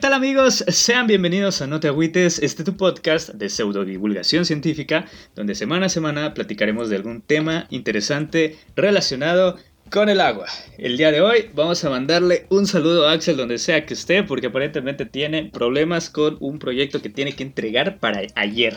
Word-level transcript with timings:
¿Qué 0.00 0.06
tal 0.06 0.14
amigos? 0.14 0.64
Sean 0.68 1.06
bienvenidos 1.06 1.60
a 1.60 1.66
No 1.66 1.78
te 1.78 1.88
agüites, 1.88 2.38
este 2.38 2.64
tu 2.64 2.74
podcast 2.74 3.34
de 3.34 3.50
pseudo 3.50 3.84
divulgación 3.84 4.46
científica, 4.46 5.04
donde 5.34 5.54
semana 5.54 5.86
a 5.86 5.88
semana 5.90 6.32
platicaremos 6.32 6.88
de 6.88 6.96
algún 6.96 7.20
tema 7.20 7.66
interesante 7.68 8.58
relacionado 8.74 9.58
con 9.90 10.08
el 10.08 10.22
agua. 10.22 10.46
El 10.78 10.96
día 10.96 11.12
de 11.12 11.20
hoy 11.20 11.50
vamos 11.54 11.84
a 11.84 11.90
mandarle 11.90 12.46
un 12.48 12.66
saludo 12.66 13.06
a 13.06 13.12
Axel 13.12 13.36
donde 13.36 13.58
sea 13.58 13.84
que 13.84 13.92
esté, 13.92 14.22
porque 14.22 14.46
aparentemente 14.46 15.04
tiene 15.04 15.50
problemas 15.52 16.08
con 16.08 16.38
un 16.40 16.58
proyecto 16.58 17.02
que 17.02 17.10
tiene 17.10 17.36
que 17.36 17.42
entregar 17.42 17.98
para 17.98 18.22
ayer. 18.36 18.74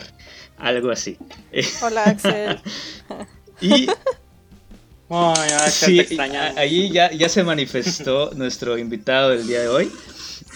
Algo 0.58 0.90
así. 0.90 1.16
Hola 1.80 2.02
Axel. 2.04 2.58
y 3.62 3.86
Oh, 5.08 5.34
sí, 5.68 6.00
ahí 6.56 6.90
ya, 6.90 7.12
ya 7.12 7.28
se 7.28 7.44
manifestó 7.44 8.30
nuestro 8.34 8.78
invitado 8.78 9.30
del 9.30 9.46
día 9.46 9.60
de 9.60 9.68
hoy. 9.68 9.92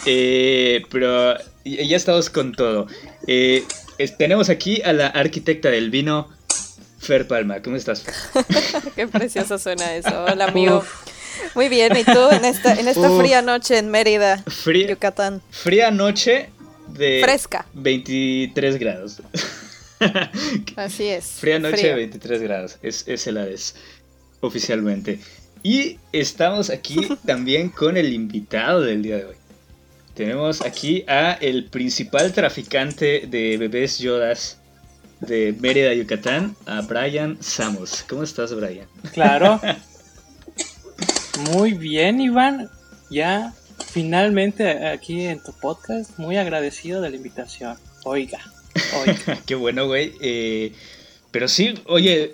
Eh, 0.07 0.85
pero 0.91 1.37
ya 1.65 1.97
estamos 1.97 2.31
con 2.31 2.53
todo. 2.53 2.87
Eh, 3.27 3.65
tenemos 4.19 4.49
aquí 4.49 4.83
a 4.83 4.93
la 4.93 5.09
arquitecta 5.09 5.71
del 5.71 5.91
vino, 5.91 6.29
Fer 6.99 7.27
Palma. 7.27 7.63
¿Cómo 7.63 7.77
estás? 7.77 8.05
Qué 8.97 9.09
precioso 9.09 9.59
suena 9.59 9.95
eso. 9.95 10.25
Hola, 10.25 10.47
amigo. 10.47 10.85
Muy 11.55 11.69
bien, 11.69 11.97
¿y 11.97 12.05
tú 12.05 12.31
en 12.31 12.45
esta, 12.45 12.75
en 12.75 12.89
esta 12.89 13.11
fría 13.17 13.43
noche 13.43 13.79
en 13.79 13.91
Mérida, 13.91 14.43
fría, 14.47 14.89
Yucatán? 14.89 15.41
Fría 15.51 15.91
noche 15.91 16.51
de... 16.89 17.21
Fresca. 17.23 17.67
23 17.75 18.79
grados. 18.79 19.23
Así 20.77 21.07
es. 21.07 21.25
Fría 21.25 21.59
noche 21.59 21.89
de 21.89 21.95
23 21.95 22.43
grados. 22.43 22.79
Es, 22.83 23.07
es 23.07 23.27
el 23.27 23.39
ADES, 23.39 23.77
oficialmente. 24.41 25.21
Y 25.63 25.99
estamos 26.13 26.71
aquí 26.71 27.09
también 27.27 27.69
con 27.71 27.97
el 27.97 28.13
invitado 28.13 28.81
del 28.83 29.03
día 29.03 29.17
de 29.17 29.25
hoy. 29.27 29.37
Tenemos 30.19 30.63
aquí 30.63 31.05
a 31.07 31.35
el 31.35 31.67
principal 31.67 32.33
traficante 32.33 33.29
de 33.29 33.57
bebés 33.57 34.01
Yodas 34.01 34.59
de 35.21 35.55
Mérida, 35.61 35.95
Yucatán, 35.95 36.57
a 36.67 36.81
Brian 36.81 37.39
Samos. 37.41 38.05
¿Cómo 38.09 38.25
estás, 38.25 38.53
Brian? 38.53 38.89
Claro. 39.13 39.61
Muy 41.53 41.75
bien, 41.75 42.21
Iván. 42.21 42.69
Ya 43.13 43.55
finalmente 43.93 44.89
aquí 44.89 45.21
en 45.21 45.41
tu 45.41 45.53
podcast, 45.53 46.19
muy 46.19 46.37
agradecido 46.37 47.01
de 47.01 47.11
la 47.11 47.17
invitación. 47.17 47.79
Oiga, 48.03 48.41
oiga. 48.97 49.39
Qué 49.47 49.55
bueno, 49.55 49.87
güey. 49.87 50.15
Eh, 50.21 50.73
pero 51.31 51.47
sí, 51.47 51.75
oye, 51.87 52.33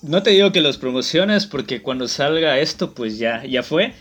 no 0.00 0.22
te 0.22 0.30
digo 0.30 0.52
que 0.52 0.62
los 0.62 0.78
promociones 0.78 1.44
porque 1.44 1.82
cuando 1.82 2.08
salga 2.08 2.58
esto, 2.60 2.94
pues 2.94 3.18
ya, 3.18 3.44
ya 3.44 3.62
fue 3.62 3.92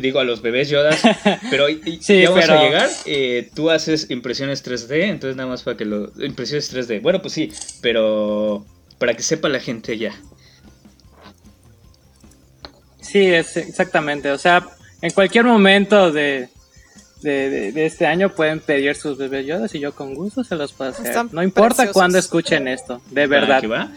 digo 0.00 0.20
a 0.20 0.24
los 0.24 0.42
bebés 0.42 0.68
Yodas, 0.68 1.00
pero 1.50 1.68
ya 1.68 2.30
vamos 2.30 2.48
a 2.48 2.62
llegar. 2.62 2.90
Eh, 3.06 3.50
tú 3.54 3.70
haces 3.70 4.10
impresiones 4.10 4.64
3D, 4.64 5.04
entonces 5.04 5.36
nada 5.36 5.48
más 5.48 5.62
para 5.62 5.76
que 5.76 5.84
lo. 5.84 6.12
Impresiones 6.22 6.72
3D. 6.74 7.00
Bueno, 7.00 7.20
pues 7.22 7.34
sí, 7.34 7.52
pero 7.80 8.64
para 8.98 9.14
que 9.14 9.22
sepa 9.22 9.48
la 9.48 9.60
gente 9.60 9.96
ya. 9.96 10.12
Sí, 13.00 13.26
es 13.26 13.56
exactamente. 13.56 14.30
O 14.30 14.38
sea, 14.38 14.66
en 15.00 15.10
cualquier 15.12 15.44
momento 15.44 16.10
de, 16.10 16.48
de, 17.22 17.86
este 17.86 18.06
año 18.06 18.30
pueden 18.34 18.60
pedir 18.60 18.94
sus 18.96 19.16
bebés 19.16 19.46
Yodas 19.46 19.74
y 19.74 19.80
yo 19.80 19.94
con 19.94 20.14
gusto 20.14 20.44
se 20.44 20.56
los 20.56 20.72
puedo 20.72 20.90
hacer. 20.90 21.14
no 21.32 21.42
importa 21.42 21.92
cuándo 21.92 22.18
escuchen 22.18 22.68
esto, 22.68 23.00
de 23.10 23.26
verdad. 23.26 23.62
va? 23.70 23.92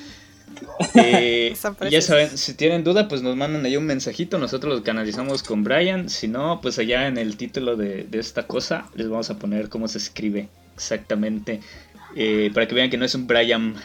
Eh, 0.99 1.55
ya 1.91 2.01
saben, 2.01 2.37
si 2.37 2.55
tienen 2.55 2.83
duda, 2.83 3.07
pues 3.07 3.21
nos 3.21 3.35
mandan 3.35 3.63
ahí 3.65 3.77
un 3.77 3.85
mensajito, 3.85 4.39
nosotros 4.39 4.73
los 4.73 4.81
canalizamos 4.81 5.43
con 5.43 5.63
Brian. 5.63 6.09
Si 6.09 6.27
no, 6.27 6.59
pues 6.61 6.79
allá 6.79 7.07
en 7.07 7.17
el 7.17 7.37
título 7.37 7.75
de, 7.75 8.07
esta 8.13 8.47
cosa 8.47 8.89
les 8.95 9.07
vamos 9.07 9.29
a 9.29 9.37
poner 9.37 9.69
cómo 9.69 9.87
se 9.87 9.99
escribe 9.99 10.49
exactamente. 10.75 11.61
Eh, 12.15 12.49
para 12.53 12.67
que 12.67 12.73
vean 12.73 12.89
que 12.89 12.97
no 12.97 13.05
es 13.05 13.13
un 13.13 13.27
Brian 13.27 13.75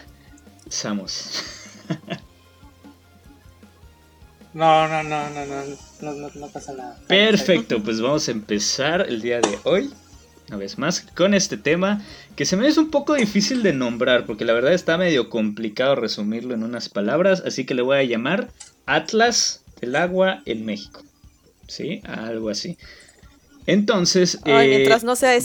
Samos. 0.68 1.42
no, 4.54 4.88
no, 4.88 5.02
no, 5.02 5.30
no, 5.30 5.44
no, 6.00 6.30
no 6.34 6.48
pasa 6.48 6.72
nada. 6.72 6.98
Perfecto, 7.06 7.82
pues 7.82 8.00
vamos 8.00 8.26
a 8.28 8.30
empezar 8.30 9.06
el 9.06 9.20
día 9.20 9.40
de 9.40 9.58
hoy 9.64 9.90
una 10.52 10.58
vez 10.58 10.76
más, 10.76 11.00
con 11.00 11.32
este 11.32 11.56
tema 11.56 12.02
que 12.36 12.44
se 12.44 12.58
me 12.58 12.68
es 12.68 12.76
un 12.76 12.90
poco 12.90 13.14
difícil 13.14 13.62
de 13.62 13.72
nombrar, 13.72 14.26
porque 14.26 14.44
la 14.44 14.52
verdad 14.52 14.74
está 14.74 14.98
medio 14.98 15.30
complicado 15.30 15.94
resumirlo 15.94 16.52
en 16.52 16.62
unas 16.62 16.90
palabras, 16.90 17.42
así 17.46 17.64
que 17.64 17.72
le 17.72 17.80
voy 17.80 17.96
a 17.96 18.02
llamar 18.02 18.50
Atlas 18.84 19.64
del 19.80 19.96
Agua 19.96 20.42
en 20.44 20.66
México. 20.66 21.02
¿Sí? 21.68 22.02
Algo 22.04 22.50
así. 22.50 22.76
Entonces, 23.66 24.40
eh, 24.44 24.86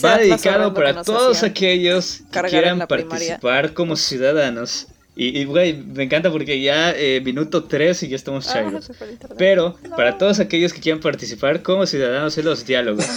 va 0.04 0.18
dedicado 0.18 0.74
para 0.74 1.04
todos 1.04 1.44
aquellos 1.44 2.24
que 2.30 2.42
quieran 2.50 2.86
participar 2.86 3.74
como 3.74 3.96
ciudadanos 3.96 4.88
y, 5.20 5.46
güey, 5.46 5.74
me 5.74 6.04
encanta 6.04 6.32
porque 6.32 6.62
ya 6.62 6.92
eh, 6.92 7.22
minuto 7.22 7.64
3 7.64 8.04
y 8.04 8.10
ya 8.10 8.16
estamos 8.16 8.48
ah, 8.50 8.54
chairos. 8.54 8.92
Pero 9.36 9.76
para 9.96 10.20
todos 10.20 10.40
aquellos 10.40 10.74
que 10.74 10.80
quieran 10.80 11.02
participar 11.02 11.64
como 11.64 11.88
ciudadanos 11.88 12.38
en 12.38 12.46
los 12.46 12.68
diálogos. 12.68 13.08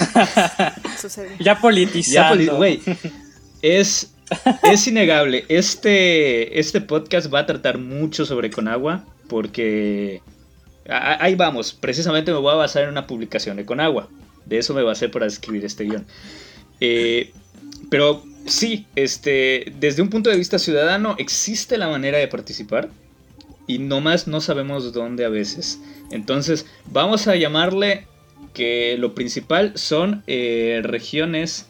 ya 1.41 1.60
politizando. 1.60 2.56
güey, 2.56 2.81
es, 3.60 4.15
es 4.62 4.87
innegable. 4.87 5.44
Este, 5.50 6.59
este 6.59 6.81
podcast 6.81 7.33
va 7.33 7.41
a 7.41 7.47
tratar 7.47 7.77
mucho 7.77 8.25
sobre 8.25 8.49
Conagua 8.49 9.05
porque... 9.28 10.22
ahí 10.89 11.34
vamos, 11.34 11.75
precisamente 11.75 12.33
me 12.33 12.39
voy 12.39 12.53
a 12.53 12.56
basar 12.56 12.84
en 12.84 12.89
una 12.89 13.06
publicación 13.06 13.59
de 13.59 13.66
Conagua. 13.66 14.09
De 14.47 14.56
eso 14.56 14.72
me 14.72 14.83
basé 14.83 15.10
para 15.10 15.27
escribir 15.27 15.66
este 15.66 15.84
guion. 15.84 16.06
Eh, 16.81 17.31
pero 17.91 18.25
sí, 18.47 18.87
este, 18.97 19.73
desde 19.78 20.03
un 20.03 20.11
punto 20.11 20.31
de 20.31 20.37
vista 20.37 20.59
ciudadano 20.59 21.15
existe 21.19 21.78
la 21.78 21.89
manera 21.89 22.19
de 22.19 22.28
participar 22.28 22.89
y 23.67 23.78
nomás 23.78 24.27
no 24.27 24.41
sabemos 24.41 24.93
dónde 24.93 25.25
a 25.25 25.28
veces. 25.28 25.81
Entonces 26.11 26.67
vamos 26.91 27.28
a 27.28 27.37
llamarle 27.37 28.06
que 28.53 28.97
lo 28.99 29.15
principal 29.15 29.73
son 29.77 30.23
eh, 30.27 30.81
regiones 30.83 31.67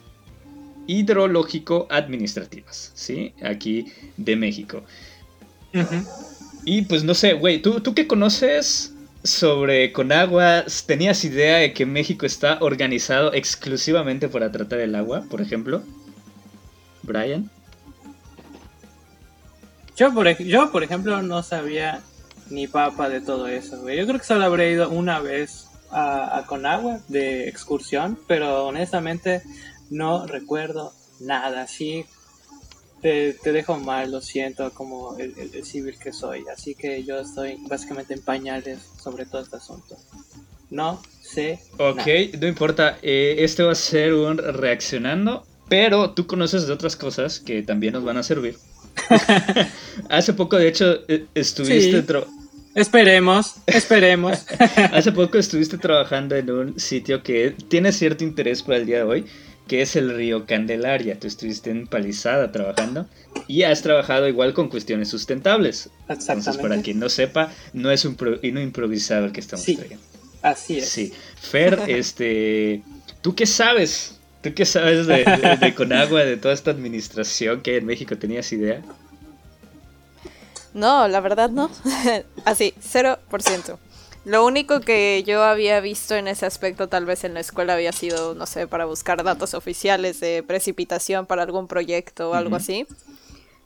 hidrológico 0.87 1.87
administrativas, 1.91 2.93
¿sí? 2.95 3.33
Aquí 3.43 3.87
de 4.17 4.37
México. 4.37 4.83
Y 6.65 6.83
pues 6.83 7.05
no 7.05 7.15
sé, 7.15 7.35
güey, 7.35 7.63
¿tú, 7.63 7.81
¿tú 7.81 7.95
qué 7.95 8.07
conoces 8.07 8.95
sobre 9.23 9.93
Conagua? 9.93 10.65
¿Tenías 10.87 11.25
idea 11.25 11.59
de 11.59 11.73
que 11.73 11.87
México 11.87 12.27
está 12.27 12.59
organizado 12.61 13.33
exclusivamente 13.35 14.29
para 14.29 14.51
tratar 14.51 14.81
el 14.81 14.95
agua, 14.95 15.25
por 15.31 15.41
ejemplo? 15.41 15.83
Brian. 17.11 17.51
Yo 19.97 20.15
por, 20.15 20.39
yo, 20.39 20.73
por 20.73 20.83
ejemplo, 20.83 21.21
no 21.23 21.43
sabía 21.43 22.01
ni 22.49 22.67
papa 22.67 23.09
de 23.09 23.21
todo 23.21 23.47
eso, 23.47 23.77
Yo 23.89 24.07
creo 24.07 24.19
que 24.19 24.25
solo 24.25 24.45
habré 24.45 24.73
ido 24.73 24.91
una 24.91 25.21
vez 25.21 25.67
a, 25.91 26.45
Conagua 26.47 27.01
de 27.09 27.49
excursión, 27.49 28.19
pero 28.27 28.67
honestamente 28.67 29.43
no 29.91 30.27
recuerdo 30.27 30.93
nada. 31.21 31.67
Sí, 31.67 32.07
te, 33.03 33.35
dejo 33.45 33.79
mal, 33.79 34.11
lo 34.11 34.21
siento, 34.21 34.73
como 34.73 35.17
el, 35.19 35.65
civil 35.65 35.97
que 35.99 36.13
soy. 36.13 36.45
Así 36.53 36.75
que 36.75 37.05
yo 37.05 37.21
estoy 37.21 37.59
básicamente 37.69 38.15
en 38.15 38.23
pañales 38.23 38.81
sobre 39.03 39.27
todo 39.27 39.43
este 39.43 39.57
asunto. 39.57 39.97
No 40.71 41.03
sé. 41.21 41.61
Ok, 41.79 42.39
no 42.41 42.47
importa. 42.47 42.99
Eh, 43.03 43.37
este 43.39 43.63
va 43.65 43.73
a 43.73 43.77
ser 43.77 44.15
un 44.15 44.39
reaccionando 44.39 45.45
pero 45.71 46.11
tú 46.11 46.27
conoces 46.27 46.67
de 46.67 46.73
otras 46.73 46.97
cosas 46.97 47.39
que 47.39 47.63
también 47.63 47.95
nos 47.95 48.03
van 48.03 48.17
a 48.17 48.25
servir. 48.25 48.57
Hace 50.11 50.35
poco, 50.35 50.57
de 50.57 50.69
hecho, 50.69 50.99
e, 51.09 51.27
estuviste... 51.35 52.05
Esperemos, 52.75 53.55
esperemos. 53.67 54.45
Hace 54.93 55.13
poco 55.13 55.39
estuviste 55.39 55.79
trabajando 55.79 56.35
en 56.35 56.51
un 56.51 56.81
sitio 56.81 57.23
que 57.23 57.55
tiene 57.69 57.93
cierto 57.93 58.25
interés 58.25 58.63
para 58.63 58.79
el 58.79 58.87
día 58.87 58.99
de 58.99 59.03
hoy, 59.05 59.25
que 59.69 59.83
es 59.83 59.95
el 59.95 60.13
río 60.13 60.45
Candelaria. 60.45 61.19
Tú 61.19 61.29
estuviste 61.29 61.71
en 61.71 61.87
Palizada 61.87 62.51
trabajando 62.51 63.07
y 63.47 63.63
has 63.63 63.83
trabajado 63.83 64.27
igual 64.27 64.55
con 64.55 64.69
cuestiones 64.69 65.09
sustentables. 65.09 65.91
Entonces, 66.09 66.57
para 66.57 66.83
quien 66.83 66.99
no 66.99 67.09
sepa, 67.09 67.53
no 67.73 67.93
es 67.93 68.05
un 68.05 68.17
no 68.43 68.61
improvisado 68.61 69.27
el 69.27 69.33
que 69.33 69.41
estamos 69.41 69.65
sí, 69.65 69.79
Así 70.43 70.79
es. 70.79 70.89
Sí. 70.89 71.13
Fer, 71.41 71.79
este, 71.89 72.83
¿tú 73.21 73.37
qué 73.37 73.47
sabes 73.47 74.20
¿Tú 74.43 74.55
qué 74.55 74.65
sabes 74.65 75.07
de, 75.07 75.25
de, 75.61 75.75
Conagua, 75.75 76.21
de 76.21 76.37
toda 76.37 76.55
esta 76.55 76.71
administración 76.71 77.61
que 77.61 77.73
hay 77.73 77.77
en 77.79 77.87
México? 77.87 78.17
¿Tenías 78.17 78.51
idea? 78.53 78.83
No, 80.73 81.09
la 81.09 81.21
verdad 81.21 81.51
no. 81.51 81.71
Así, 82.45 82.75
0%. 82.81 83.79
Lo 84.25 84.45
único 84.45 84.81
que 84.81 85.23
yo 85.27 85.43
había 85.43 85.81
visto 85.81 86.15
en 86.15 86.29
ese 86.29 86.47
aspecto 86.47 86.89
tal 86.89 87.07
vez 87.07 87.25
en 87.25 87.35
la 87.35 87.41
escuela 87.41 87.75
había 87.75 87.93
sido, 87.93 88.35
no 88.35 88.47
sé, 88.47 88.67
para 88.67 88.85
buscar 88.85 89.23
datos 89.25 89.55
oficiales 89.55 90.21
de 90.21 90.43
precipitación 90.43 91.27
para 91.27 91.43
algún 91.43 91.67
proyecto 91.69 92.31
o 92.31 92.35
algo 92.35 92.57
así. 92.57 92.87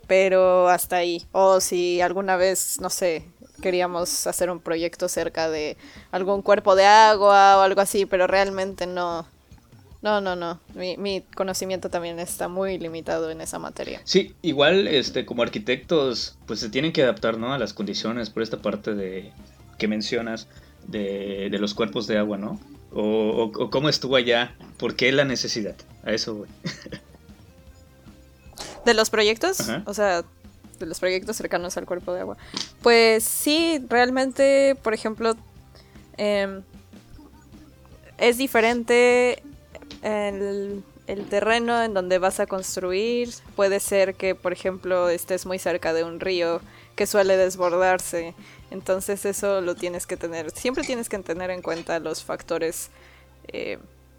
Pero 0.07 0.69
hasta 0.69 0.97
ahí. 0.97 1.25
O 1.33 1.61
si 1.61 2.01
alguna 2.01 2.37
vez, 2.37 2.79
no 2.81 2.91
sé, 2.91 3.29
queríamos 3.63 4.27
hacer 4.27 4.51
un 4.51 4.61
proyecto 4.61 5.09
cerca 5.09 5.49
de 5.49 5.77
algún 6.11 6.43
cuerpo 6.43 6.77
de 6.77 6.87
agua 6.87 7.59
o 7.59 7.61
algo 7.61 7.81
así, 7.81 8.07
pero 8.07 8.27
realmente 8.27 8.87
no, 8.87 9.27
No, 10.05 10.21
no, 10.21 10.37
no. 10.37 10.61
Mi, 10.75 10.99
mi, 10.99 11.23
conocimiento 11.35 11.89
también 11.89 12.21
está 12.21 12.47
muy 12.47 12.77
limitado 12.77 13.31
en 13.31 13.41
esa 13.41 13.59
materia. 13.59 14.03
Sí, 14.05 14.35
igual 14.43 14.87
este, 14.87 15.25
como 15.25 15.43
arquitectos, 15.43 16.37
pues 16.47 16.61
se 16.61 16.69
tienen 16.69 16.93
que 16.93 17.03
adaptar 17.03 17.39
¿no? 17.39 17.55
a 17.55 17.59
las 17.59 17.73
condiciones 17.73 18.29
por 18.29 18.43
esta 18.43 18.59
parte 18.59 18.95
de 18.95 19.33
que 19.79 19.89
mencionas 19.89 20.47
de, 20.87 21.49
de 21.51 21.59
los 21.59 21.73
cuerpos 21.73 22.07
de 22.07 22.19
agua, 22.19 22.37
¿no? 22.37 22.61
O, 22.93 23.51
o, 23.57 23.71
cómo 23.71 23.89
estuvo 23.89 24.17
allá, 24.17 24.55
por 24.77 24.95
qué 24.95 25.11
la 25.11 25.25
necesidad. 25.25 25.75
A 26.05 26.13
eso 26.13 26.35
voy. 26.35 26.49
¿De 28.85 28.93
los 28.93 29.09
proyectos? 29.09 29.57
O 29.87 29.95
sea, 29.95 30.23
de 30.81 30.85
los 30.85 31.01
proyectos 31.01 31.35
cercanos 31.39 31.79
al 31.79 31.87
cuerpo 31.87 32.13
de 32.13 32.21
agua. 32.21 32.37
Pues 32.83 33.25
sí, 33.25 33.83
realmente, 33.89 34.77
por 34.83 34.93
ejemplo, 34.93 35.35
eh, 36.19 36.61
es 38.19 38.37
diferente 38.37 39.43
el, 40.05 40.83
el, 41.07 41.25
terreno 41.29 41.83
en 41.83 41.95
donde 41.95 42.19
vas 42.19 42.41
a 42.41 42.47
construir. 42.47 43.31
Puede 43.57 43.81
ser 43.81 44.15
que, 44.15 44.35
por 44.35 44.53
ejemplo, 44.53 45.09
estés 45.09 45.47
muy 45.47 45.59
cerca 45.59 45.93
de 45.93 46.05
un 46.05 46.21
río 46.21 46.61
que 46.95 47.07
suele 47.07 47.37
desbordarse. 47.37 48.35
Entonces 48.71 49.25
eso 49.25 49.61
lo 49.61 49.75
tienes 49.75 50.07
que 50.07 50.17
tener. 50.17 50.51
Siempre 50.51 50.85
tienes 50.85 51.09
que 51.09 51.19
tener 51.19 51.51
en 51.51 51.63
cuenta 51.63 51.99
los 51.99 52.23
factores 52.23 52.91
eh, 53.49 53.79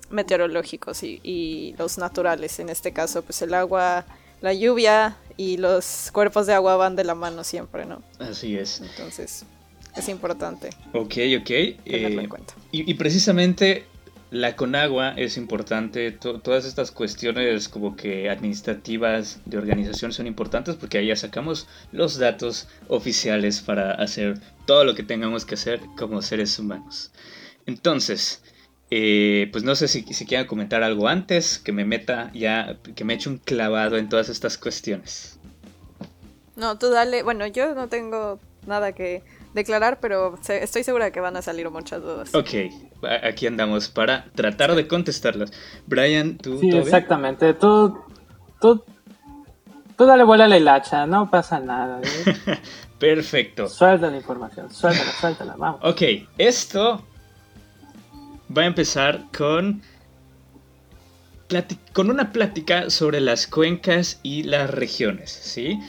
meteorológicos 0.09 1.03
y, 1.03 1.19
y, 1.23 1.75
los 1.77 1.97
naturales. 1.97 2.59
En 2.59 2.69
este 2.69 2.91
caso, 2.91 3.21
pues 3.21 3.41
el 3.41 3.53
agua, 3.53 4.05
la 4.41 4.53
lluvia 4.53 5.17
y 5.37 5.57
los 5.57 6.09
cuerpos 6.11 6.47
de 6.47 6.53
agua 6.53 6.77
van 6.77 6.95
de 6.95 7.03
la 7.03 7.15
mano 7.15 7.43
siempre, 7.43 7.85
¿no? 7.85 8.01
Así 8.19 8.57
es. 8.57 8.81
Entonces 8.81 9.45
es 9.95 10.09
importante. 10.09 10.69
Ok, 10.93 11.15
ok. 11.39 11.83
Tenerlo 11.83 12.19
en 12.19 12.25
eh, 12.25 12.29
cuenta. 12.29 12.53
Y, 12.71 12.89
y 12.89 12.93
precisamente 12.95 13.85
la 14.31 14.55
Conagua 14.55 15.13
es 15.15 15.37
importante, 15.37 16.11
todas 16.11 16.65
estas 16.65 16.91
cuestiones 16.91 17.69
como 17.69 17.95
que 17.95 18.29
administrativas 18.29 19.39
de 19.45 19.57
organización 19.57 20.11
son 20.13 20.27
importantes 20.27 20.75
porque 20.75 20.97
ahí 20.97 21.07
ya 21.07 21.15
sacamos 21.15 21.67
los 21.91 22.17
datos 22.17 22.67
oficiales 22.87 23.61
para 23.61 23.91
hacer 23.91 24.39
todo 24.65 24.83
lo 24.83 24.95
que 24.95 25.03
tengamos 25.03 25.45
que 25.45 25.55
hacer 25.55 25.79
como 25.97 26.21
seres 26.21 26.57
humanos. 26.57 27.11
Entonces, 27.65 28.41
eh, 28.91 29.49
pues 29.51 29.63
no 29.63 29.75
sé 29.75 29.87
si, 29.87 30.01
si 30.01 30.25
comentar 30.47 30.83
algo 30.83 31.07
antes, 31.07 31.59
que 31.59 31.71
me 31.71 31.85
meta 31.85 32.31
ya, 32.33 32.77
que 32.95 33.03
me 33.03 33.13
eche 33.13 33.29
un 33.29 33.37
clavado 33.37 33.97
en 33.97 34.09
todas 34.09 34.29
estas 34.29 34.57
cuestiones. 34.57 35.39
No, 36.55 36.77
tú 36.77 36.89
dale, 36.89 37.23
bueno, 37.23 37.47
yo 37.47 37.75
no 37.75 37.89
tengo 37.89 38.39
nada 38.65 38.93
que 38.93 39.23
declarar, 39.55 39.99
pero 39.99 40.37
estoy 40.47 40.83
segura 40.83 41.11
que 41.11 41.21
van 41.21 41.37
a 41.37 41.41
salir 41.41 41.69
muchas 41.71 42.01
dudas. 42.03 42.35
Ok, 42.35 42.71
aquí 43.23 43.47
andamos 43.47 43.87
para 43.87 44.25
tratar 44.35 44.75
de 44.75 44.87
contestarlas. 44.87 45.51
Brian, 45.87 46.37
tú. 46.37 46.59
Sí, 46.59 46.69
exactamente. 46.69 47.53
Tú, 47.53 47.97
tú, 48.59 48.83
tú 49.97 50.05
dale 50.05 50.23
vuela 50.23 50.45
a 50.45 50.47
la 50.47 50.57
hilacha, 50.57 51.07
no 51.07 51.31
pasa 51.31 51.59
nada. 51.59 52.01
¿eh? 52.03 52.59
Perfecto. 52.99 53.67
Suelta 53.69 54.11
la 54.11 54.17
información, 54.17 54.71
suéltala, 54.71 55.11
suéltala, 55.11 55.55
vamos. 55.57 55.79
Ok, 55.83 56.01
esto 56.37 57.01
va 58.55 58.63
a 58.63 58.65
empezar 58.65 59.25
con 59.35 59.81
con 61.93 62.09
una 62.09 62.31
plática 62.31 62.89
sobre 62.89 63.21
las 63.21 63.45
cuencas 63.45 64.19
y 64.23 64.43
las 64.43 64.69
regiones, 64.69 65.29
¿sí? 65.29 65.79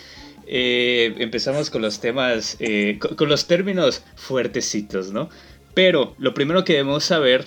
Eh, 0.46 1.14
empezamos 1.19 1.70
con 1.70 1.82
los 1.82 2.00
temas, 2.00 2.56
eh, 2.60 2.98
con, 2.98 3.28
los 3.28 3.46
términos 3.46 4.04
fuertecitos, 4.14 5.12
¿no? 5.12 5.28
Pero 5.75 6.14
lo 6.19 6.34
primero 6.34 6.64
que 6.64 6.75
debemos 6.75 7.04
saber 7.04 7.44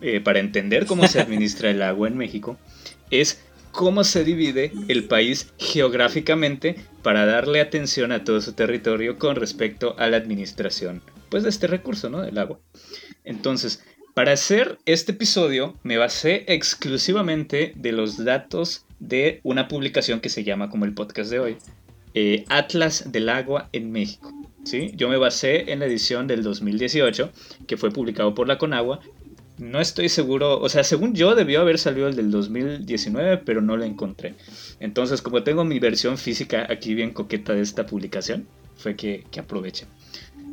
eh, 0.00 0.20
para 0.20 0.38
entender 0.38 0.86
cómo 0.86 1.06
se 1.08 1.20
administra 1.20 1.70
el 1.70 1.82
agua 1.82 2.08
en 2.08 2.16
México 2.16 2.58
es 3.10 3.42
cómo 3.72 4.04
se 4.04 4.24
divide 4.24 4.72
el 4.88 5.04
país 5.04 5.52
geográficamente 5.58 6.76
para 7.02 7.26
darle 7.26 7.60
atención 7.60 8.12
a 8.12 8.24
todo 8.24 8.40
su 8.40 8.52
territorio 8.52 9.18
con 9.18 9.36
respecto 9.36 9.94
a 9.98 10.08
la 10.08 10.16
administración 10.16 11.02
pues 11.28 11.44
de 11.44 11.48
este 11.48 11.66
recurso, 11.66 12.10
¿no? 12.10 12.22
Del 12.22 12.38
agua. 12.38 12.58
Entonces, 13.24 13.82
para 14.14 14.32
hacer 14.32 14.78
este 14.86 15.12
episodio 15.12 15.78
me 15.82 15.96
basé 15.96 16.44
exclusivamente 16.48 17.72
de 17.76 17.92
los 17.92 18.24
datos 18.24 18.84
de 18.98 19.40
una 19.44 19.68
publicación 19.68 20.20
que 20.20 20.28
se 20.28 20.44
llama 20.44 20.68
como 20.68 20.84
el 20.84 20.92
podcast 20.92 21.30
de 21.30 21.38
hoy, 21.38 21.56
eh, 22.14 22.44
Atlas 22.48 23.10
del 23.12 23.28
Agua 23.28 23.68
en 23.72 23.92
México. 23.92 24.32
¿sí? 24.64 24.92
Yo 24.96 25.08
me 25.08 25.16
basé 25.16 25.72
en 25.72 25.80
la 25.80 25.86
edición 25.86 26.26
del 26.26 26.42
2018, 26.42 27.30
que 27.66 27.76
fue 27.76 27.90
publicado 27.90 28.34
por 28.34 28.48
la 28.48 28.58
Conagua. 28.58 29.00
No 29.58 29.80
estoy 29.80 30.08
seguro, 30.08 30.58
o 30.58 30.68
sea, 30.68 30.84
según 30.84 31.14
yo 31.14 31.34
debió 31.34 31.60
haber 31.60 31.78
salido 31.78 32.08
el 32.08 32.16
del 32.16 32.30
2019, 32.30 33.38
pero 33.38 33.60
no 33.60 33.76
lo 33.76 33.84
encontré. 33.84 34.34
Entonces, 34.80 35.20
como 35.20 35.42
tengo 35.42 35.64
mi 35.64 35.78
versión 35.78 36.16
física 36.16 36.66
aquí 36.70 36.94
bien 36.94 37.12
coqueta 37.12 37.52
de 37.52 37.60
esta 37.60 37.84
publicación, 37.84 38.46
fue 38.76 38.96
que, 38.96 39.24
que 39.30 39.40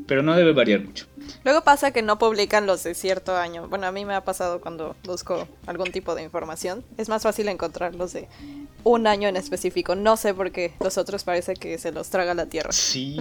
pero 0.08 0.24
no 0.24 0.36
debe 0.36 0.54
variar 0.54 0.82
mucho. 0.82 1.06
Luego 1.44 1.64
pasa 1.64 1.92
que 1.92 2.02
no 2.02 2.18
publican 2.18 2.66
los 2.66 2.84
de 2.84 2.96
cierto 2.96 3.36
año. 3.36 3.68
Bueno, 3.68 3.88
a 3.88 3.92
mí 3.92 4.06
me 4.06 4.16
ha 4.16 4.24
pasado 4.24 4.62
cuando 4.62 4.96
busco 5.04 5.48
algún 5.66 5.92
tipo 5.92 6.16
de 6.16 6.24
información. 6.24 6.84
Es 6.98 7.10
más 7.10 7.24
fácil 7.24 7.50
encontrar 7.50 7.94
los 7.94 8.14
de 8.14 8.28
un 8.84 9.06
año 9.06 9.28
en 9.28 9.36
específico. 9.36 9.96
No 9.96 10.16
sé 10.16 10.34
por 10.34 10.52
qué 10.52 10.74
los 10.80 10.98
otros 10.98 11.26
parece 11.26 11.56
que 11.56 11.78
se 11.78 11.92
los 11.92 12.10
traga 12.10 12.34
la 12.34 12.48
tierra. 12.48 12.72
Sí. 12.72 13.18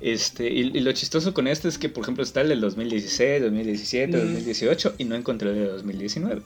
Este, 0.00 0.48
y, 0.48 0.80
lo 0.80 0.92
chistoso 0.92 1.34
con 1.34 1.46
este 1.46 1.68
es 1.68 1.78
que, 1.78 1.88
por 1.88 2.02
ejemplo, 2.02 2.24
está 2.24 2.40
el 2.40 2.48
del 2.48 2.60
2016, 2.62 3.42
2017, 3.42 4.16
2018 4.16 4.94
y 4.98 5.04
no 5.04 5.14
encontré 5.14 5.50
el 5.50 5.54
de 5.56 5.66
2019. 5.68 6.42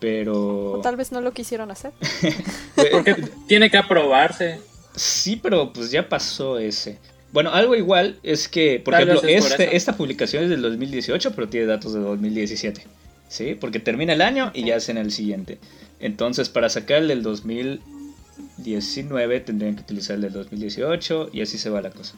Pero... 0.00 0.72
O 0.72 0.80
tal 0.80 0.96
vez 0.96 1.12
no 1.12 1.20
lo 1.20 1.32
quisieron 1.32 1.70
hacer. 1.70 1.92
Porque 2.92 3.16
tiene 3.46 3.70
que 3.70 3.76
aprobarse. 3.76 4.60
Sí, 4.94 5.36
pero 5.36 5.72
pues 5.72 5.90
ya 5.90 6.08
pasó 6.08 6.58
ese. 6.58 6.98
Bueno, 7.32 7.52
algo 7.52 7.76
igual 7.76 8.18
es 8.22 8.48
que, 8.48 8.80
por 8.80 8.94
ejemplo, 8.94 9.22
este, 9.24 9.76
esta 9.76 9.94
publicación 9.96 10.44
es 10.44 10.50
del 10.50 10.62
2018, 10.62 11.32
pero 11.32 11.48
tiene 11.48 11.66
datos 11.66 11.92
de 11.92 12.00
2017. 12.00 12.86
¿Sí? 13.28 13.54
Porque 13.54 13.78
termina 13.78 14.14
el 14.14 14.22
año 14.22 14.50
y 14.54 14.64
ya 14.64 14.76
hacen 14.76 14.96
el 14.96 15.12
siguiente. 15.12 15.58
Entonces, 16.00 16.48
para 16.48 16.70
sacar 16.70 17.02
el 17.02 17.08
del 17.08 17.22
2019 17.22 19.40
tendrían 19.40 19.76
que 19.76 19.82
utilizar 19.82 20.16
el 20.16 20.22
del 20.22 20.32
2018 20.32 21.28
y 21.32 21.42
así 21.42 21.58
se 21.58 21.68
va 21.68 21.82
la 21.82 21.90
cosa. 21.90 22.14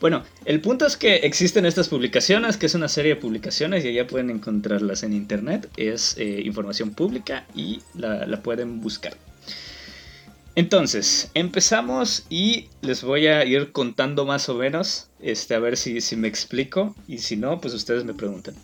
Bueno, 0.00 0.24
el 0.44 0.60
punto 0.60 0.86
es 0.86 0.96
que 0.96 1.16
existen 1.16 1.66
estas 1.66 1.88
publicaciones, 1.88 2.56
que 2.56 2.66
es 2.66 2.74
una 2.74 2.88
serie 2.88 3.14
de 3.14 3.20
publicaciones 3.20 3.84
y 3.84 3.92
ya 3.92 4.06
pueden 4.06 4.30
encontrarlas 4.30 5.02
en 5.02 5.12
internet. 5.12 5.68
Es 5.76 6.16
eh, 6.18 6.42
información 6.44 6.90
pública 6.90 7.46
y 7.54 7.80
la, 7.94 8.26
la 8.26 8.42
pueden 8.42 8.80
buscar. 8.80 9.16
Entonces, 10.56 11.30
empezamos 11.34 12.24
y 12.30 12.70
les 12.80 13.02
voy 13.02 13.26
a 13.26 13.44
ir 13.44 13.72
contando 13.72 14.24
más 14.24 14.48
o 14.48 14.54
menos, 14.54 15.10
este, 15.20 15.54
a 15.54 15.58
ver 15.58 15.76
si, 15.76 16.00
si 16.00 16.16
me 16.16 16.28
explico 16.28 16.94
y 17.06 17.18
si 17.18 17.36
no, 17.36 17.60
pues 17.60 17.74
ustedes 17.74 18.04
me 18.04 18.14
preguntan. 18.14 18.54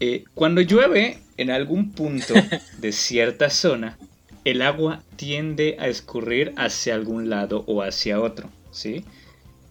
Eh, 0.00 0.24
cuando 0.34 0.62
llueve 0.62 1.18
en 1.36 1.50
algún 1.50 1.92
punto 1.92 2.32
de 2.78 2.92
cierta 2.92 3.50
zona, 3.50 3.98
el 4.46 4.62
agua 4.62 5.02
tiende 5.16 5.76
a 5.78 5.86
escurrir 5.86 6.54
hacia 6.56 6.94
algún 6.94 7.28
lado 7.28 7.62
o 7.66 7.82
hacia 7.82 8.18
otro, 8.18 8.48
¿sí? 8.70 9.04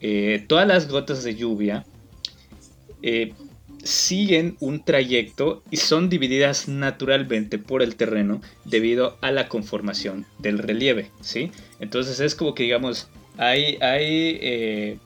Eh, 0.02 0.46
todas 0.48 0.68
las 0.68 0.88
gotas 0.88 1.24
de 1.24 1.34
lluvia 1.34 1.86
eh, 3.02 3.34
siguen 3.84 4.58
un 4.60 4.84
trayecto 4.84 5.64
y 5.72 5.78
son 5.78 6.10
divididas 6.10 6.68
naturalmente 6.68 7.58
por 7.58 7.82
el 7.82 7.96
terreno 7.96 8.42
debido 8.66 9.18
a 9.22 9.32
la 9.32 9.48
conformación 9.48 10.26
del 10.38 10.60
relieve, 10.60 11.12
¿sí? 11.22 11.52
Entonces 11.80 12.20
es 12.20 12.36
como 12.36 12.54
que 12.54 12.64
digamos, 12.64 13.08
hay, 13.38 13.78
hay 13.82 14.38
eh, 14.42 14.98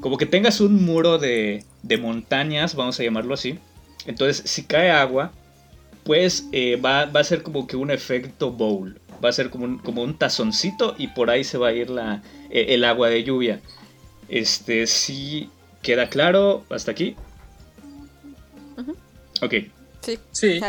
como 0.00 0.16
que 0.16 0.26
tengas 0.26 0.60
un 0.60 0.84
muro 0.84 1.18
de, 1.18 1.64
de, 1.82 1.98
montañas, 1.98 2.74
vamos 2.74 2.98
a 2.98 3.04
llamarlo 3.04 3.34
así. 3.34 3.58
Entonces 4.06 4.48
si 4.50 4.64
cae 4.64 4.90
agua, 4.90 5.32
pues 6.04 6.48
eh, 6.52 6.76
va, 6.76 7.02
a 7.02 7.24
ser 7.24 7.42
como 7.42 7.66
que 7.66 7.76
un 7.76 7.90
efecto 7.90 8.50
bowl, 8.50 9.00
va 9.24 9.28
a 9.28 9.32
ser 9.32 9.50
como 9.50 9.64
un, 9.64 9.78
como 9.78 10.02
un 10.02 10.16
tazoncito 10.16 10.94
y 10.98 11.08
por 11.08 11.30
ahí 11.30 11.44
se 11.44 11.58
va 11.58 11.68
a 11.68 11.72
ir 11.72 11.90
la, 11.90 12.22
eh, 12.50 12.66
el 12.70 12.84
agua 12.84 13.08
de 13.08 13.24
lluvia. 13.24 13.60
Este, 14.28 14.86
sí 14.86 15.50
queda 15.82 16.08
claro 16.08 16.64
hasta 16.70 16.90
aquí. 16.90 17.16
Ok. 19.42 19.54
Sí. 20.02 20.18
Sí. 20.32 20.60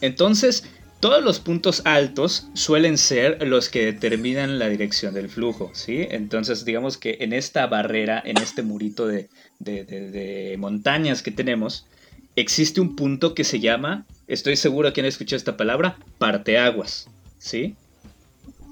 Entonces, 0.00 0.64
todos 1.00 1.22
los 1.22 1.40
puntos 1.40 1.82
altos 1.84 2.48
suelen 2.54 2.96
ser 2.98 3.46
los 3.46 3.68
que 3.68 3.84
determinan 3.84 4.58
la 4.58 4.68
dirección 4.68 5.14
del 5.14 5.28
flujo, 5.28 5.70
¿sí? 5.74 6.06
Entonces, 6.10 6.64
digamos 6.64 6.96
que 6.96 7.18
en 7.20 7.32
esta 7.32 7.66
barrera, 7.66 8.22
en 8.24 8.38
este 8.38 8.62
murito 8.62 9.06
de, 9.06 9.28
de, 9.58 10.56
montañas 10.58 11.22
que 11.22 11.30
tenemos, 11.30 11.86
existe 12.34 12.80
un 12.80 12.96
punto 12.96 13.34
que 13.34 13.44
se 13.44 13.60
llama, 13.60 14.06
estoy 14.26 14.56
seguro 14.56 14.92
que 14.92 15.00
han 15.00 15.06
escuchado 15.06 15.36
esta 15.36 15.56
palabra, 15.56 15.98
parteaguas, 16.18 17.08
¿sí? 17.38 17.76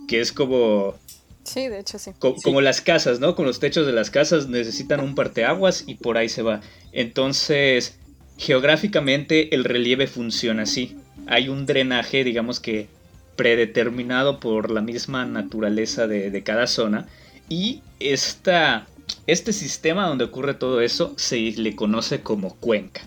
Que 0.09 0.21
es 0.21 0.33
como... 0.33 0.97
Sí, 1.45 1.69
de 1.69 1.81
hecho 1.81 1.99
sí. 1.99 2.12
como 2.19 2.62
las 2.62 2.81
casas, 2.81 3.21
¿no? 3.21 3.35
Con 3.35 3.45
los 3.45 3.61
techos 3.61 3.87
de 3.87 3.93
las 3.93 4.09
casas 4.09 4.49
necesitan 4.49 5.00
un 5.00 5.14
parteaguas 5.14 5.85
y 5.87 5.97
por 5.97 6.17
ahí 6.17 6.31
se 6.31 6.41
va. 6.41 6.62
Entonces, 6.93 7.99
geográficamente 8.38 9.55
el 9.55 9.64
relieve 9.64 10.07
funciona 10.07 10.62
así. 10.62 10.97
Hay 11.26 11.49
un 11.49 11.67
drenaje, 11.67 12.25
digamos 12.25 12.61
que 12.61 12.88
predeterminado 13.37 14.41
por 14.41 14.71
la 14.71 14.81
misma 14.81 15.25
naturaleza 15.25 16.07
de, 16.07 16.43
cada 16.43 16.67
zona. 16.67 17.07
Y 17.49 17.83
esta, 18.00 18.87
este 19.26 19.53
sistema 19.53 20.09
donde 20.09 20.25
ocurre 20.25 20.55
todo 20.55 20.81
eso 20.81 21.14
se 21.17 21.38
le 21.38 21.75
conoce 21.75 22.21
como 22.21 22.55
cuenca. 22.57 23.03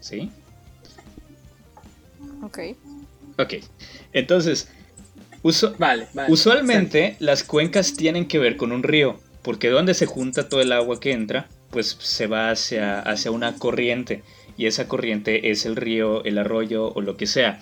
¿Sí? 0.00 0.30
Ok. 2.42 2.58
Ok. 3.38 3.54
Entonces, 4.12 4.68
usualmente 5.42 7.16
las 7.18 7.42
cuencas 7.44 7.94
tienen 7.94 8.26
que 8.26 8.38
ver 8.38 8.56
con 8.56 8.72
un 8.72 8.82
río. 8.82 9.18
Porque 9.42 9.70
donde 9.70 9.94
se 9.94 10.04
junta 10.04 10.50
todo 10.50 10.60
el 10.60 10.70
agua 10.70 11.00
que 11.00 11.12
entra, 11.12 11.48
pues 11.70 11.96
se 11.98 12.26
va 12.26 12.50
hacia, 12.50 13.00
hacia 13.00 13.30
una 13.30 13.54
corriente. 13.54 14.22
Y 14.60 14.66
esa 14.66 14.88
corriente 14.88 15.50
es 15.50 15.64
el 15.64 15.74
río, 15.74 16.22
el 16.24 16.36
arroyo 16.36 16.92
o 16.92 17.00
lo 17.00 17.16
que 17.16 17.26
sea. 17.26 17.60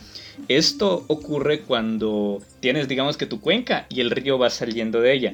Esto 0.49 1.05
ocurre 1.07 1.61
cuando 1.61 2.43
tienes, 2.59 2.89
digamos 2.89 3.17
que 3.17 3.25
tu 3.25 3.41
cuenca 3.41 3.87
y 3.89 4.01
el 4.01 4.11
río 4.11 4.37
va 4.37 4.51
saliendo 4.51 5.01
de 5.01 5.13
ella. 5.13 5.33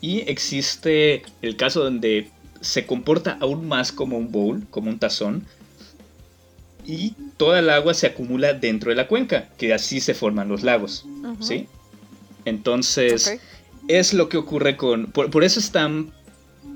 Y 0.00 0.20
existe 0.20 1.22
el 1.42 1.58
caso 1.58 1.84
donde 1.84 2.30
se 2.62 2.86
comporta 2.86 3.36
aún 3.42 3.68
más 3.68 3.92
como 3.92 4.16
un 4.16 4.32
bowl, 4.32 4.66
como 4.70 4.88
un 4.88 4.98
tazón, 4.98 5.44
y 6.86 7.10
toda 7.36 7.58
el 7.58 7.68
agua 7.68 7.92
se 7.92 8.06
acumula 8.06 8.54
dentro 8.54 8.88
de 8.88 8.96
la 8.96 9.06
cuenca, 9.06 9.50
que 9.58 9.74
así 9.74 10.00
se 10.00 10.14
forman 10.14 10.48
los 10.48 10.62
lagos, 10.62 11.04
¿sí? 11.40 11.68
Entonces, 12.46 13.38
es 13.86 14.14
lo 14.14 14.30
que 14.30 14.38
ocurre 14.38 14.78
con... 14.78 15.12
Por, 15.12 15.44
eso 15.44 15.60
es 15.60 15.72
tan 15.72 16.10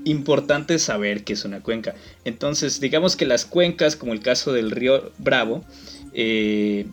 importante 0.09 0.79
saber 0.79 1.23
que 1.23 1.33
es 1.33 1.45
una 1.45 1.61
cuenca. 1.61 1.95
Entonces, 2.25 2.79
digamos 2.79 3.15
que 3.15 3.25
las 3.25 3.45
cuencas, 3.45 3.95
como 3.95 4.13
el 4.13 4.21
caso 4.21 4.53
del 4.53 4.71
río 4.71 5.11
Bravo, 5.17 5.63
eh, 6.13 6.87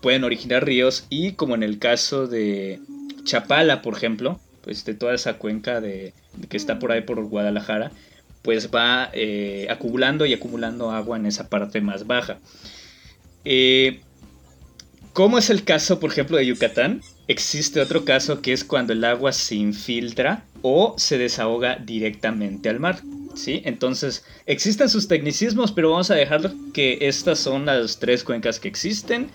pueden 0.00 0.24
originar 0.24 0.64
ríos 0.64 1.06
y 1.10 1.32
como 1.32 1.54
en 1.54 1.62
el 1.62 1.78
caso 1.78 2.26
de 2.26 2.80
Chapala, 3.24 3.82
por 3.82 3.96
ejemplo, 3.96 4.40
pues 4.62 4.84
de 4.84 4.94
toda 4.94 5.14
esa 5.14 5.34
cuenca 5.34 5.80
de, 5.80 6.12
que 6.48 6.56
está 6.56 6.78
por 6.78 6.92
ahí 6.92 7.02
por 7.02 7.22
Guadalajara, 7.24 7.90
pues 8.42 8.70
va 8.72 9.10
eh, 9.12 9.66
acumulando 9.70 10.26
y 10.26 10.34
acumulando 10.34 10.90
agua 10.90 11.16
en 11.16 11.26
esa 11.26 11.48
parte 11.48 11.80
más 11.80 12.06
baja. 12.06 12.38
Eh, 13.44 14.00
¿Cómo 15.12 15.38
es 15.38 15.50
el 15.50 15.64
caso, 15.64 15.98
por 15.98 16.12
ejemplo, 16.12 16.36
de 16.36 16.46
Yucatán? 16.46 17.02
Existe 17.26 17.80
otro 17.80 18.04
caso 18.04 18.40
que 18.40 18.52
es 18.52 18.62
cuando 18.62 18.92
el 18.92 19.04
agua 19.04 19.32
se 19.32 19.56
infiltra 19.56 20.44
o 20.62 20.94
se 20.98 21.18
desahoga 21.18 21.76
directamente 21.76 22.68
al 22.68 22.80
mar. 22.80 23.00
¿sí? 23.34 23.62
Entonces, 23.64 24.24
existen 24.46 24.88
sus 24.88 25.06
tecnicismos, 25.08 25.72
pero 25.72 25.90
vamos 25.90 26.10
a 26.10 26.14
dejar 26.14 26.52
que 26.72 26.98
estas 27.02 27.38
son 27.38 27.66
las 27.66 27.98
tres 27.98 28.24
cuencas 28.24 28.58
que 28.60 28.68
existen 28.68 29.28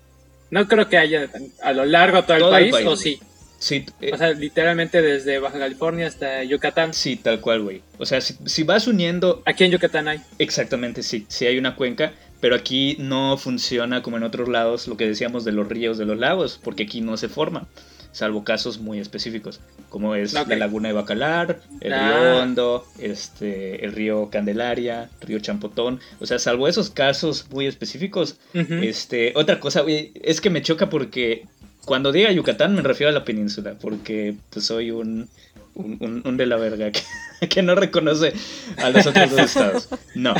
No 0.50 0.68
creo 0.68 0.88
que 0.88 0.98
haya 0.98 1.30
a 1.62 1.72
lo 1.72 1.86
largo 1.86 2.18
de 2.18 2.22
todo, 2.24 2.56
el, 2.56 2.70
país, 2.70 2.86
¿o 2.86 2.96
sí? 2.96 3.20
Sí. 3.62 3.86
Eh, 4.00 4.10
o 4.12 4.18
sea, 4.18 4.32
literalmente 4.32 5.00
desde 5.00 5.38
Baja 5.38 5.56
California 5.56 6.08
hasta 6.08 6.42
Yucatán. 6.42 6.92
Sí, 6.92 7.14
tal 7.14 7.40
cual, 7.40 7.62
güey. 7.62 7.80
O 7.96 8.04
sea, 8.04 8.20
si, 8.20 8.62
vas 8.64 8.88
uniendo... 8.88 9.40
Aquí 9.46 9.62
en 9.62 9.70
Yucatán 9.70 10.08
hay. 10.08 10.20
Exactamente, 10.40 11.04
sí. 11.04 11.26
Sí 11.28 11.46
hay 11.46 11.58
una 11.58 11.76
cuenca, 11.76 12.12
pero 12.40 12.56
aquí 12.56 12.96
no 12.98 13.36
funciona 13.36 14.02
como 14.02 14.16
en 14.16 14.24
otros 14.24 14.48
lados 14.48 14.88
lo 14.88 14.96
que 14.96 15.06
decíamos 15.06 15.44
de 15.44 15.52
los 15.52 15.68
ríos, 15.68 15.96
de 15.96 16.06
los 16.06 16.18
lagos, 16.18 16.58
porque 16.60 16.82
aquí 16.82 17.02
no 17.02 17.16
se 17.16 17.28
forma 17.28 17.68
salvo 18.10 18.44
casos 18.44 18.78
muy 18.78 18.98
específicos, 18.98 19.60
como 19.88 20.14
es 20.14 20.34
la 20.34 20.44
laguna 20.44 20.88
de 20.88 20.92
Bacalar, 20.92 21.62
el 21.80 21.92
río 21.92 22.14
ah. 22.14 22.40
Hondo, 22.42 22.86
este, 22.98 23.86
el 23.86 23.92
río 23.92 24.28
Candelaria, 24.28 25.08
río 25.22 25.38
Champotón, 25.38 25.98
o 26.20 26.26
sea, 26.26 26.38
salvo 26.38 26.68
esos 26.68 26.90
casos 26.90 27.46
muy 27.50 27.66
específicos, 27.66 28.36
este, 28.52 29.32
otra 29.34 29.60
cosa, 29.60 29.82
es 29.88 30.42
que 30.42 30.50
me 30.50 30.60
choca 30.60 30.90
porque 30.90 31.46
cuando 31.84 32.12
diga 32.12 32.30
Yucatán 32.30 32.74
me 32.74 32.82
refiero 32.82 33.10
a 33.10 33.12
la 33.12 33.24
península, 33.24 33.74
porque 33.80 34.34
pues 34.50 34.66
soy 34.66 34.90
un, 34.90 35.28
un, 35.74 36.36
de 36.36 36.46
la 36.46 36.56
verga 36.56 36.90
que, 36.92 37.02
que, 37.48 37.62
no 37.62 37.74
reconoce 37.74 38.32
a 38.76 38.90
los 38.90 39.06
otros 39.06 39.30
dos 39.30 39.40
estados. 39.40 39.88
No. 40.14 40.34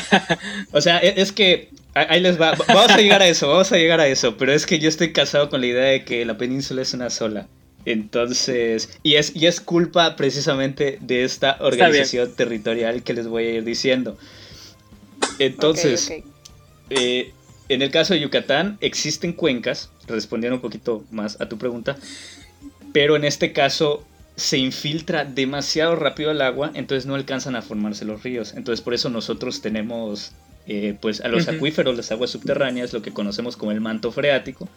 O 0.73 0.81
sea, 0.81 0.99
e, 0.99 1.21
es 1.21 1.33
que 1.33 1.71
ahí 1.95 2.21
les 2.21 2.41
va. 2.41 2.55
Vamos 2.69 2.91
a 2.91 2.99
llegar 2.99 3.23
a 3.23 3.29
eso, 3.29 3.49
vamos 3.49 3.73
a 3.73 3.77
llegar 3.77 4.01
a 4.01 4.07
eso. 4.07 4.37
Pero 4.37 4.53
es 4.53 4.67
que 4.67 4.79
yo 4.79 4.89
estoy 4.89 5.13
casado 5.13 5.49
con 5.49 5.61
la 5.61 5.67
idea 5.67 5.85
de 5.85 6.05
que 6.05 6.25
la 6.25 6.39
península 6.39 6.83
es 6.83 6.95
una 6.95 7.11
sola. 7.11 7.49
Entonces, 7.85 8.99
y 9.03 9.15
es, 9.15 9.35
y 9.35 9.47
es 9.47 9.61
culpa 9.61 10.15
precisamente 10.15 10.99
de 11.01 11.25
esta 11.25 11.57
organización 11.61 12.33
territorial 12.35 13.03
que 13.03 13.13
les 13.13 13.27
voy 13.27 13.47
a 13.47 13.51
ir 13.55 13.65
diciendo. 13.65 14.17
Entonces, 15.41 16.13
eh, 16.91 17.33
en 17.73 17.83
el 17.83 17.91
caso 17.91 18.15
de 18.15 18.21
Yucatán 18.21 18.79
existen 18.81 19.33
cuencas, 19.33 19.91
respondiendo 20.07 20.57
un 20.57 20.63
poquito 20.63 21.05
más 21.11 21.41
a 21.41 21.49
tu 21.49 21.59
pregunta, 21.59 21.97
pero 22.93 23.17
en 23.17 23.25
este 23.25 23.53
caso 23.53 24.05
se 24.37 24.59
infiltra 24.59 25.25
demasiado 25.25 25.97
rápido 25.97 26.31
el 26.31 26.41
agua, 26.41 26.71
entonces 26.75 27.07
no 27.07 27.15
alcanzan 27.15 27.57
a 27.57 27.63
formarse 27.63 28.05
los 28.05 28.23
ríos. 28.23 28.55
Entonces 28.55 28.83
por 28.83 28.95
eso 28.95 29.11
nosotros 29.11 29.61
tenemos 29.61 30.33
eh, 30.67 30.97
pues 31.01 31.21
a 31.21 31.29
los 31.29 31.49
acuíferos, 31.49 31.97
las 31.97 32.11
aguas 32.13 32.31
subterráneas, 32.31 32.93
lo 32.93 33.03
que 33.03 33.13
conocemos 33.13 33.57
como 33.57 33.73
el 33.73 33.81
manto 33.81 34.13
freático, 34.13 34.69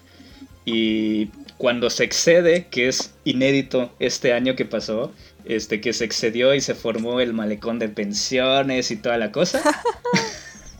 y 0.65 1.27
cuando 1.57 1.89
se 1.91 2.03
excede, 2.03 2.67
que 2.71 2.87
es 2.87 3.13
inédito 3.23 3.91
este 3.99 4.33
año 4.33 4.55
que 4.55 4.65
pasó, 4.65 5.13
este 5.45 5.79
que 5.79 5.93
se 5.93 6.05
excedió 6.05 6.55
y 6.55 6.61
se 6.61 6.73
formó 6.73 7.19
el 7.19 7.33
malecón 7.33 7.77
de 7.77 7.87
pensiones 7.87 8.89
y 8.89 8.97
toda 8.97 9.17
la 9.17 9.31
cosa. 9.31 9.61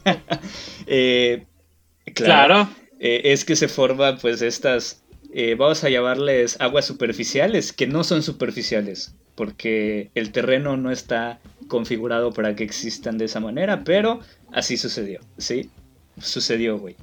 Eh, 0.88 1.45
claro. 2.13 2.69
Eh, 3.00 3.33
es 3.33 3.45
que 3.45 3.55
se 3.55 3.67
forman 3.67 4.17
pues 4.19 4.41
estas, 4.41 5.03
eh, 5.33 5.55
vamos 5.55 5.83
a 5.83 5.89
llamarles 5.89 6.57
aguas 6.59 6.85
superficiales, 6.85 7.74
que 7.74 7.88
no 7.88 8.03
son 8.03 8.24
superficiales, 8.24 9.13
porque 9.35 10.09
el 10.15 10.31
terreno 10.31 10.77
no 10.77 10.91
está 10.91 11.39
configurado 11.67 12.31
para 12.31 12.55
que 12.55 12.63
existan 12.63 13.17
de 13.17 13.25
esa 13.25 13.39
manera, 13.39 13.83
pero 13.83 14.21
así 14.51 14.77
sucedió, 14.77 15.19
¿sí? 15.38 15.69
Sucedió, 16.21 16.77
güey. 16.77 16.95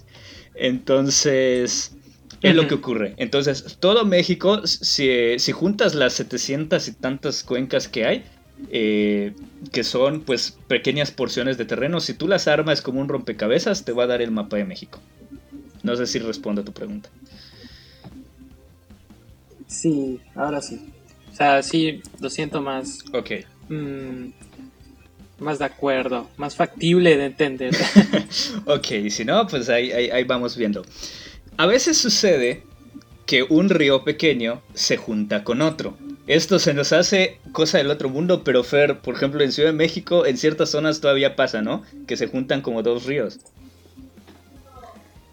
Entonces, 0.55 1.95
es 2.43 2.55
lo 2.55 2.67
que 2.67 2.75
ocurre. 2.75 3.15
Entonces, 3.19 3.77
todo 3.79 4.05
México, 4.05 4.67
si, 4.67 5.39
si, 5.39 5.53
juntas 5.53 5.95
las 5.95 6.15
700 6.15 6.89
y 6.89 6.93
tantas 6.93 7.43
cuencas 7.43 7.89
que 7.89 8.05
hay, 8.05 8.25
eh, 8.71 9.35
que 9.73 9.85
son 9.85 10.21
pues 10.21 10.57
pequeñas 10.69 11.11
porciones 11.11 11.59
de 11.59 11.65
terreno, 11.65 12.01
si 12.01 12.15
tú 12.15 12.29
las 12.29 12.49
armas 12.49 12.83
como 12.83 13.01
un 13.01 13.09
rompecabezas, 13.09 13.85
te 13.85 13.93
va 13.93 14.05
a 14.05 14.07
dar 14.07 14.23
el 14.23 14.31
mapa 14.31 14.57
de 14.57 14.65
México. 14.65 15.01
No 15.83 15.97
sé 15.97 16.07
si 16.07 16.19
respondo 16.19 16.63
a 16.63 16.65
tu 16.65 16.73
pregunta. 16.73 17.09
Sí, 19.67 20.21
ahora 20.35 20.61
sí. 20.61 20.81
O 21.33 21.35
sea, 21.35 21.63
sí, 21.63 22.03
lo 22.21 22.31
siento 22.31 22.61
más. 22.61 22.99
Ok. 23.13 23.31
mm, 23.69 24.27
más 25.39 25.59
de 25.59 25.65
acuerdo, 25.65 26.29
más 26.37 26.55
factible 26.55 27.17
de 27.17 27.27
entender. 27.27 27.75
Ok, 28.67 29.11
si 29.11 29.25
no, 29.25 29.47
pues 29.47 29.69
ahí, 29.69 29.91
ahí, 29.91 30.11
ahí 30.11 30.25
vamos 30.25 30.57
viendo. 30.57 30.85
A 31.57 31.67
veces 31.67 31.99
sucede 31.99 32.63
que 33.27 33.43
un 33.45 33.69
río 33.69 34.05
pequeño 34.05 34.63
se 34.75 34.97
junta 34.97 35.45
con 35.45 35.63
otro. 35.63 35.97
Esto 36.27 36.59
se 36.59 36.73
nos 36.75 36.93
hace 36.93 37.39
cosa 37.53 37.79
del 37.79 37.91
otro 37.91 38.09
mundo, 38.09 38.45
pero 38.45 38.63
Fer, 38.65 39.01
por 39.01 39.15
ejemplo, 39.15 39.43
en 39.43 39.53
Ciudad 39.53 39.71
de 39.71 39.77
México, 39.77 40.25
en 40.27 40.37
ciertas 40.39 40.71
zonas 40.71 41.01
todavía 41.01 41.35
pasa, 41.37 41.63
¿no? 41.63 41.83
Que 42.07 42.17
se 42.17 42.29
juntan 42.29 42.63
como 42.63 42.83
dos 42.83 43.05
ríos. 43.07 43.39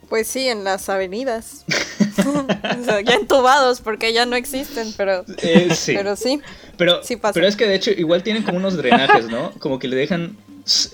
Pues 0.09 0.27
sí, 0.27 0.47
en 0.47 0.63
las 0.63 0.89
avenidas. 0.89 1.65
O 2.19 2.83
sea, 2.83 2.99
ya 3.01 3.13
entubados 3.15 3.79
porque 3.79 4.11
ya 4.11 4.25
no 4.25 4.35
existen, 4.35 4.93
pero, 4.97 5.23
Eh, 5.41 5.69
sí. 5.73 5.93
pero 5.95 6.15
sí. 6.17 6.41
Pero, 6.77 7.01
Sí 7.01 7.15
pasa. 7.15 7.33
pero 7.33 7.47
es 7.47 7.55
que 7.55 7.65
de 7.65 7.75
hecho 7.75 7.91
igual 7.91 8.23
tienen 8.23 8.43
como 8.43 8.57
unos 8.57 8.75
drenajes, 8.75 9.27
¿no? 9.29 9.51
Como 9.59 9.79
que 9.79 9.87
le 9.87 9.95
dejan 9.95 10.35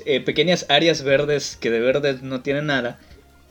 eh, 0.05 0.19
pequeñas 0.21 0.67
áreas 0.69 1.01
verdes 1.03 1.57
que 1.59 1.71
de 1.71 1.79
verdes 1.79 2.21
no 2.21 2.41
tienen 2.41 2.67
nada. 2.67 2.99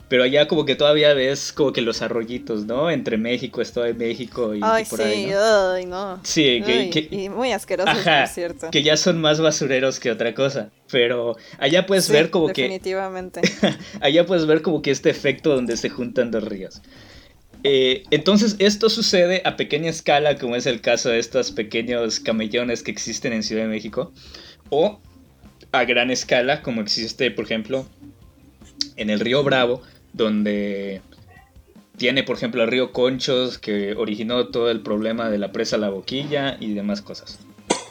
Pero 0.07 0.21
allá 0.23 0.47
como 0.47 0.65
que 0.65 0.75
todavía 0.75 1.13
ves 1.15 1.51
como 1.51 1.73
que 1.73 1.81
los 1.81 2.03
arroyitos, 2.03 2.65
¿no? 2.65 2.91
Entre 2.91 3.17
México, 3.17 3.61
Estado 3.61 3.87
de 3.87 3.95
México 3.95 4.53
y, 4.53 4.59
Ay, 4.63 4.83
y 4.83 4.85
por 4.85 4.99
sí, 4.99 5.05
ahí, 5.05 5.25
¿no? 5.31 5.71
ay, 5.71 5.85
no. 5.87 6.19
Sí, 6.23 6.61
que, 6.63 7.07
Y 7.09 7.29
muy 7.29 7.51
asquerosos, 7.51 7.91
Ajá, 7.95 8.25
por 8.25 8.33
cierto. 8.33 8.69
que 8.71 8.83
ya 8.83 8.97
son 8.97 9.19
más 9.19 9.41
basureros 9.41 9.99
que 9.99 10.11
otra 10.11 10.35
cosa. 10.35 10.69
Pero 10.91 11.35
allá 11.57 11.87
puedes 11.87 12.05
Sí, 12.05 12.13
ver 12.13 12.29
como 12.29 12.47
que 12.49 12.61
definitivamente. 12.63 13.41
allá 13.99 14.25
puedes 14.27 14.45
ver 14.45 14.61
como 14.61 14.83
que 14.83 14.91
este 14.91 15.09
efecto 15.09 15.55
donde 15.55 15.75
se 15.75 15.89
juntan 15.89 16.29
dos 16.29 16.43
ríos. 16.43 16.81
Eh, 17.63 18.03
entonces 18.11 18.57
esto 18.59 18.91
sucede 18.91 19.41
a 19.43 19.55
pequeña 19.57 19.89
escala, 19.89 20.37
como 20.37 20.55
es 20.55 20.67
el 20.67 20.81
caso 20.81 21.09
de 21.09 21.17
estos 21.17 21.51
pequeños 21.51 22.19
camellones 22.19 22.83
que 22.83 22.91
existen 22.91 23.33
en 23.33 23.41
Ciudad 23.41 23.63
de 23.63 23.69
México, 23.69 24.13
o 24.69 24.99
a 25.71 25.83
gran 25.85 26.11
escala, 26.11 26.61
como 26.61 26.81
existe, 26.81 27.31
por 27.31 27.45
ejemplo, 27.45 27.87
en 28.97 29.09
el 29.09 29.19
río 29.19 29.43
Bravo, 29.43 29.81
donde 30.15 31.01
tiene, 31.97 32.23
por 32.23 32.35
ejemplo, 32.35 32.63
el 32.63 32.69
río 32.69 32.91
Conchos, 32.91 33.57
que 33.57 33.93
originó 33.95 34.47
todo 34.47 34.69
el 34.69 34.81
problema 34.81 35.29
de 35.29 35.37
la 35.37 35.51
presa 35.51 35.77
La 35.77 35.89
Boquilla 35.89 36.57
y 36.59 36.73
demás 36.73 37.01
cosas. 37.01 37.39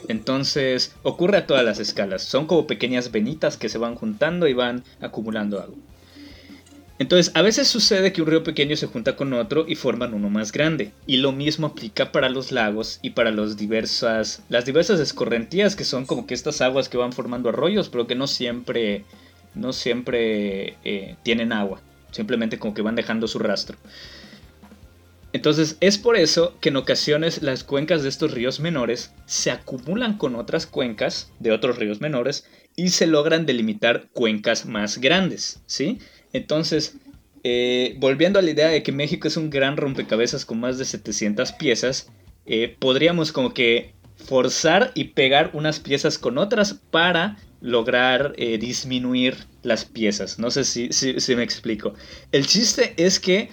Entonces, 0.08 0.94
ocurre 1.02 1.38
a 1.38 1.46
todas 1.46 1.64
las 1.64 1.78
escalas. 1.78 2.22
Son 2.22 2.46
como 2.46 2.66
pequeñas 2.66 3.10
venitas 3.10 3.56
que 3.56 3.68
se 3.68 3.78
van 3.78 3.94
juntando 3.94 4.46
y 4.46 4.52
van 4.52 4.84
acumulando 5.00 5.60
agua. 5.60 5.76
Entonces, 6.98 7.32
a 7.34 7.42
veces 7.42 7.66
sucede 7.66 8.12
que 8.12 8.22
un 8.22 8.28
río 8.28 8.44
pequeño 8.44 8.76
se 8.76 8.86
junta 8.86 9.16
con 9.16 9.32
otro 9.32 9.64
y 9.66 9.74
forman 9.74 10.14
uno 10.14 10.30
más 10.30 10.52
grande. 10.52 10.92
Y 11.06 11.16
lo 11.16 11.32
mismo 11.32 11.68
aplica 11.68 12.12
para 12.12 12.28
los 12.28 12.52
lagos 12.52 13.00
y 13.02 13.10
para 13.10 13.32
diversas, 13.32 14.42
las 14.48 14.64
diversas 14.64 15.00
escorrentías, 15.00 15.74
que 15.74 15.84
son 15.84 16.06
como 16.06 16.26
que 16.26 16.34
estas 16.34 16.60
aguas 16.60 16.88
que 16.88 16.96
van 16.96 17.12
formando 17.12 17.48
arroyos, 17.48 17.88
pero 17.88 18.06
que 18.06 18.14
no 18.14 18.26
siempre, 18.26 19.04
no 19.54 19.72
siempre 19.72 20.76
eh, 20.84 21.16
tienen 21.24 21.52
agua. 21.52 21.80
Simplemente 22.14 22.58
como 22.58 22.74
que 22.74 22.82
van 22.82 22.94
dejando 22.94 23.26
su 23.26 23.40
rastro. 23.40 23.76
Entonces 25.32 25.76
es 25.80 25.98
por 25.98 26.16
eso 26.16 26.56
que 26.60 26.68
en 26.68 26.76
ocasiones 26.76 27.42
las 27.42 27.64
cuencas 27.64 28.04
de 28.04 28.08
estos 28.08 28.30
ríos 28.30 28.60
menores 28.60 29.12
se 29.26 29.50
acumulan 29.50 30.16
con 30.16 30.36
otras 30.36 30.64
cuencas 30.64 31.32
de 31.40 31.50
otros 31.50 31.76
ríos 31.76 32.00
menores 32.00 32.46
y 32.76 32.90
se 32.90 33.08
logran 33.08 33.44
delimitar 33.44 34.06
cuencas 34.12 34.64
más 34.64 34.98
grandes, 34.98 35.60
¿sí? 35.66 35.98
Entonces, 36.32 36.98
eh, 37.42 37.96
volviendo 37.98 38.38
a 38.38 38.42
la 38.42 38.50
idea 38.52 38.68
de 38.68 38.84
que 38.84 38.92
México 38.92 39.26
es 39.26 39.36
un 39.36 39.50
gran 39.50 39.76
rompecabezas 39.76 40.44
con 40.44 40.60
más 40.60 40.78
de 40.78 40.84
700 40.84 41.50
piezas, 41.50 42.12
eh, 42.46 42.76
podríamos 42.78 43.32
como 43.32 43.52
que 43.54 43.92
forzar 44.16 44.92
y 44.94 45.04
pegar 45.04 45.50
unas 45.52 45.80
piezas 45.80 46.16
con 46.16 46.38
otras 46.38 46.74
para 46.92 47.38
lograr 47.60 48.34
eh, 48.36 48.58
disminuir 48.58 49.36
las 49.64 49.84
piezas. 49.84 50.38
No 50.38 50.50
sé 50.50 50.64
si, 50.64 50.92
si, 50.92 51.20
si 51.20 51.36
me 51.36 51.42
explico. 51.42 51.94
El 52.32 52.46
chiste 52.46 52.94
es 52.96 53.18
que 53.18 53.50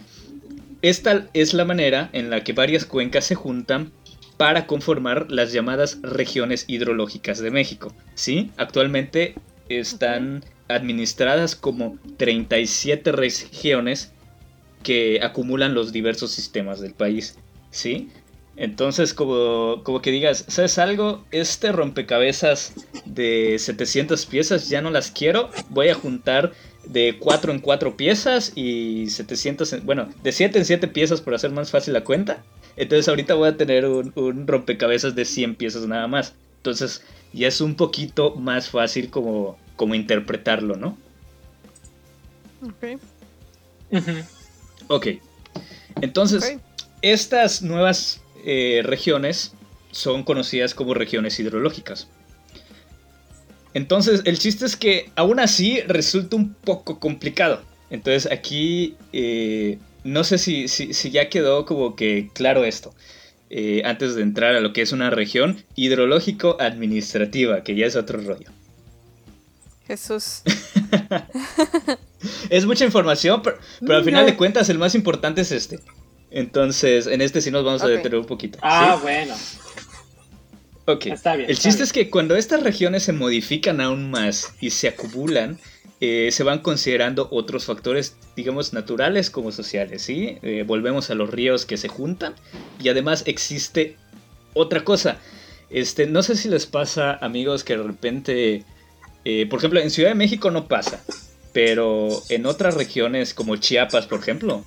esta 0.82 1.28
es 1.34 1.54
la 1.54 1.66
manera 1.66 2.10
en 2.14 2.30
la 2.30 2.44
que 2.44 2.54
varias 2.54 2.86
cuencas 2.86 3.26
se 3.26 3.36
juntan 3.36 3.92
para 4.38 4.66
conformar 4.66 5.30
las 5.30 5.54
llamadas 5.54 6.00
regiones 6.02 6.66
hidrológicas 6.68 7.40
de 7.40 7.52
México. 7.52 7.94
¿sí? 8.16 8.50
Actualmente 8.58 9.36
están 9.70 10.44
administradas 10.68 11.56
como 11.56 12.00
37 12.18 13.12
regiones 13.12 14.14
que 14.82 15.20
acumulan 15.22 15.76
los 15.76 15.92
diversos 15.92 16.32
sistemas 16.32 16.80
del 16.80 16.94
país. 16.94 17.38
¿sí? 17.70 18.10
Entonces, 18.62 19.16
como, 19.16 19.82
como 19.84 20.04
que 20.04 20.12
digas, 20.12 20.46
¿sabes 20.48 20.78
algo? 20.78 21.26
Este 21.32 21.72
rompecabezas 21.72 22.74
de 23.06 23.58
700 23.58 24.28
piezas 24.28 24.70
ya 24.70 24.84
no 24.84 24.92
las 24.92 25.10
quiero. 25.10 25.50
Voy 25.70 25.90
a 25.90 25.96
juntar 25.96 26.52
de 26.86 27.18
4 27.18 27.52
en 27.54 27.60
4 27.60 27.98
piezas 27.98 28.52
y 28.56 29.10
700, 29.10 29.74
en- 29.74 29.84
bueno, 29.84 30.10
de 30.22 30.32
7 30.32 30.60
en 30.60 30.66
7 30.66 30.88
piezas 30.88 31.22
por 31.22 31.34
hacer 31.34 31.50
más 31.50 31.72
fácil 31.72 31.96
la 31.96 32.04
cuenta. 32.04 32.44
Entonces 32.76 33.08
ahorita 33.08 33.34
voy 33.34 33.50
a 33.50 33.58
tener 33.58 33.88
un, 33.88 34.12
un 34.14 34.46
rompecabezas 34.46 35.16
de 35.16 35.26
100 35.26 35.56
piezas 35.56 35.88
nada 35.88 36.06
más. 36.08 36.36
Entonces 36.58 37.02
ya 37.34 37.48
es 37.48 37.62
un 37.62 37.74
poquito 37.74 38.36
más 38.36 38.70
fácil 38.70 39.10
como, 39.10 39.58
como 39.76 39.96
interpretarlo, 39.96 40.76
¿no? 40.76 40.96
Ok. 42.62 43.02
Ujú. 43.90 44.12
Ok. 44.88 45.08
Entonces, 46.02 46.44
estas 47.02 47.64
nuevas 47.64 48.22
eh, 48.46 48.82
regiones 48.84 49.54
son 49.92 50.24
conocidas 50.24 50.74
como 50.74 50.94
regiones 50.94 51.40
hidrológicas. 51.40 52.08
Entonces, 53.74 54.22
el 54.26 54.38
chiste 54.38 54.66
es 54.66 54.76
que 54.76 55.10
aún 55.16 55.40
así 55.40 55.82
resulta 55.82 56.36
un 56.36 56.54
poco 56.54 57.00
complicado. 57.00 57.62
Entonces, 57.90 58.32
aquí 58.32 58.96
eh, 59.14 59.80
no 60.04 60.24
sé 60.24 60.38
si, 60.38 60.68
si, 60.68 60.94
si 60.94 61.12
ya 61.12 61.30
quedó 61.30 61.66
como 61.66 61.96
que 61.96 62.30
claro 62.34 62.66
esto. 62.66 62.94
eh, 63.54 63.82
antes 63.84 64.16
de 64.16 64.22
entrar 64.22 64.56
a 64.56 64.62
lo 64.62 64.72
que 64.72 64.82
es 64.82 64.94
una 64.94 65.10
región 65.10 65.64
hidrológico-administrativa, 65.76 67.64
que 67.64 67.76
ya 67.76 67.86
es 67.86 67.98
otro 67.98 68.22
rollo. 68.22 68.50
Jesús. 69.86 70.42
Es 72.50 72.66
mucha 72.66 72.86
información, 72.86 73.42
pero, 73.42 73.58
pero 73.80 73.96
al 73.96 74.04
final 74.04 74.26
de 74.26 74.36
cuentas 74.36 74.70
el 74.70 74.78
más 74.78 74.96
importante 74.96 75.42
es 75.42 75.52
este. 75.52 75.80
Entonces, 76.32 77.08
en 77.08 77.22
este 77.22 77.42
sí 77.42 77.52
nos 77.52 77.64
vamos 77.64 77.84
a 77.84 77.88
detener 77.88 78.18
un 78.18 78.26
poquito. 78.26 78.58
Ah, 78.62 78.96
¿sí? 78.96 79.02
bueno. 79.04 79.36
Ok. 80.86 81.08
Está 81.08 81.36
bien, 81.36 81.50
El 81.50 81.54
está 81.54 81.64
chiste 81.64 81.80
bien. 81.80 81.84
es 81.84 81.94
que 81.94 82.10
cuando 82.10 82.36
estas 82.36 82.64
regiones 82.64 83.04
se 83.04 83.14
modifican 83.14 83.82
aún 83.82 84.10
más 84.10 84.54
y 84.60 84.72
se 84.72 84.88
acumulan, 84.88 85.60
eh, 86.00 86.30
se 86.32 86.44
van 86.44 86.60
considerando 86.60 87.28
otros 87.32 87.66
factores, 87.66 88.16
digamos, 88.36 88.74
naturales 88.74 89.30
como 89.30 89.52
sociales, 89.52 90.02
¿sí? 90.02 90.38
Eh, 90.42 90.64
volvemos 90.66 91.12
a 91.12 91.16
los 91.16 91.30
ríos 91.30 91.66
que 91.66 91.78
se 91.78 91.90
juntan 91.90 92.34
y 92.82 92.90
además 92.90 93.24
existe 93.28 93.98
otra 94.54 94.84
cosa. 94.84 95.18
Este, 95.70 96.08
no 96.08 96.24
sé 96.24 96.36
si 96.36 96.50
les 96.50 96.66
pasa, 96.66 97.14
amigos, 97.22 97.64
que 97.64 97.78
de 97.78 97.84
repente, 97.84 98.64
eh, 99.26 99.46
por 99.48 99.60
ejemplo, 99.60 99.80
en 99.80 99.92
Ciudad 99.92 100.10
de 100.10 100.16
México 100.16 100.50
no 100.50 100.68
pasa, 100.68 101.04
pero 101.54 102.10
en 102.30 102.46
otras 102.46 102.74
regiones 102.76 103.34
como 103.34 103.56
Chiapas, 103.58 104.08
por 104.08 104.20
ejemplo, 104.20 104.66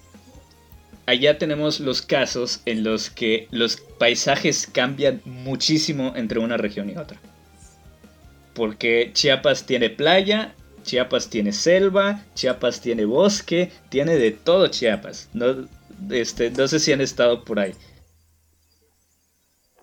allá 1.06 1.38
tenemos 1.38 1.80
los 1.80 2.02
casos 2.02 2.60
en 2.66 2.84
los 2.84 3.10
que 3.10 3.48
los 3.50 3.76
paisajes 3.76 4.66
cambian 4.66 5.20
muchísimo 5.24 6.12
entre 6.16 6.38
una 6.38 6.56
región 6.56 6.90
y 6.90 6.96
otra. 6.96 7.18
Porque 8.54 9.10
Chiapas 9.12 9.66
tiene 9.66 9.90
playa, 9.90 10.54
Chiapas 10.84 11.28
tiene 11.28 11.52
selva, 11.52 12.22
Chiapas 12.34 12.80
tiene 12.80 13.04
bosque, 13.04 13.72
tiene 13.88 14.16
de 14.16 14.30
todo 14.30 14.68
Chiapas. 14.68 15.28
No, 15.32 15.66
este, 16.10 16.50
no 16.50 16.68
sé 16.68 16.78
si 16.78 16.92
han 16.92 17.00
estado 17.00 17.44
por 17.44 17.58
ahí. 17.58 17.74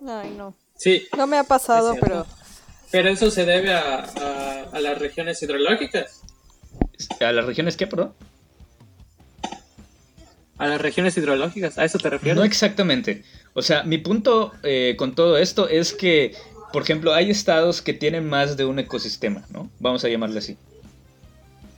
Ay, 0.06 0.34
no. 0.36 0.54
Sí, 0.76 1.06
No 1.16 1.26
me 1.26 1.36
ha 1.38 1.44
pasado, 1.44 1.94
pero 2.00 2.26
pero 2.90 3.08
eso 3.08 3.30
se 3.30 3.44
debe 3.46 3.72
a, 3.72 4.00
a- 4.04 4.62
a 4.72 4.80
las 4.80 4.98
regiones 4.98 5.42
hidrológicas. 5.42 6.20
¿A 7.20 7.32
las 7.32 7.44
regiones 7.46 7.76
qué, 7.76 7.86
perdón? 7.86 8.14
A 10.62 10.68
las 10.68 10.80
regiones 10.80 11.16
hidrológicas, 11.16 11.76
¿a 11.78 11.84
eso 11.84 11.98
te 11.98 12.08
refieres? 12.08 12.36
No 12.36 12.44
exactamente. 12.44 13.24
O 13.54 13.62
sea, 13.62 13.82
mi 13.82 13.98
punto 13.98 14.52
eh, 14.62 14.94
con 14.96 15.14
todo 15.14 15.36
esto 15.36 15.68
es 15.68 15.92
que, 15.92 16.34
por 16.72 16.82
ejemplo, 16.82 17.12
hay 17.14 17.30
estados 17.30 17.82
que 17.82 17.92
tienen 17.92 18.28
más 18.28 18.56
de 18.56 18.64
un 18.64 18.78
ecosistema, 18.78 19.44
¿no? 19.50 19.68
Vamos 19.80 20.04
a 20.04 20.08
llamarle 20.08 20.38
así. 20.38 20.56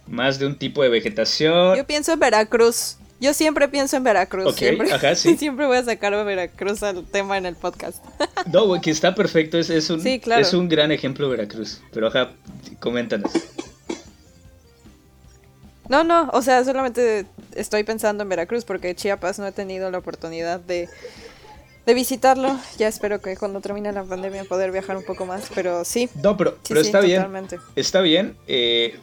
Más 0.07 0.39
de 0.39 0.47
un 0.47 0.57
tipo 0.57 0.83
de 0.83 0.91
vegetación. 0.91 1.77
yo 1.77 1.87
pienso 1.87 2.13
en 2.13 2.19
Veracruz. 2.21 2.97
Yo 3.21 3.33
siempre 3.33 3.69
pienso 3.69 3.97
en 3.97 4.05
Veracruz. 4.05 4.45
Ok, 4.47 4.59
siempre, 4.59 4.93
ajá, 4.93 5.15
sí. 5.17 5.37
siempre 5.39 5.67
voy 5.67 5.79
a 5.79 5.85
sacar 5.85 6.13
a 6.13 6.23
Veracruz 6.25 6.83
al 6.83 7.05
tema 7.07 7.39
en 7.39 7.47
el 7.47 7.55
podcast. 7.57 8.05
No, 8.53 8.67
güey, 8.67 8.83
que 8.83 8.91
está 8.91 9.15
perfecto. 9.15 9.59
Es, 9.59 9.71
es 9.71 9.89
un, 9.89 10.03
Sí, 10.03 10.21
claro. 10.21 10.43
es 10.43 10.53
un 10.53 10.69
gran 10.69 10.93
ejemplo 10.93 11.31
Veracruz. 11.31 11.81
Pero 11.95 12.09
ajá, 12.09 12.33
coméntanos. 12.81 13.33
No, 15.89 16.03
no, 16.05 16.31
o 16.33 16.41
sea, 16.43 16.65
solamente 16.65 17.27
estoy 17.55 17.85
pensando 17.85 18.23
en 18.23 18.29
Veracruz 18.29 18.65
porque 18.65 18.95
Chiapas 18.95 19.39
no 19.39 19.47
he 19.47 19.53
tenido 19.53 19.91
la 19.91 19.99
oportunidad 19.99 20.59
de, 20.61 20.89
de 21.85 21.95
visitarlo. 21.95 22.59
Ya 22.79 22.89
espero 22.89 23.21
que 23.21 23.37
cuando 23.37 23.61
termine 23.61 23.93
la 23.93 24.03
pandemia 24.05 24.45
poder 24.45 24.73
viajar 24.73 24.97
un 24.97 25.05
poco 25.05 25.27
más, 25.27 25.51
pero 25.55 25.85
sí. 25.85 26.09
No, 26.23 26.37
pero, 26.37 26.53
Sí, 26.53 26.59
pero 26.69 26.81
sí, 26.81 26.87
está 26.87 27.01
bien. 27.01 27.19
totalmente. 27.19 27.59
Está 27.77 28.01
bien. 28.01 28.37
eh, 28.47 28.99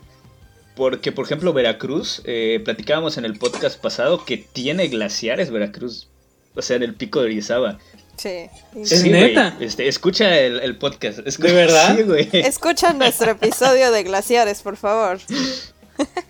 porque, 0.76 1.12
por 1.12 1.26
ejemplo, 1.26 1.52
Veracruz, 1.54 2.22
eh, 2.26 2.60
platicábamos 2.64 3.18
en 3.18 3.26
el 3.26 3.38
podcast 3.38 3.80
pasado 3.80 4.24
que 4.26 4.38
tiene 4.38 4.88
glaciares 4.88 5.52
Veracruz. 5.52 6.08
O 6.56 6.62
sea, 6.62 6.78
en 6.78 6.84
el 6.84 6.96
pico 6.96 7.20
de 7.20 7.26
Orizaba. 7.26 7.78
Sí. 8.18 8.48
¿Es 8.76 8.90
Sí, 9.02 9.10
neta? 9.10 9.56
este, 9.60 9.88
escucha 9.88 10.36
el, 10.40 10.60
el 10.62 10.78
podcast. 10.78 11.20
escu- 11.20 11.44
¿De 11.48 11.54
verdad? 11.54 11.96
Sí. 11.98 12.30
Escucha 12.40 12.94
nuestro 12.94 13.32
episodio 13.32 13.92
de 13.92 14.04
glaciares, 14.04 14.62
por 14.64 14.78
favor. 14.78 15.20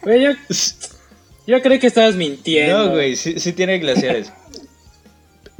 Güey, 0.03 0.23
yo, 0.23 0.31
yo 1.47 1.61
creí 1.61 1.79
que 1.79 1.87
estabas 1.87 2.15
mintiendo. 2.15 2.85
No, 2.85 2.91
güey, 2.91 3.15
sí, 3.15 3.39
sí 3.39 3.53
tiene 3.53 3.79
glaciares. 3.79 4.31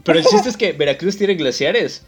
Pero 0.03 0.19
el 0.19 0.25
chiste 0.25 0.49
es 0.49 0.57
que 0.57 0.73
Veracruz 0.73 1.17
tiene 1.17 1.35
glaciares. 1.35 2.03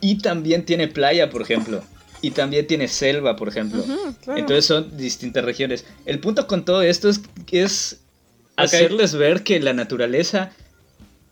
Y 0.00 0.18
también 0.18 0.64
tiene 0.64 0.88
playa, 0.88 1.30
por 1.30 1.42
ejemplo. 1.42 1.82
Y 2.22 2.30
también 2.30 2.66
tiene 2.66 2.88
selva, 2.88 3.36
por 3.36 3.48
ejemplo. 3.48 3.84
Claro. 4.22 4.38
Entonces 4.38 4.64
son 4.64 4.96
distintas 4.96 5.44
regiones. 5.44 5.84
El 6.04 6.18
punto 6.18 6.46
con 6.46 6.64
todo 6.64 6.82
esto 6.82 7.08
es, 7.08 7.20
es 7.50 8.00
hacerles 8.56 9.14
ver 9.14 9.42
que 9.42 9.60
la 9.60 9.72
naturaleza 9.72 10.52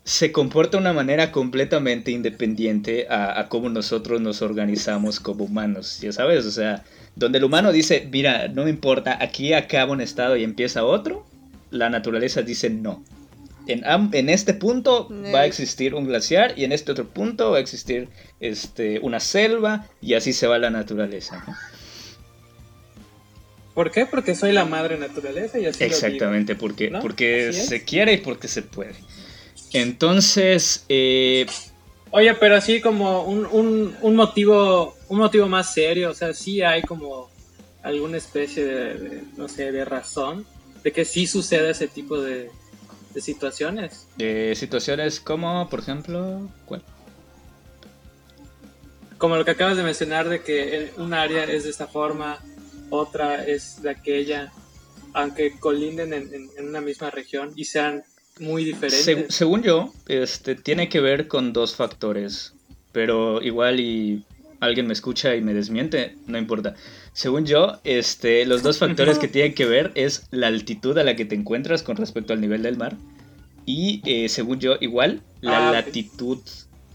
se 0.05 0.33
comporta 0.33 0.77
de 0.77 0.83
una 0.83 0.93
manera 0.93 1.33
completamente 1.33 2.11
independiente 2.11 3.07
a, 3.09 3.41
a 3.41 3.49
cómo 3.49 3.71
nosotros 3.71 4.21
nos 4.21 4.43
organizamos 4.43 5.19
como 5.19 5.45
humanos. 5.45 5.99
Ya 6.01 6.13
sabes, 6.13 6.45
o 6.45 6.51
sea, 6.51 6.85
donde 7.17 7.39
el 7.39 7.45
humano 7.45 7.73
dice, 7.73 8.09
mira, 8.13 8.49
no 8.49 8.65
me 8.65 8.71
importa, 8.71 9.19
aquí 9.21 9.53
acaba 9.55 9.93
un 9.93 10.01
estado 10.01 10.37
y 10.37 10.45
empieza 10.45 10.85
otro, 10.85 11.25
la 11.71 11.91
naturaleza 11.91 12.43
dice 12.43 12.71
no. 12.71 13.03
En, 13.67 14.29
este 14.29 14.53
punto 14.53 15.09
va 15.35 15.41
a 15.41 15.47
existir 15.47 15.95
un 15.95 16.07
glaciar 16.07 16.53
y 16.55 16.65
en 16.65 16.73
este 16.73 16.93
otro 16.93 17.09
punto 17.09 17.53
va 17.53 17.57
a 17.57 17.61
existir 17.61 18.09
este, 18.39 18.99
una 19.01 19.21
selva 19.21 19.87
y 20.03 20.15
así 20.15 20.35
se 20.35 20.47
va 20.47 20.59
la 20.59 20.69
naturaleza. 20.69 21.43
¿no? 21.47 21.55
¿Por 23.73 23.91
qué? 23.91 24.05
Porque 24.05 24.35
soy 24.35 24.53
la 24.53 24.67
madre 24.67 24.99
naturaleza 24.99 25.59
y 25.59 25.65
así 25.65 25.81
lo 25.81 25.87
digo. 25.87 25.97
Exactamente, 25.97 26.55
porque, 26.57 26.91
¿No? 26.91 27.01
porque 27.01 27.49
Así 27.49 27.63
se 27.63 27.85
quiere 27.85 28.13
y 28.13 28.19
porque 28.19 28.49
se 28.49 28.61
puede. 28.61 28.95
Entonces, 29.75 30.85
eh, 30.89 31.47
Oye, 32.13 32.33
pero 32.35 32.55
así 32.55 32.81
como 32.81 33.25
un, 33.25 33.45
un, 33.47 33.97
un 34.01 34.15
motivo 34.17 34.95
un 35.09 35.19
motivo 35.19 35.49
más 35.49 35.75
serio, 35.75 36.11
o 36.11 36.15
sea, 36.15 36.33
sí 36.33 36.63
hay 36.63 36.81
como 36.83 37.29
alguna 37.83 38.17
especie 38.17 38.65
de, 38.65 38.95
de, 38.95 39.23
no 39.37 39.49
sé, 39.49 39.73
de 39.73 39.85
razón 39.85 40.47
de 40.85 40.93
que 40.93 41.05
sí 41.05 41.27
suceda 41.27 41.71
ese 41.71 41.89
tipo 41.89 42.21
de, 42.21 42.51
de 43.13 43.21
situaciones. 43.21 44.07
eh, 44.19 44.53
situaciones 44.57 45.19
como, 45.19 45.69
por 45.69 45.81
ejemplo, 45.81 46.49
¿cuál? 46.67 46.83
Como 49.19 49.37
lo 49.37 49.45
que 49.45 49.51
acabas 49.53 49.77
de 49.77 49.83
mencionar 49.83 50.29
de 50.29 50.43
que 50.43 50.93
un 50.99 51.15
área 51.15 51.45
es 51.45 51.65
de 51.65 51.71
esta 51.71 51.87
forma, 51.89 52.39
otra 52.91 53.45
es 53.45 53.83
de 53.83 53.91
aquella, 53.91 54.53
aunque 55.15 55.59
colinden 55.59 56.13
en, 56.13 56.33
en- 56.35 56.51
en 56.59 56.69
una 56.69 56.81
misma 56.81 57.11
región 57.11 57.53
y 57.57 57.65
sean 57.65 58.05
muy 58.41 58.65
diferentes. 58.65 59.07
Seg- 59.07 59.27
según 59.31 59.63
yo, 59.63 59.93
este, 60.09 60.55
tiene 60.55 60.89
que 60.89 61.01
ver 61.01 61.29
con 61.29 61.53
dos 61.53 61.77
factores, 61.77 62.53
pero 62.93 63.43
igual 63.43 63.81
y 63.81 64.25
alguien 64.61 64.87
me 64.87 64.93
escucha 64.93 65.35
y 65.37 65.41
me 65.41 65.55
desmiente, 65.55 66.17
no 66.27 66.39
importa. 66.39 66.75
Según 67.13 67.47
yo, 67.47 67.79
este, 67.85 68.45
los 68.47 68.63
dos 68.63 68.79
factores 68.79 69.19
que 69.19 69.29
tienen 69.29 69.55
que 69.55 69.67
ver 69.67 69.93
es 69.95 70.27
la 70.31 70.49
altitud 70.49 70.97
a 70.99 71.05
la 71.05 71.17
que 71.17 71.25
te 71.25 71.35
encuentras 71.35 71.83
con 71.83 71.97
respecto 71.97 72.33
al 72.33 72.41
nivel 72.41 72.63
del 72.63 72.77
mar 72.77 72.97
y, 73.67 74.01
eh, 74.05 74.29
según 74.29 74.59
yo, 74.61 74.77
igual 74.81 75.21
la 75.41 75.69
Ah, 75.69 75.73
latitud 75.73 76.39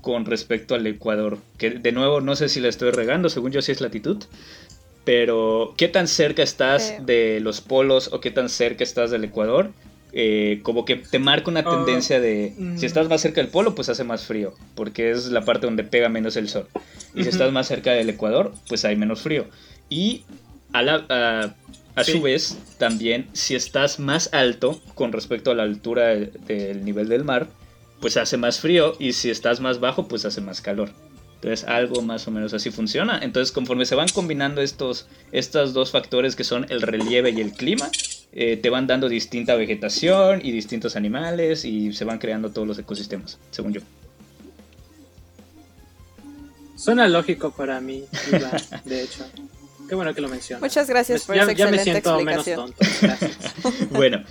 con 0.01 0.25
respecto 0.25 0.75
al 0.75 0.85
Ecuador. 0.87 1.37
Que 1.57 1.71
de 1.71 1.91
nuevo 1.91 2.21
no 2.21 2.35
sé 2.35 2.47
si 2.49 2.59
la 2.59 2.69
estoy 2.69 2.91
regando, 2.91 3.29
según 3.29 3.51
yo 3.51 3.61
sí 3.61 3.71
es 3.71 3.81
latitud. 3.81 4.23
Pero 5.05 5.73
qué 5.77 5.87
tan 5.87 6.07
cerca 6.07 6.43
estás 6.43 6.91
Eh. 6.91 6.99
de 7.05 7.39
los 7.39 7.61
polos 7.61 8.09
o 8.13 8.19
qué 8.19 8.31
tan 8.31 8.49
cerca 8.49 8.83
estás 8.83 9.09
del 9.11 9.23
Ecuador, 9.23 9.71
eh, 10.13 10.59
como 10.63 10.85
que 10.85 10.95
te 10.95 11.19
marca 11.19 11.49
una 11.51 11.59
Ah, 11.61 11.69
tendencia 11.69 12.19
de 12.19 12.53
mm. 12.57 12.77
si 12.77 12.85
estás 12.85 13.07
más 13.09 13.21
cerca 13.21 13.41
del 13.41 13.49
polo, 13.49 13.75
pues 13.75 13.89
hace 13.89 14.03
más 14.03 14.25
frío, 14.25 14.53
porque 14.75 15.11
es 15.11 15.27
la 15.27 15.45
parte 15.45 15.65
donde 15.67 15.83
pega 15.83 16.09
menos 16.09 16.35
el 16.35 16.49
sol. 16.49 16.67
Y 17.15 17.23
si 17.23 17.29
estás 17.29 17.51
más 17.51 17.67
cerca 17.67 17.91
del 17.91 18.09
Ecuador, 18.09 18.53
pues 18.67 18.85
hay 18.85 18.95
menos 18.95 19.21
frío. 19.21 19.45
Y 19.89 20.23
a, 20.73 20.81
la, 20.83 21.05
a, 21.09 21.55
a 21.99 22.03
Sí. 22.03 22.13
su 22.13 22.21
vez, 22.21 22.57
también 22.77 23.27
si 23.33 23.55
estás 23.55 23.99
más 23.99 24.29
alto 24.33 24.79
con 24.95 25.11
respecto 25.11 25.51
a 25.51 25.55
la 25.55 25.63
altura 25.63 26.07
de- 26.07 26.31
del 26.47 26.85
nivel 26.85 27.09
del 27.09 27.23
mar, 27.23 27.47
pues 27.99 28.15
hace 28.17 28.37
más 28.37 28.59
frío 28.59 28.95
y 28.99 29.13
si 29.13 29.29
estás 29.29 29.59
más 29.59 29.79
bajo, 29.79 30.07
pues 30.07 30.23
hace 30.25 30.39
más 30.41 30.61
calor. 30.61 30.91
Entonces 31.35 31.67
algo 31.67 32.01
más 32.01 32.27
o 32.27 32.31
menos 32.31 32.53
así 32.53 32.69
funciona. 32.69 33.19
Entonces 33.21 33.51
conforme 33.51 33.85
se 33.85 33.95
van 33.95 34.07
combinando 34.09 34.61
estos, 34.61 35.07
estos 35.31 35.73
dos 35.73 35.91
factores 35.91 36.35
que 36.35 36.43
son 36.43 36.65
el 36.69 36.81
relieve 36.81 37.31
y 37.31 37.41
el 37.41 37.51
clima, 37.53 37.89
eh, 38.31 38.57
te 38.57 38.69
van 38.69 38.87
dando 38.87 39.09
distinta 39.09 39.55
vegetación 39.55 40.41
y 40.43 40.51
distintos 40.51 40.95
animales 40.95 41.65
y 41.65 41.93
se 41.93 42.05
van 42.05 42.19
creando 42.19 42.51
todos 42.51 42.67
los 42.67 42.79
ecosistemas, 42.79 43.39
según 43.51 43.73
yo. 43.73 43.81
Suena 46.75 47.07
lógico 47.07 47.51
para 47.51 47.81
mí, 47.81 48.05
Iván, 48.29 48.51
de 48.85 49.03
hecho. 49.03 49.25
Qué 49.87 49.95
bueno 49.95 50.13
que 50.13 50.21
lo 50.21 50.29
mencionas. 50.29 50.61
Muchas 50.61 50.87
gracias 50.87 51.23
por 51.25 51.35
ya, 51.35 51.43
esa 51.43 51.51
ya 51.53 51.67
me 51.67 51.77
excelente 51.77 52.01
siento 52.09 52.23
menos 52.23 52.47
explicación. 52.47 52.73
tonto. 52.73 52.95
Gracias. 53.01 53.89
Bueno, 53.91 54.23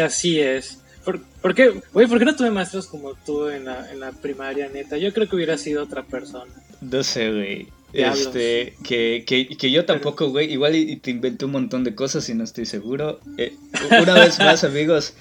Así 0.00 0.40
es. 0.40 0.78
¿Por, 1.04 1.20
por 1.20 1.54
qué, 1.54 1.82
güey, 1.92 2.06
¿por 2.06 2.18
qué 2.18 2.24
no 2.24 2.36
tuve 2.36 2.50
maestros 2.50 2.86
como 2.86 3.14
tú 3.14 3.48
en 3.48 3.64
la, 3.64 3.90
en 3.90 3.98
la 4.00 4.12
primaria, 4.12 4.68
neta? 4.68 4.96
Yo 4.96 5.12
creo 5.12 5.28
que 5.28 5.36
hubiera 5.36 5.58
sido 5.58 5.82
otra 5.82 6.04
persona. 6.04 6.52
no 6.80 7.02
sé, 7.02 7.30
güey. 7.30 7.68
Este, 7.92 8.74
que, 8.84 9.24
que, 9.26 9.48
que 9.48 9.70
yo 9.70 9.84
tampoco, 9.84 10.28
güey. 10.30 10.52
Igual 10.52 10.74
y, 10.76 10.92
y 10.92 10.96
te 10.96 11.10
inventé 11.10 11.44
un 11.44 11.52
montón 11.52 11.84
de 11.84 11.94
cosas 11.94 12.28
y 12.28 12.34
no 12.34 12.44
estoy 12.44 12.66
seguro. 12.66 13.20
Eh, 13.38 13.54
una 14.00 14.14
vez 14.14 14.38
más, 14.38 14.64
amigos, 14.64 15.14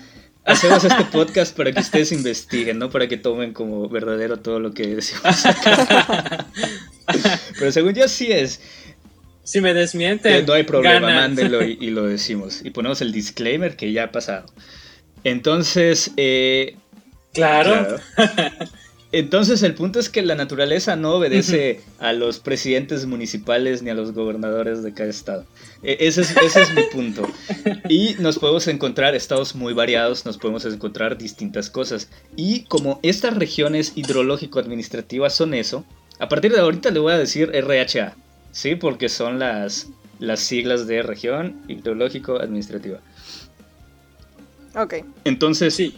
hacemos 0.45 0.83
este 0.83 1.03
podcast 1.05 1.55
para 1.55 1.71
que 1.71 1.81
ustedes 1.81 2.11
investiguen, 2.11 2.79
no 2.79 2.89
para 2.89 3.07
que 3.07 3.17
tomen 3.17 3.53
como 3.53 3.89
verdadero 3.89 4.37
todo 4.39 4.59
lo 4.59 4.73
que 4.73 4.87
decimos 4.95 5.45
acá. 5.45 6.47
Pero 7.59 7.71
según 7.71 7.93
yo 7.93 8.07
sí 8.07 8.31
es. 8.31 8.61
Si 9.43 9.59
me 9.59 9.73
desmienten, 9.73 10.45
no 10.45 10.53
hay 10.53 10.63
problema, 10.63 11.07
ganan. 11.07 11.15
mándenlo 11.15 11.65
y, 11.65 11.77
y 11.81 11.89
lo 11.89 12.05
decimos. 12.05 12.61
Y 12.63 12.69
ponemos 12.69 13.01
el 13.01 13.11
disclaimer 13.11 13.75
que 13.75 13.91
ya 13.91 14.05
ha 14.05 14.11
pasado. 14.11 14.45
Entonces, 15.23 16.11
eh, 16.15 16.77
Claro. 17.33 17.97
Claro. 18.15 18.59
Entonces 19.13 19.61
el 19.63 19.73
punto 19.73 19.99
es 19.99 20.07
que 20.09 20.21
la 20.21 20.35
naturaleza 20.35 20.95
no 20.95 21.15
obedece 21.15 21.81
a 21.99 22.13
los 22.13 22.39
presidentes 22.39 23.05
municipales 23.05 23.83
ni 23.83 23.89
a 23.89 23.93
los 23.93 24.13
gobernadores 24.13 24.83
de 24.83 24.93
cada 24.93 25.09
estado. 25.09 25.45
E- 25.83 25.97
Ese 25.99 26.21
es, 26.21 26.35
ese 26.37 26.61
es 26.61 26.73
mi 26.73 26.83
punto. 26.83 27.27
Y 27.89 28.15
nos 28.19 28.39
podemos 28.39 28.67
encontrar 28.67 29.13
estados 29.13 29.53
muy 29.53 29.73
variados, 29.73 30.25
nos 30.25 30.37
podemos 30.37 30.63
encontrar 30.63 31.17
distintas 31.17 31.69
cosas. 31.69 32.07
Y 32.37 32.63
como 32.63 32.99
estas 33.03 33.35
regiones 33.35 33.91
hidrológico-administrativas 33.95 35.35
son 35.35 35.53
eso, 35.55 35.83
a 36.19 36.29
partir 36.29 36.53
de 36.53 36.59
ahorita 36.61 36.89
le 36.91 36.99
voy 36.99 37.11
a 37.11 37.17
decir 37.17 37.51
RHA, 37.51 38.15
¿sí? 38.53 38.75
Porque 38.75 39.09
son 39.09 39.39
las, 39.39 39.87
las 40.19 40.39
siglas 40.39 40.87
de 40.87 41.01
región 41.01 41.61
hidrológico-administrativa. 41.67 42.99
Ok. 44.75 44.95
Entonces, 45.25 45.73
Sí. 45.73 45.97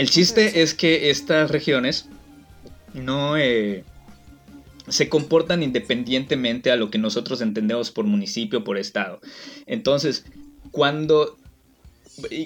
El 0.00 0.08
chiste 0.08 0.62
es 0.62 0.72
que 0.72 1.10
estas 1.10 1.50
regiones 1.50 2.08
no 2.94 3.36
eh, 3.36 3.84
se 4.88 5.10
comportan 5.10 5.62
independientemente 5.62 6.70
a 6.70 6.76
lo 6.76 6.90
que 6.90 6.96
nosotros 6.96 7.42
entendemos 7.42 7.90
por 7.90 8.06
municipio, 8.06 8.64
por 8.64 8.78
estado. 8.78 9.20
Entonces, 9.66 10.24
cuando, 10.70 11.36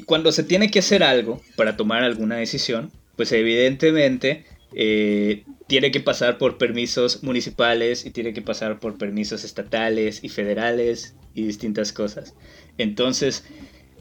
cuando 0.04 0.32
se 0.32 0.42
tiene 0.42 0.68
que 0.68 0.80
hacer 0.80 1.04
algo 1.04 1.40
para 1.54 1.76
tomar 1.76 2.02
alguna 2.02 2.38
decisión, 2.38 2.90
pues 3.14 3.30
evidentemente 3.30 4.44
eh, 4.74 5.44
tiene 5.68 5.92
que 5.92 6.00
pasar 6.00 6.38
por 6.38 6.58
permisos 6.58 7.22
municipales 7.22 8.04
y 8.04 8.10
tiene 8.10 8.32
que 8.32 8.42
pasar 8.42 8.80
por 8.80 8.98
permisos 8.98 9.44
estatales 9.44 10.24
y 10.24 10.28
federales 10.28 11.14
y 11.36 11.44
distintas 11.44 11.92
cosas. 11.92 12.34
Entonces, 12.78 13.44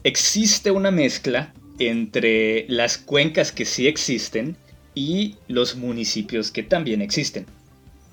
existe 0.02 0.72
una 0.72 0.90
mezcla 0.90 1.54
entre 1.78 2.66
las 2.68 2.98
cuencas 2.98 3.52
que 3.52 3.64
sí 3.64 3.86
existen 3.86 4.56
y 4.94 5.36
los 5.48 5.76
municipios 5.76 6.50
que 6.50 6.62
también 6.62 7.02
existen. 7.02 7.46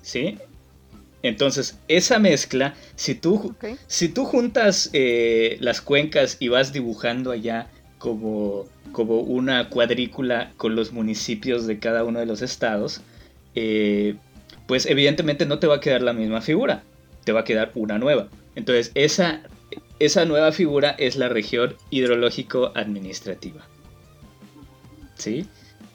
¿Sí? 0.02 0.38
Entonces, 1.22 1.78
esa 1.86 2.18
mezcla, 2.18 2.74
si 2.96 3.14
tú, 3.14 3.54
si 3.86 4.08
tú 4.08 4.24
juntas 4.24 4.90
eh, 4.92 5.56
las 5.60 5.80
cuencas 5.80 6.36
y 6.40 6.48
vas 6.48 6.72
dibujando 6.72 7.30
allá 7.30 7.68
como, 7.98 8.66
como 8.90 9.20
una 9.20 9.68
cuadrícula 9.68 10.52
con 10.56 10.74
los 10.74 10.92
municipios 10.92 11.68
de 11.68 11.78
cada 11.78 12.02
uno 12.02 12.18
de 12.18 12.26
los 12.26 12.42
estados, 12.42 13.02
eh, 13.54 14.16
pues 14.66 14.86
evidentemente 14.86 15.46
no 15.46 15.60
te 15.60 15.68
va 15.68 15.76
a 15.76 15.80
quedar 15.80 16.02
la 16.02 16.12
misma 16.12 16.40
figura, 16.40 16.82
te 17.24 17.30
va 17.30 17.40
a 17.40 17.44
quedar 17.44 17.70
una 17.76 17.98
nueva. 17.98 18.28
Entonces, 18.56 18.90
esa 18.96 19.42
esa 19.98 20.24
nueva 20.24 20.52
figura 20.52 20.94
es 20.98 21.16
la 21.16 21.28
región 21.28 21.76
hidrológico 21.90 22.72
administrativa. 22.74 23.66
¿Sí? 25.16 25.46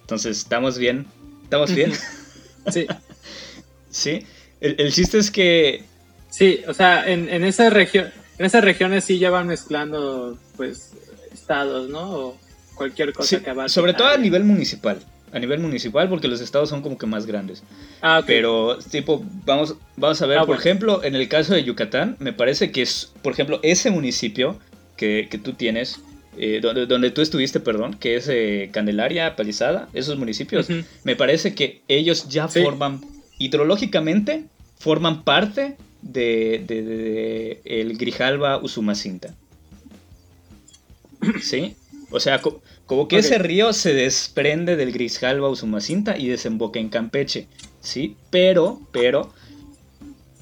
Entonces, 0.01 0.37
¿estamos 0.37 0.77
bien? 0.77 1.05
¿Estamos 1.43 1.73
bien? 1.73 1.93
Sí. 2.69 2.85
¿Sí? 3.89 4.25
El, 4.59 4.75
el 4.77 4.91
chiste 4.91 5.19
es 5.19 5.31
que... 5.31 5.85
Sí, 6.29 6.63
o 6.67 6.73
sea, 6.73 7.07
en, 7.07 7.29
en 7.29 7.45
esa 7.45 7.69
región, 7.69 8.11
en 8.37 8.45
esas 8.45 8.61
regiones 8.61 9.05
sí 9.05 9.19
ya 9.19 9.29
van 9.29 9.47
mezclando, 9.47 10.37
pues, 10.57 10.91
estados, 11.33 11.89
¿no? 11.89 12.11
O 12.11 12.37
cualquier 12.75 13.13
cosa 13.13 13.37
sí, 13.37 13.43
que 13.43 13.49
abarque 13.49 13.69
sobre 13.69 13.93
todo 13.93 14.09
a 14.09 14.17
nivel 14.17 14.43
municipal. 14.43 14.99
A 15.33 15.39
nivel 15.39 15.59
municipal, 15.59 16.07
porque 16.07 16.27
los 16.29 16.39
estados 16.39 16.69
son 16.69 16.81
como 16.81 16.97
que 16.97 17.05
más 17.05 17.25
grandes. 17.25 17.61
Ah. 18.01 18.23
Pero, 18.25 18.77
tipo, 18.91 19.23
vamos, 19.45 19.75
vamos 19.97 20.21
a 20.21 20.25
ver, 20.25 20.37
Ah, 20.37 20.41
por 20.41 20.47
bueno. 20.55 20.61
ejemplo, 20.61 21.03
en 21.03 21.15
el 21.15 21.27
caso 21.27 21.53
de 21.53 21.63
Yucatán, 21.65 22.15
me 22.19 22.31
parece 22.31 22.71
que 22.71 22.81
es, 22.81 23.11
por 23.21 23.33
ejemplo, 23.33 23.59
ese 23.61 23.91
municipio 23.91 24.57
que, 24.95 25.27
que 25.29 25.37
tú 25.37 25.51
tienes, 25.53 25.99
eh, 26.37 26.59
donde, 26.61 26.85
donde 26.85 27.11
tú 27.11 27.21
estuviste, 27.21 27.59
perdón, 27.59 27.95
que 27.95 28.15
es 28.15 28.29
eh, 28.29 28.69
Candelaria, 28.71 29.35
Palizada, 29.35 29.89
esos 29.93 30.17
municipios, 30.17 30.67
me 31.03 31.15
parece 31.17 31.53
que 31.53 31.81
ellos 31.89 32.29
ya 32.29 32.47
Sí. 32.47 32.61
forman, 32.63 33.01
hidrológicamente, 33.37 34.45
forman 34.79 35.23
parte 35.23 35.75
de, 36.01 36.63
de- 36.65 36.81
de- 36.83 36.95
de 36.95 37.61
el 37.65 37.97
Grijalba 37.97 38.57
Usumacinta. 38.59 39.33
¿Sí? 41.41 41.75
O 42.09 42.19
sea, 42.19 42.41
co- 42.41 42.61
como 42.85 43.07
que 43.07 43.17
ese 43.17 43.37
río 43.37 43.73
se 43.73 43.93
desprende 43.93 44.75
del 44.75 44.91
Grijalba 44.93 45.49
Usumacinta 45.49 46.17
y 46.17 46.27
desemboca 46.27 46.79
en 46.79 46.89
Campeche. 46.89 47.47
¿Sí? 47.81 48.15
Pero, 48.29 48.81
pero, 48.91 49.33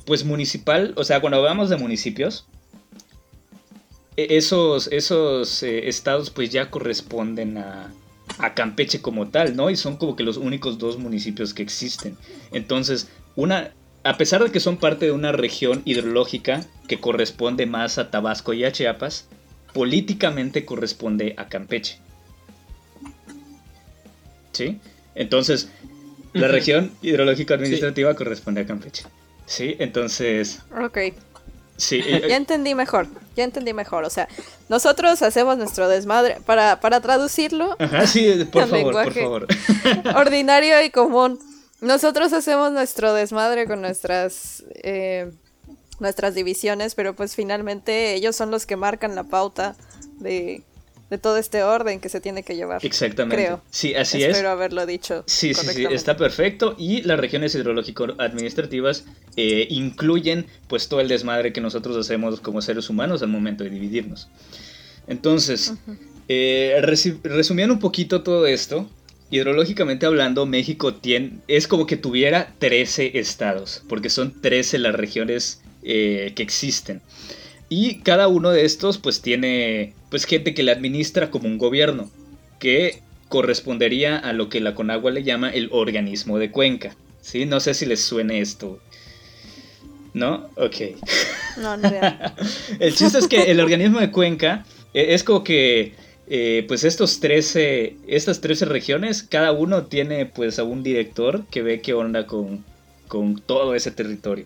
pues 0.05 0.23
municipal, 0.25 0.93
o 0.95 1.03
sea, 1.03 1.21
cuando 1.21 1.37
hablamos 1.37 1.69
de 1.69 1.77
municipios, 1.77 2.45
e- 4.17 4.37
esos, 4.37 4.87
esos 4.91 5.63
eh, 5.63 5.87
estados 5.89 6.29
pues 6.29 6.49
ya 6.49 6.69
corresponden 6.69 7.57
a, 7.57 7.93
a 8.37 8.53
Campeche 8.53 9.01
como 9.01 9.29
tal, 9.29 9.55
¿no? 9.55 9.69
Y 9.69 9.75
son 9.75 9.97
como 9.97 10.15
que 10.15 10.23
los 10.23 10.37
únicos 10.37 10.77
dos 10.77 10.97
municipios 10.97 11.53
que 11.53 11.63
existen. 11.63 12.17
Entonces, 12.51 13.09
una, 13.35 13.73
a 14.03 14.17
pesar 14.17 14.43
de 14.43 14.51
que 14.51 14.59
son 14.59 14.77
parte 14.77 15.05
de 15.05 15.11
una 15.11 15.31
región 15.31 15.81
hidrológica 15.85 16.65
que 16.87 16.99
corresponde 16.99 17.65
más 17.65 17.97
a 17.97 18.11
Tabasco 18.11 18.53
y 18.53 18.63
a 18.63 18.71
Chiapas, 18.71 19.27
políticamente 19.75 20.63
corresponde 20.63 21.35
a 21.37 21.49
Campeche. 21.49 21.99
¿Sí? 24.53 24.79
Entonces, 25.15 25.67
la 26.31 26.47
región 26.47 26.91
hidrológica 27.01 27.55
administrativa 27.55 28.15
corresponde 28.15 28.61
a 28.61 28.65
Campeche. 28.65 29.03
¿Sí? 29.45 29.75
Entonces, 29.79 30.61
Ok, 30.81 30.97
sí. 31.75 31.99
eh, 32.07 32.23
ya 32.29 32.37
entendí 32.37 32.73
mejor, 32.73 33.07
ya 33.35 33.43
entendí 33.43 33.73
mejor. 33.73 34.05
O 34.05 34.09
sea, 34.09 34.29
nosotros 34.69 35.21
hacemos 35.21 35.57
nuestro 35.57 35.89
desmadre. 35.89 36.37
Para, 36.45 36.79
para 36.79 37.01
traducirlo, 37.01 37.75
Ajá, 37.77 38.07
sí, 38.07 38.45
por 38.51 38.63
El 38.63 38.69
favor, 38.69 38.93
por 38.93 39.05
lenguaje. 39.15 39.21
favor. 39.21 39.47
ordinario 40.15 40.81
y 40.83 40.89
común. 40.89 41.37
Nosotros 41.81 42.31
hacemos 42.31 42.71
nuestro 42.71 43.13
desmadre 43.13 43.67
con 43.67 43.81
nuestras 43.81 44.63
eh, 44.75 45.31
nuestras 45.99 46.35
divisiones, 46.35 46.95
pero 46.95 47.15
pues 47.15 47.35
finalmente 47.35 48.13
ellos 48.15 48.35
son 48.35 48.51
los 48.51 48.65
que 48.65 48.75
marcan 48.75 49.15
la 49.15 49.23
pauta 49.23 49.75
de, 50.19 50.61
de 51.09 51.17
todo 51.17 51.37
este 51.37 51.63
orden 51.63 51.99
que 51.99 52.09
se 52.09 52.19
tiene 52.21 52.43
que 52.43 52.55
llevar. 52.55 52.85
Exactamente. 52.85 53.35
Creo. 53.43 53.61
Sí, 53.69 53.95
así 53.95 54.21
Espero 54.23 54.47
es. 54.49 54.51
haberlo 54.53 54.85
dicho. 54.85 55.23
Sí, 55.27 55.53
sí, 55.53 55.67
sí, 55.67 55.85
está 55.89 56.17
perfecto. 56.17 56.75
Y 56.77 57.01
las 57.03 57.19
regiones 57.19 57.55
hidrológico-administrativas 57.55 59.05
eh, 59.37 59.67
incluyen 59.69 60.47
pues 60.67 60.87
todo 60.89 60.99
el 61.01 61.07
desmadre 61.07 61.53
que 61.53 61.61
nosotros 61.61 61.95
hacemos 61.97 62.39
como 62.41 62.61
seres 62.61 62.89
humanos 62.89 63.21
al 63.21 63.29
momento 63.29 63.63
de 63.63 63.69
dividirnos. 63.69 64.27
Entonces, 65.07 65.73
eh, 66.27 66.77
resi- 66.81 67.19
resumiendo 67.23 67.73
un 67.73 67.79
poquito 67.79 68.23
todo 68.23 68.47
esto, 68.47 68.89
hidrológicamente 69.29 70.05
hablando, 70.05 70.45
México 70.45 70.95
tiene, 70.95 71.33
es 71.47 71.67
como 71.67 71.85
que 71.85 71.97
tuviera 71.97 72.53
13 72.59 73.19
estados, 73.19 73.83
porque 73.87 74.09
son 74.09 74.39
13 74.41 74.79
las 74.79 74.95
regiones 74.95 75.61
eh, 75.85 76.33
que 76.35 76.43
existen. 76.43 77.01
Y 77.69 77.99
cada 77.99 78.27
uno 78.27 78.49
de 78.49 78.65
estos 78.65 78.97
pues 78.97 79.21
tiene 79.21 79.93
pues 80.09 80.25
gente 80.25 80.53
que 80.53 80.63
le 80.63 80.71
administra 80.71 81.29
como 81.29 81.47
un 81.47 81.57
gobierno, 81.57 82.09
que 82.59 83.01
correspondería 83.29 84.17
a 84.17 84.33
lo 84.33 84.49
que 84.49 84.61
la 84.61 84.75
Conagua 84.75 85.11
le 85.11 85.23
llama 85.23 85.49
el 85.49 85.69
organismo 85.71 86.39
de 86.39 86.51
Cuenca. 86.51 86.95
¿Sí? 87.21 87.45
No 87.45 87.59
sé 87.59 87.73
si 87.73 87.85
les 87.85 88.01
suene 88.01 88.41
esto. 88.41 88.79
¿No? 90.13 90.49
Ok. 90.55 90.75
No, 91.57 91.77
no. 91.77 91.91
El 92.79 92.95
chiste 92.95 93.19
es 93.19 93.27
que 93.27 93.51
el 93.51 93.59
organismo 93.59 93.99
de 93.99 94.11
Cuenca 94.11 94.65
eh, 94.93 95.13
es 95.13 95.23
como 95.23 95.43
que, 95.43 95.93
eh, 96.27 96.65
pues 96.67 96.83
estos 96.83 97.19
13, 97.19 97.95
estas 98.07 98.41
13 98.41 98.65
regiones, 98.65 99.23
cada 99.23 99.51
uno 99.51 99.83
tiene 99.83 100.25
pues 100.25 100.57
a 100.57 100.63
un 100.63 100.83
director 100.83 101.45
que 101.51 101.61
ve 101.61 101.81
qué 101.81 101.93
onda 101.93 102.25
con, 102.25 102.63
con 103.07 103.39
todo 103.39 103.75
ese 103.75 103.91
territorio. 103.91 104.45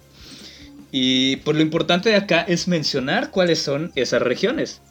Y 0.91 1.37
pues 1.37 1.55
lo 1.55 1.63
importante 1.63 2.09
de 2.09 2.15
acá 2.15 2.41
es 2.41 2.67
mencionar 2.67 3.31
cuáles 3.31 3.59
son 3.59 3.91
esas 3.95 4.21
regiones. 4.21 4.81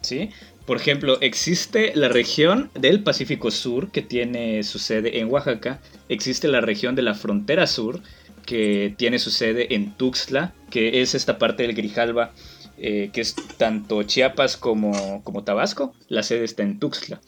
¿Sí? 0.00 0.30
Por 0.68 0.76
ejemplo, 0.76 1.18
existe 1.22 1.92
la 1.94 2.08
región 2.08 2.70
del 2.78 3.02
Pacífico 3.02 3.50
Sur, 3.50 3.90
que 3.90 4.02
tiene 4.02 4.62
su 4.62 4.78
sede 4.78 5.18
en 5.18 5.30
Oaxaca. 5.30 5.80
Existe 6.10 6.46
la 6.46 6.60
región 6.60 6.94
de 6.94 7.02
la 7.02 7.14
frontera 7.14 7.66
sur, 7.66 8.02
que 8.44 8.94
tiene 8.96 9.18
su 9.18 9.30
sede 9.30 9.74
en 9.74 9.94
Tuxtla, 9.94 10.52
que 10.70 11.00
es 11.00 11.14
esta 11.14 11.38
parte 11.38 11.62
del 11.62 11.74
Grijalba, 11.74 12.32
eh, 12.76 13.10
que 13.12 13.22
es 13.22 13.34
tanto 13.56 14.02
Chiapas 14.02 14.56
como, 14.56 15.22
como 15.24 15.42
Tabasco. 15.42 15.94
La 16.08 16.22
sede 16.22 16.44
está 16.44 16.64
en 16.64 16.78
Tuxtla. 16.78 17.20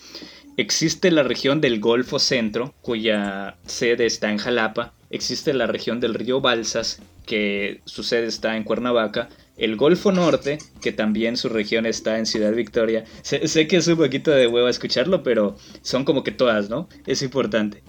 Existe 0.59 1.11
la 1.11 1.23
región 1.23 1.63
del 1.63 1.81
Golfo 1.81 2.19
Centro, 2.19 2.75
cuya 2.83 3.57
sede 3.65 4.05
está 4.05 4.31
en 4.31 4.37
Jalapa. 4.37 4.93
Existe 5.11 5.53
la 5.53 5.67
región 5.67 6.01
del 6.01 6.15
río 6.15 6.41
Balsas, 6.41 7.03
que 7.27 7.81
su 7.85 8.03
sede 8.03 8.27
está 8.27 8.57
en 8.57 8.65
Cuernavaca. 8.65 9.29
El 9.57 9.77
Golfo 9.77 10.13
Norte, 10.13 10.59
que 10.81 10.93
también 10.93 11.37
su 11.37 11.49
región 11.49 11.85
está 11.85 12.19
en 12.19 12.27
Ciudad 12.27 12.53
Victoria. 12.53 13.05
Sé, 13.23 13.47
sé 13.49 13.67
que 13.67 13.77
es 13.77 13.89
un 13.89 13.97
poquito 13.97 14.31
de 14.31 14.47
huevo 14.47 14.69
escucharlo, 14.69 15.23
pero 15.23 15.57
son 15.83 16.05
como 16.05 16.23
que 16.23 16.31
todas, 16.31 16.71
¿no? 16.71 16.89
Es 17.07 17.23
importante. 17.23 17.83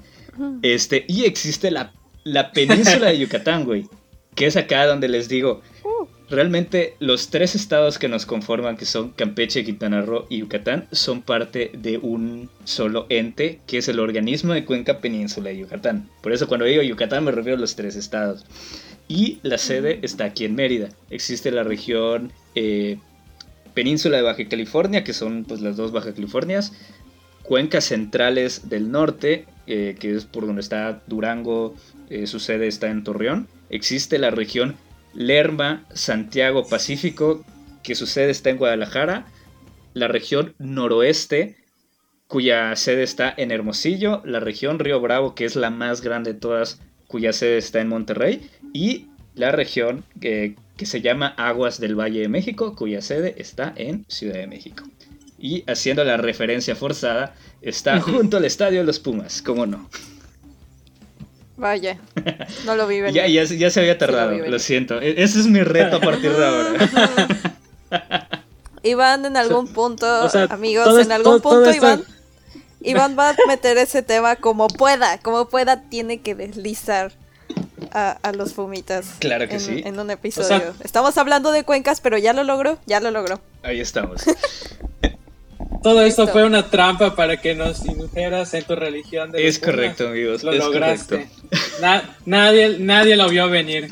Este, 0.63 1.05
y 1.07 1.25
existe 1.25 1.71
la, 1.71 1.93
la 2.23 2.51
península 2.51 3.07
de 3.07 3.19
Yucatán, 3.19 3.65
güey. 3.65 3.86
Que 4.36 4.47
es 4.47 4.55
acá 4.55 4.86
donde 4.86 5.07
les 5.07 5.29
digo, 5.29 5.62
realmente 6.32 6.96
los 7.00 7.30
tres 7.30 7.56
estados 7.56 8.00
que 8.00 8.08
nos 8.08 8.26
conforman, 8.26 8.78
que 8.78 8.86
son 8.86 9.12
Campeche, 9.12 9.65
Quintana 9.65 10.02
Roo 10.02 10.26
y 10.30 10.38
Yucatán, 10.39 10.88
son 10.91 11.22
parte 11.22 11.72
de 11.78 11.98
un 11.98 12.50
solo 12.63 13.06
ente, 13.10 13.60
que 13.67 13.78
es 13.78 13.89
el 13.89 14.00
organismo 14.00 14.54
de 14.54 14.65
Cuenca 14.65 15.00
Península 15.00 15.50
de 15.50 15.58
Yucatán. 15.58 16.10
Por 16.24 16.32
eso 16.32 16.48
cuando 16.48 16.65
digo 16.65 16.82
Yucatán 16.82 17.26
me 17.26 17.32
refiero 17.32 17.58
a 17.58 17.62
los 17.62 17.76
tres 17.76 17.96
estados. 17.96 18.46
Y 19.08 19.39
la 19.44 19.58
sede 19.58 20.00
está 20.04 20.24
aquí 20.24 20.46
en 20.46 20.56
Mérida. 20.56 20.89
Existe 21.10 21.52
la 21.52 21.63
región 21.63 22.32
eh, 22.56 22.98
Península 23.74 24.17
de 24.17 24.24
Baja 24.24 24.48
California, 24.48 25.04
que 25.04 25.13
son 25.13 25.44
pues 25.44 25.60
las 25.60 25.76
dos 25.76 25.91
Baja 25.91 26.13
Californias. 26.13 26.72
Cuencas 27.44 27.86
centrales 27.86 28.70
del 28.70 28.89
norte, 28.89 29.46
eh, 29.67 29.98
que 30.00 30.15
es 30.15 30.24
por 30.24 30.46
donde 30.46 30.62
está 30.62 31.02
Durango, 31.08 31.76
eh, 32.10 32.26
su 32.26 32.39
sede 32.39 32.67
está 32.67 32.89
en 32.89 33.04
Torreón. 33.04 33.50
Existe 33.70 34.17
la 34.17 34.32
región 34.32 34.76
Lerma, 35.13 35.86
Santiago, 35.93 36.67
Pacífico, 36.67 37.43
que 37.84 37.95
su 37.95 38.08
sede 38.08 38.32
está 38.32 38.50
en 38.50 38.58
Guadalajara. 38.58 39.26
La 39.93 40.08
región 40.08 40.56
noroeste, 40.60 41.58
cuya 42.28 42.76
sede 42.76 43.04
está 43.04 43.34
en 43.36 43.52
Hermosillo. 43.52 44.21
La 44.26 44.39
región 44.39 44.80
Río 44.80 45.00
Bravo, 45.02 45.36
que 45.36 45.45
es 45.45 45.56
la 45.56 45.69
más 45.69 46.02
grande 46.02 46.34
de 46.34 46.39
todas, 46.39 46.80
cuya 47.08 47.34
sede 47.34 47.58
está 47.58 47.82
en 47.82 47.89
Monterrey. 47.89 48.50
Y 48.74 49.08
la 49.36 49.52
región 49.52 50.04
eh, 50.21 50.56
que 50.78 50.86
se 50.86 51.02
llama 51.02 51.28
Aguas 51.38 51.80
del 51.80 52.00
Valle 52.00 52.21
de 52.21 52.30
México, 52.30 52.76
cuya 52.76 53.02
sede 53.02 53.36
está 53.38 53.74
en 53.76 54.06
Ciudad 54.08 54.36
de 54.36 54.47
México. 54.47 54.84
Y 55.38 55.63
haciendo 55.69 56.04
la 56.04 56.17
referencia 56.17 56.76
forzada, 56.76 57.36
está 57.62 58.00
junto 58.02 58.38
al 58.38 58.45
estadio 58.45 58.80
de 58.80 58.86
los 58.86 59.00
Pumas, 59.00 59.41
¿cómo 59.41 59.65
no? 59.65 59.89
Vaya, 61.62 61.97
no 62.65 62.76
lo 62.76 62.88
vi 62.88 63.02
venir. 63.02 63.13
Ya, 63.21 63.28
ya, 63.28 63.43
ya 63.43 63.69
se 63.69 63.80
había 63.80 63.95
tardado, 63.97 64.32
lo 64.36 64.58
siento. 64.60 65.00
E- 65.00 65.21
Ese 65.21 65.39
es 65.39 65.45
mi 65.45 65.62
reto 65.62 65.97
a 65.97 66.02
partir 66.02 66.32
de 66.36 66.43
ahora. 66.45 67.30
Iván 68.84 69.26
en 69.26 69.38
algún 69.38 69.67
punto, 69.74 70.24
o 70.26 70.30
sea, 70.30 70.45
amigos, 70.50 70.86
todo 70.86 71.00
en 71.00 71.12
algún 71.12 71.39
todo- 71.39 71.52
punto 71.62 71.71
Iván, 71.71 72.04
Iván 72.82 73.15
va 73.17 73.30
a 73.30 73.36
meter 73.47 73.78
ese 73.78 74.02
tema 74.02 74.38
como 74.38 74.67
pueda, 74.69 75.19
como 75.19 75.47
pueda, 75.50 75.84
tiene 75.84 76.19
que 76.21 76.34
deslizar 76.34 77.12
a, 77.91 78.17
a 78.24 78.32
los 78.32 78.54
fumitas. 78.56 79.06
Claro 79.19 79.47
que 79.47 79.54
en, 79.56 79.60
sí. 79.60 79.82
En 79.86 80.00
un 80.00 80.10
episodio. 80.10 80.47
sea- 80.47 80.74
Estamos 80.84 81.15
hablando 81.19 81.52
de 81.52 81.63
cuencas, 81.63 82.02
pero 82.02 82.17
ya 82.17 82.34
lo 82.34 82.43
logró, 82.43 82.80
ya 82.88 83.00
lo 83.00 83.12
logró. 83.12 83.39
Ahí 83.62 83.80
estamos. 83.80 84.24
Todo 85.84 86.04
esto 86.04 86.28
fue 86.28 86.43
una 86.43 86.69
trampa 86.69 87.15
para 87.15 87.38
que 87.38 87.56
nos 87.56 87.84
indujeras 87.86 88.54
en 88.54 88.63
tu 88.65 88.76
religión. 88.76 89.32
De 89.32 89.47
Es 89.47 89.58
correcto, 89.60 90.08
amigos. 90.10 90.43
Lo 90.43 90.52
es 90.54 90.60
lograste. 90.60 91.15
correcto. 91.15 91.40
Na- 91.82 92.04
nadie, 92.26 92.78
nadie 92.80 93.15
lo 93.15 93.30
vio 93.30 93.50
venir. 93.50 93.89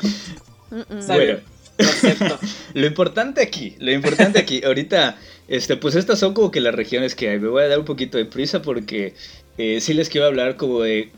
Bueno. 0.70 1.38
Lo 2.74 2.86
importante 2.86 3.40
aquí, 3.40 3.74
lo 3.78 3.90
importante 3.90 4.38
aquí, 4.38 4.62
ahorita, 4.62 5.16
este, 5.48 5.78
pues 5.78 5.94
estas 5.94 6.18
son 6.18 6.34
como 6.34 6.50
que 6.50 6.60
las 6.60 6.74
regiones 6.74 7.14
que 7.14 7.30
hay. 7.30 7.38
Me 7.40 7.48
voy 7.48 7.62
a 7.62 7.68
dar 7.68 7.78
un 7.78 7.86
poquito 7.86 8.18
de 8.18 8.26
prisa 8.26 8.60
porque 8.60 9.14
eh, 9.56 9.80
sí 9.80 9.94
les 9.94 10.10
quiero 10.10 10.26
hablar 10.26 10.56
como 10.56 10.82
de 10.82 11.10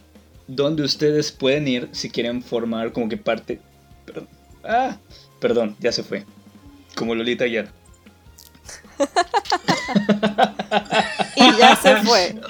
dónde 0.46 0.84
ustedes 0.84 1.32
pueden 1.32 1.66
ir 1.66 1.88
si 1.90 2.10
quieren 2.10 2.44
formar 2.44 2.92
como 2.92 3.08
que 3.08 3.16
parte. 3.16 3.58
Perdón. 4.06 4.28
Ah, 4.62 4.98
perdón, 5.40 5.74
ya 5.80 5.90
se 5.90 6.04
fue. 6.04 6.24
Como 6.94 7.16
Lolita 7.16 7.42
ayer. 7.44 7.68
y 11.36 11.58
ya 11.58 11.76
se 11.76 11.96
fue. 11.96 12.34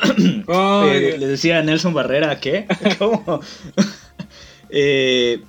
Eh, 0.85 1.17
le 1.19 1.27
decía 1.27 1.59
a 1.59 1.63
Nelson 1.63 1.95
Barrera, 1.95 2.39
¿qué? 2.41 2.67
¿Cómo? 2.99 3.41
Eh, 4.73 5.43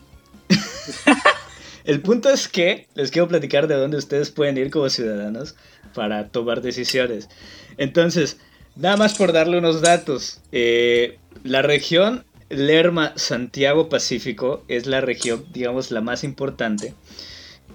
el 1.85 2.01
punto 2.01 2.29
es 2.29 2.47
que 2.47 2.87
les 2.93 3.09
quiero 3.09 3.29
platicar 3.29 3.67
de 3.67 3.75
dónde 3.75 3.97
ustedes 3.97 4.29
pueden 4.29 4.57
ir 4.57 4.69
como 4.69 4.89
ciudadanos 4.89 5.55
para 5.93 6.27
tomar 6.27 6.61
decisiones. 6.61 7.29
Entonces, 7.77 8.37
nada 8.75 8.97
más 8.97 9.15
por 9.15 9.31
darle 9.31 9.57
unos 9.57 9.81
datos. 9.81 10.41
Eh, 10.51 11.17
la 11.43 11.61
región 11.61 12.25
Lerma 12.49 13.13
Santiago 13.15 13.89
Pacífico 13.89 14.63
es 14.67 14.85
la 14.85 15.01
región, 15.01 15.45
digamos, 15.51 15.89
la 15.89 16.01
más 16.01 16.23
importante 16.23 16.93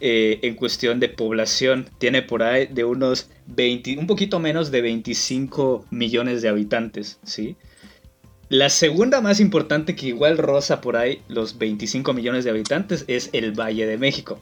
eh, 0.00 0.38
en 0.42 0.54
cuestión 0.54 1.00
de 1.00 1.08
población. 1.08 1.88
Tiene 1.98 2.22
por 2.22 2.42
ahí 2.42 2.66
de 2.66 2.84
unos 2.84 3.30
20, 3.46 3.98
un 3.98 4.06
poquito 4.06 4.38
menos 4.38 4.70
de 4.70 4.82
25 4.82 5.86
millones 5.90 6.42
de 6.42 6.48
habitantes, 6.48 7.18
¿sí? 7.24 7.56
La 8.48 8.70
segunda 8.70 9.20
más 9.20 9.40
importante 9.40 9.94
que 9.94 10.06
igual 10.06 10.38
rosa 10.38 10.80
por 10.80 10.96
ahí 10.96 11.20
los 11.28 11.58
25 11.58 12.14
millones 12.14 12.44
de 12.44 12.50
habitantes 12.50 13.04
es 13.06 13.28
el 13.32 13.52
Valle 13.52 13.86
de 13.86 13.98
México. 13.98 14.38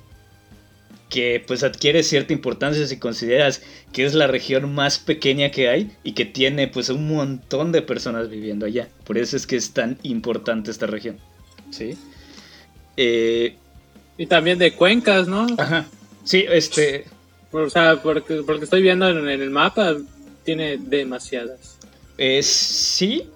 Que 1.09 1.43
pues 1.45 1.65
adquiere 1.65 2.03
cierta 2.03 2.33
importancia 2.33 2.87
si 2.87 2.99
consideras 2.99 3.63
que 3.93 4.05
es 4.05 4.15
la 4.15 4.29
región 4.29 4.73
más 4.75 4.99
pequeña 4.99 5.51
que 5.51 5.69
hay 5.69 5.91
y 6.05 6.13
que 6.13 6.25
tiene 6.25 6.69
pues 6.69 6.89
un 6.89 7.09
montón 7.09 7.73
de 7.73 7.83
personas 7.83 8.31
viviendo 8.31 8.67
allá. 8.67 8.89
Por 9.05 9.19
eso 9.19 9.37
es 9.37 9.47
que 9.47 9.57
es 9.57 9.73
tan 9.73 9.99
importante 10.03 10.71
esta 10.71 10.87
región. 10.87 11.19
¿Sí? 11.71 11.99
Eh, 12.97 13.57
y 14.19 14.27
también 14.27 14.59
de 14.59 14.73
cuencas, 14.73 15.27
¿no? 15.27 15.47
Ajá. 15.59 15.87
Sí, 16.23 16.45
este... 16.49 17.05
O 17.53 17.71
sea, 17.71 18.03
porque, 18.03 18.43
porque 18.45 18.65
estoy 18.65 18.83
viendo 18.83 19.09
en 19.09 19.29
el 19.29 19.51
mapa, 19.51 19.95
tiene 20.45 20.77
demasiadas. 20.77 21.79
Eh, 22.19 22.43
sí, 22.43 23.29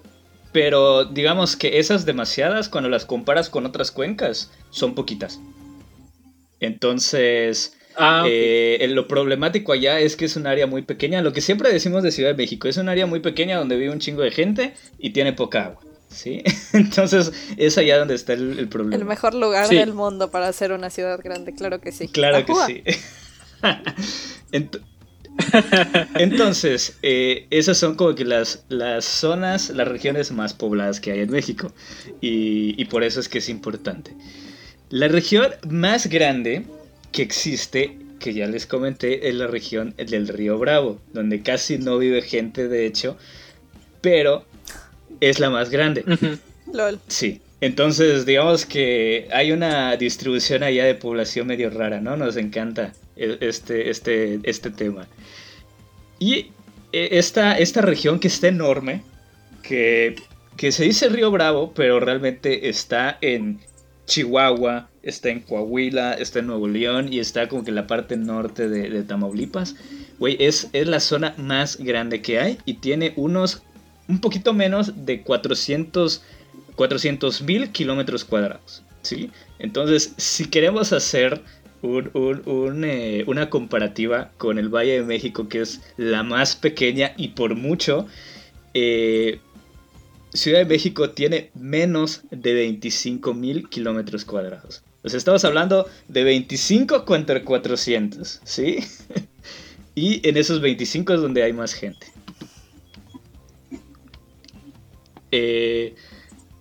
pero 0.52 1.04
digamos 1.04 1.56
que 1.56 1.78
esas 1.78 2.06
demasiadas, 2.06 2.68
cuando 2.68 2.88
las 2.88 3.04
comparas 3.04 3.48
con 3.48 3.66
otras 3.66 3.90
cuencas, 3.90 4.50
son 4.70 4.94
poquitas. 4.94 5.40
Entonces, 6.60 7.76
ah, 7.96 8.24
eh, 8.28 8.86
lo 8.90 9.08
problemático 9.08 9.72
allá 9.72 10.00
es 10.00 10.16
que 10.16 10.26
es 10.26 10.36
un 10.36 10.46
área 10.46 10.66
muy 10.66 10.82
pequeña. 10.82 11.22
Lo 11.22 11.32
que 11.32 11.40
siempre 11.40 11.72
decimos 11.72 12.02
de 12.02 12.10
Ciudad 12.10 12.30
de 12.30 12.36
México, 12.36 12.68
es 12.68 12.76
un 12.76 12.88
área 12.88 13.06
muy 13.06 13.20
pequeña 13.20 13.58
donde 13.58 13.76
vive 13.76 13.92
un 13.92 14.00
chingo 14.00 14.22
de 14.22 14.30
gente 14.30 14.74
y 14.98 15.10
tiene 15.10 15.32
poca 15.32 15.66
agua. 15.66 15.80
¿Sí? 16.08 16.42
Entonces 16.72 17.32
es 17.56 17.78
allá 17.78 17.98
donde 17.98 18.14
está 18.14 18.32
el, 18.32 18.68
problema. 18.68 18.96
El 18.96 19.04
mejor 19.04 19.34
lugar 19.34 19.68
del 19.68 19.94
mundo 19.94 20.30
para 20.30 20.48
hacer 20.48 20.72
una 20.72 20.90
ciudad 20.90 21.20
grande, 21.22 21.54
claro 21.54 21.80
que 21.80 21.92
sí. 21.92 22.08
Claro 22.08 22.44
que 22.44 22.52
sí. 22.66 22.82
Entonces, 26.14 26.96
eh, 27.03 27.46
esas 27.50 27.79
son 27.79 27.94
como 27.94 28.14
que 28.14 28.24
las, 28.24 28.64
las 28.68 29.05
zonas, 29.05 29.70
las 29.70 29.88
regiones 29.88 30.33
más 30.33 30.55
pobladas 30.55 31.00
que 31.00 31.12
hay 31.12 31.20
en 31.20 31.31
México. 31.31 31.72
Y, 32.20 32.85
por 32.87 33.05
eso 33.05 33.20
es 33.20 33.29
que 33.29 33.38
es 33.38 33.48
importante. 33.48 34.12
La 34.90 35.09
región 35.09 35.53
más 35.68 36.09
grande 36.09 36.64
que 37.12 37.22
existe, 37.22 37.96
que 38.18 38.35
ya 38.35 38.46
les 38.46 38.66
comenté, 38.66 39.29
es 39.29 39.35
la 39.35 39.46
región 39.46 39.94
del 39.96 40.29
río 40.29 40.59
Bravo, 40.59 41.00
donde 41.12 41.42
casi 41.42 41.79
no 41.79 41.98
vive 41.98 42.22
gente, 42.22 42.68
de 42.68 42.87
hecho, 42.87 43.16
pero 44.00 44.44
es 45.20 45.38
la 45.38 45.50
más 45.50 45.70
grande. 45.70 46.05
LOL. 46.72 46.98
Sí. 47.09 47.40
Entonces, 47.61 48.24
digamos 48.24 48.64
que 48.64 49.29
hay 49.33 49.53
una 49.53 49.94
distribución 49.96 50.62
allá 50.62 50.87
de 50.87 50.94
población 50.94 51.46
medio 51.46 51.68
rara, 51.68 52.00
¿no? 52.00 52.16
Nos 52.16 52.37
encanta 52.37 52.94
e, 53.16 53.37
este, 53.40 53.90
este, 53.90 54.40
este 54.44 54.70
tema. 54.70 55.07
Y 56.20 56.52
eh, 56.92 57.09
esta, 57.12 57.59
esta 57.59 57.80
región 57.80 58.20
que 58.20 58.28
está 58.28 58.46
enorme, 58.46 59.02
que, 59.62 60.14
que 60.56 60.70
se 60.70 60.85
dice 60.85 61.09
Río 61.09 61.30
Bravo, 61.33 61.72
pero 61.74 61.98
realmente 61.98 62.68
está 62.68 63.18
en 63.22 63.59
Chihuahua, 64.06 64.88
está 65.02 65.30
en 65.30 65.40
Coahuila, 65.40 66.12
está 66.12 66.40
en 66.40 66.48
Nuevo 66.48 66.68
León 66.68 67.12
y 67.12 67.20
está 67.20 67.48
como 67.48 67.64
que 67.64 67.70
en 67.70 67.76
la 67.76 67.87
parte 67.87 68.16
norte 68.16 68.68
de, 68.68 69.02
Tamaulipas. 69.02 69.76
Güey, 70.18 70.37
es, 70.38 70.68
es 70.74 70.87
la 70.87 71.00
zona 71.00 71.35
más 71.38 71.78
grande 71.78 72.20
que 72.20 72.38
hay 72.38 72.59
y 72.66 72.74
tiene 72.74 73.14
unos, 73.16 73.62
un 74.06 74.20
poquito 74.20 74.52
menos 74.52 75.06
de 75.06 75.22
400 75.22 76.22
mil 77.42 77.70
kilómetros 77.70 78.24
cuadrados. 78.26 78.83
¿sí? 79.02 79.30
Entonces, 79.59 80.12
si 80.18 80.46
queremos 80.46 80.92
hacer 80.92 81.40
eh, 81.82 83.24
una 83.26 83.50
comparativa 83.50 84.32
con 84.36 84.58
el 84.58 84.68
Valle 84.68 84.92
de 84.92 85.02
México, 85.02 85.48
que 85.48 85.60
es 85.60 85.80
la 85.96 86.22
más 86.22 86.56
pequeña 86.56 87.12
y 87.16 87.28
por 87.28 87.54
mucho. 87.54 88.06
Eh, 88.74 89.40
Ciudad 90.32 90.60
de 90.60 90.64
México 90.64 91.10
tiene 91.10 91.50
menos 91.54 92.22
de 92.30 92.54
25 92.54 93.34
mil 93.34 93.68
kilómetros 93.68 94.24
cuadrados. 94.24 94.82
O 95.02 95.08
sea, 95.08 95.18
estamos 95.18 95.44
hablando 95.44 95.88
de 96.06 96.22
25 96.22 97.04
contra 97.04 97.42
400, 97.42 98.40
¿sí? 98.44 98.78
y 99.94 100.26
en 100.28 100.36
esos 100.36 100.60
25 100.60 101.14
es 101.14 101.20
donde 101.20 101.42
hay 101.42 101.52
más 101.52 101.74
gente. 101.74 102.06
Eh, 105.32 105.94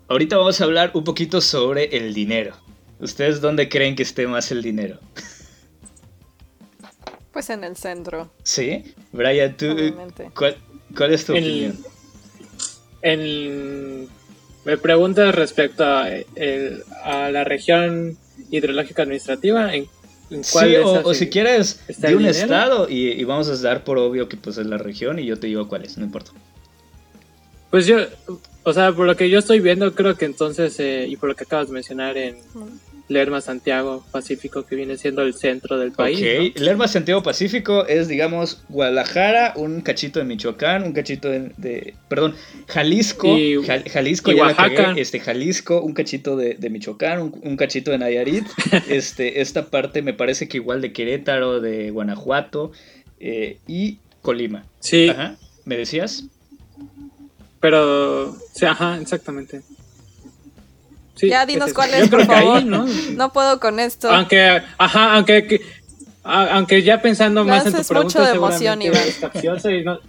ahorita 0.08 0.38
vamos 0.38 0.60
a 0.62 0.64
hablar 0.64 0.92
un 0.96 1.04
poquito 1.04 1.40
sobre 1.40 1.96
el 1.96 2.14
dinero. 2.14 2.56
¿Ustedes 3.00 3.40
dónde 3.40 3.70
creen 3.70 3.96
que 3.96 4.04
esté 4.04 4.28
más 4.28 4.52
el 4.52 4.62
dinero? 4.62 5.00
Pues 7.32 7.50
en 7.50 7.64
el 7.64 7.78
centro. 7.78 8.30
¿Sí? 8.44 8.84
Brian, 9.14 9.56
¿tú, 9.56 9.76
¿cuál, 10.36 10.58
¿cuál, 10.96 11.14
es 11.14 11.26
tu 11.26 11.34
opinión? 11.34 11.78
me 14.66 14.78
preguntas 14.78 15.34
respecto 15.34 15.86
a, 15.86 17.30
la 17.32 17.44
región 17.46 18.18
hidrológica 18.52 19.04
administrativa. 19.04 19.74
¿en, 19.74 19.88
cuál 20.52 20.70
sí, 20.70 20.76
o, 20.76 21.14
si 21.14 21.30
quieres 21.30 21.80
de 21.98 22.16
un 22.16 22.26
estado 22.26 22.90
y, 22.90 23.12
y, 23.12 23.24
vamos 23.24 23.50
a 23.50 23.56
dar 23.56 23.84
por 23.84 23.98
obvio 23.98 24.28
que 24.28 24.38
pues 24.38 24.58
es 24.58 24.68
la 24.68 24.78
región 24.78 25.18
y 25.20 25.26
yo 25.26 25.40
te 25.40 25.48
digo 25.48 25.68
cuál 25.68 25.86
es, 25.86 25.98
no 25.98 26.06
importa. 26.06 26.32
Pues 27.70 27.86
yo, 27.86 27.98
o 28.64 28.74
sea, 28.74 28.92
por 28.92 29.06
lo 29.06 29.16
que 29.16 29.30
yo 29.30 29.40
estoy 29.40 29.60
viendo, 29.60 29.94
creo 29.94 30.16
que 30.16 30.26
entonces, 30.26 30.80
eh, 30.80 31.06
y 31.08 31.16
por 31.18 31.30
lo 31.30 31.36
que 31.36 31.44
acabas 31.44 31.68
de 31.68 31.74
mencionar 31.74 32.18
en, 32.18 32.38
Lerma 33.10 33.42
Santiago 33.42 34.06
Pacífico, 34.12 34.66
que 34.66 34.76
viene 34.76 34.96
siendo 34.96 35.24
el 35.24 35.34
centro 35.34 35.80
del 35.80 35.92
país. 35.92 36.20
Ok, 36.20 36.60
Lerma 36.60 36.88
Santiago 36.88 37.24
Pacífico 37.24 37.86
es, 37.88 38.08
digamos, 38.08 38.62
Guadalajara, 38.70 39.54
un 39.56 39.82
cachito 39.82 40.20
de 40.20 40.26
Michoacán, 40.26 40.84
un 40.84 40.94
cachito 40.94 41.28
de. 41.28 41.96
perdón, 42.08 42.36
Jalisco. 42.68 43.36
Jalisco, 43.92 44.32
ya 44.32 44.44
Oaxaca. 44.44 44.94
este, 44.96 45.20
Jalisco, 45.20 45.82
un 45.82 45.94
cachito 45.94 46.38
de, 46.38 46.70
Michoacán, 46.70 47.34
un, 47.42 47.58
cachito 47.58 47.90
de 47.92 47.98
Nayarit. 47.98 48.46
este, 48.90 49.42
esta 49.42 49.66
parte 49.66 50.04
me 50.04 50.14
parece 50.14 50.48
que 50.48 50.58
igual 50.58 50.80
de 50.80 50.94
Querétaro, 50.94 51.60
de 51.60 51.90
Guanajuato 51.90 52.72
eh, 53.20 53.58
y 53.68 53.98
Colima. 54.22 54.66
Sí. 54.80 55.10
Ajá, 55.10 55.36
¿me 55.66 55.78
decías? 55.78 56.26
Pero, 57.60 58.38
sí, 58.54 58.66
ajá, 58.66 59.00
exactamente 59.02 59.62
ya 61.22 61.46
dinos 61.46 61.74
cuál 61.74 61.94
es, 61.94 62.10
por 62.10 62.26
favor. 62.26 62.64
¿no? 62.64 63.34
puedo 63.34 63.60
con 63.60 63.80
esto. 63.80 64.10
Aunque, 64.10 64.62
ajá, 64.78 65.16
aunque, 65.16 65.62
aunque 66.24 66.84
ya 66.84 67.02
pensando 67.02 67.44
más 67.46 67.66
en 67.66 67.74
tu 67.74 67.84
pregunta, 67.84 68.20
mucho 68.20 68.22
de 68.24 68.36
emoción, 68.36 68.82
Iván. 68.82 69.04
y, 69.44 69.84
no, 69.84 70.00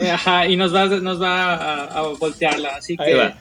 eh, 0.00 0.10
ajá, 0.10 0.46
y 0.46 0.56
nos 0.56 0.74
va, 0.74 0.86
nos 0.86 1.20
va 1.20 1.84
a, 1.84 2.02
voltearla, 2.18 2.76
así 2.76 2.96
que 2.96 3.34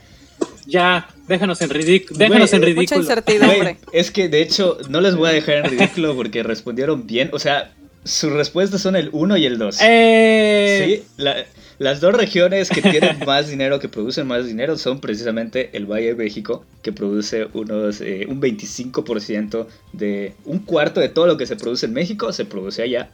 ya, 0.68 1.08
déjanos 1.28 1.62
en, 1.62 1.70
ridículo 1.70 2.18
déjanos 2.18 2.52
en 2.54 2.62
ridículo. 2.64 2.82
Mucha 2.82 2.96
incertidumbre. 2.96 3.78
es 3.92 4.10
que 4.10 4.30
de 4.30 4.42
hecho 4.42 4.80
no 4.90 5.00
les 5.00 5.16
voy 5.16 5.30
a 5.30 5.34
dejar 5.34 5.58
en 5.58 5.66
ridículo 5.66 6.16
porque 6.16 6.42
respondieron 6.42 7.06
bien, 7.06 7.30
o 7.34 7.40
sea, 7.40 7.72
sus 8.04 8.32
respuestas 8.32 8.82
son 8.82 8.96
el 8.96 9.10
1 9.12 9.38
y 9.38 9.46
el 9.46 9.58
2. 9.58 9.78
Eh... 9.82 11.04
Sí, 11.04 11.08
la, 11.18 11.46
las 11.78 12.00
dos 12.00 12.14
regiones 12.14 12.70
que 12.70 12.82
tienen 12.82 13.20
más 13.26 13.50
dinero, 13.50 13.80
que 13.80 13.90
producen 13.90 14.28
más 14.28 14.46
dinero, 14.46 14.78
son 14.78 15.00
precisamente 15.00 15.72
el 15.74 15.86
Valle 15.86 16.08
de 16.08 16.16
México, 16.16 16.66
que 16.82 16.94
produce 16.94 17.48
unos 17.54 18.02
eh, 18.02 18.26
un 18.30 18.42
25% 18.42 19.68
de. 19.94 20.34
Un 20.46 20.60
cuarto 20.60 21.00
de 21.00 21.10
todo 21.10 21.28
lo 21.28 21.38
que 21.38 21.46
se 21.46 21.56
produce 21.56 21.86
en 21.86 21.94
México 21.94 22.32
se 22.32 22.46
produce 22.46 22.82
allá. 22.82 23.10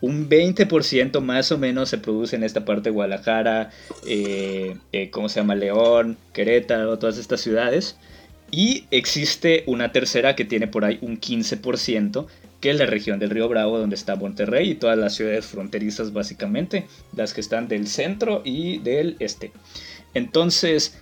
Un 0.00 0.28
20% 0.28 1.20
más 1.20 1.52
o 1.52 1.58
menos 1.58 1.88
se 1.88 1.98
produce 1.98 2.34
en 2.34 2.42
esta 2.42 2.64
parte 2.64 2.90
de 2.90 2.90
Guadalajara, 2.90 3.70
eh, 4.04 4.76
eh, 4.92 5.10
¿cómo 5.10 5.28
se 5.28 5.40
llama? 5.40 5.54
León, 5.54 6.18
Querétaro, 6.32 6.98
todas 6.98 7.18
estas 7.18 7.40
ciudades. 7.40 7.96
Y 8.50 8.84
existe 8.90 9.62
una 9.66 9.92
tercera 9.92 10.34
que 10.36 10.44
tiene 10.44 10.66
por 10.66 10.84
ahí 10.84 10.98
un 11.00 11.18
15%, 11.18 12.26
que 12.62 12.70
es 12.70 12.78
la 12.78 12.86
región 12.86 13.18
del 13.18 13.30
Río 13.30 13.48
Bravo, 13.48 13.76
donde 13.76 13.96
está 13.96 14.14
Monterrey 14.14 14.70
y 14.70 14.74
todas 14.76 14.96
las 14.96 15.16
ciudades 15.16 15.44
fronterizas 15.44 16.12
básicamente, 16.12 16.86
las 17.14 17.34
que 17.34 17.40
están 17.42 17.66
del 17.66 17.88
centro 17.88 18.40
y 18.44 18.78
del 18.78 19.16
este. 19.18 19.52
Entonces, 20.14 20.96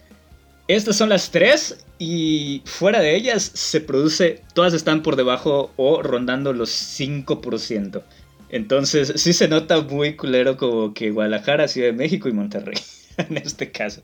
estas 0.66 0.96
son 0.96 1.11
las 1.11 1.30
tres 1.30 1.84
y 1.98 2.62
fuera 2.64 3.00
de 3.00 3.14
ellas 3.14 3.42
se 3.42 3.82
produce, 3.82 4.40
todas 4.54 4.72
están 4.72 5.02
por 5.02 5.16
debajo 5.16 5.70
o 5.76 6.02
rondando 6.02 6.54
los 6.54 6.70
5%. 6.70 8.02
Entonces 8.48 9.12
sí 9.16 9.32
se 9.34 9.46
nota 9.46 9.82
muy 9.82 10.16
culero 10.16 10.56
como 10.56 10.94
que 10.94 11.11
Guadalajara, 11.11 11.68
Ciudad 11.68 11.88
de 11.88 11.92
México 11.92 12.28
y 12.28 12.32
Monterrey 12.32 12.78
en 13.18 13.36
este 13.36 13.70
caso. 13.70 14.02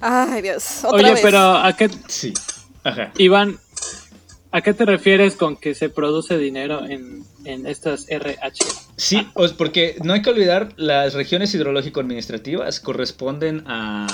Ay, 0.00 0.42
Dios. 0.42 0.84
Oye, 0.84 1.14
pero 1.22 1.38
¿a 1.38 1.76
qué? 1.76 1.88
Sí. 2.08 2.34
Ajá. 2.82 3.12
Iván, 3.18 3.58
¿a 4.52 4.60
qué 4.62 4.74
te 4.74 4.84
refieres 4.84 5.36
con 5.36 5.56
que 5.56 5.74
se 5.74 5.88
produce 5.88 6.38
dinero 6.38 6.84
en, 6.84 7.24
en 7.44 7.66
estas 7.66 8.08
RH? 8.08 8.64
Sí, 8.96 9.26
pues 9.34 9.52
porque 9.52 9.96
no 10.02 10.12
hay 10.12 10.22
que 10.22 10.30
olvidar, 10.30 10.72
las 10.76 11.14
regiones 11.14 11.54
hidrológico-administrativas 11.54 12.80
corresponden 12.80 13.64
a 13.66 14.06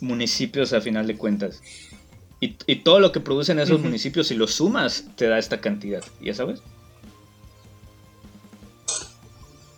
municipios 0.00 0.72
a 0.72 0.80
final 0.80 1.06
de 1.06 1.16
cuentas. 1.16 1.62
Y, 2.40 2.56
y 2.66 2.76
todo 2.76 3.00
lo 3.00 3.12
que 3.12 3.20
producen 3.20 3.58
esos 3.58 3.80
municipios, 3.80 4.28
si 4.28 4.34
lo 4.34 4.46
sumas, 4.46 5.06
te 5.16 5.28
da 5.28 5.38
esta 5.38 5.60
cantidad. 5.60 6.02
¿Ya 6.20 6.34
sabes? 6.34 6.62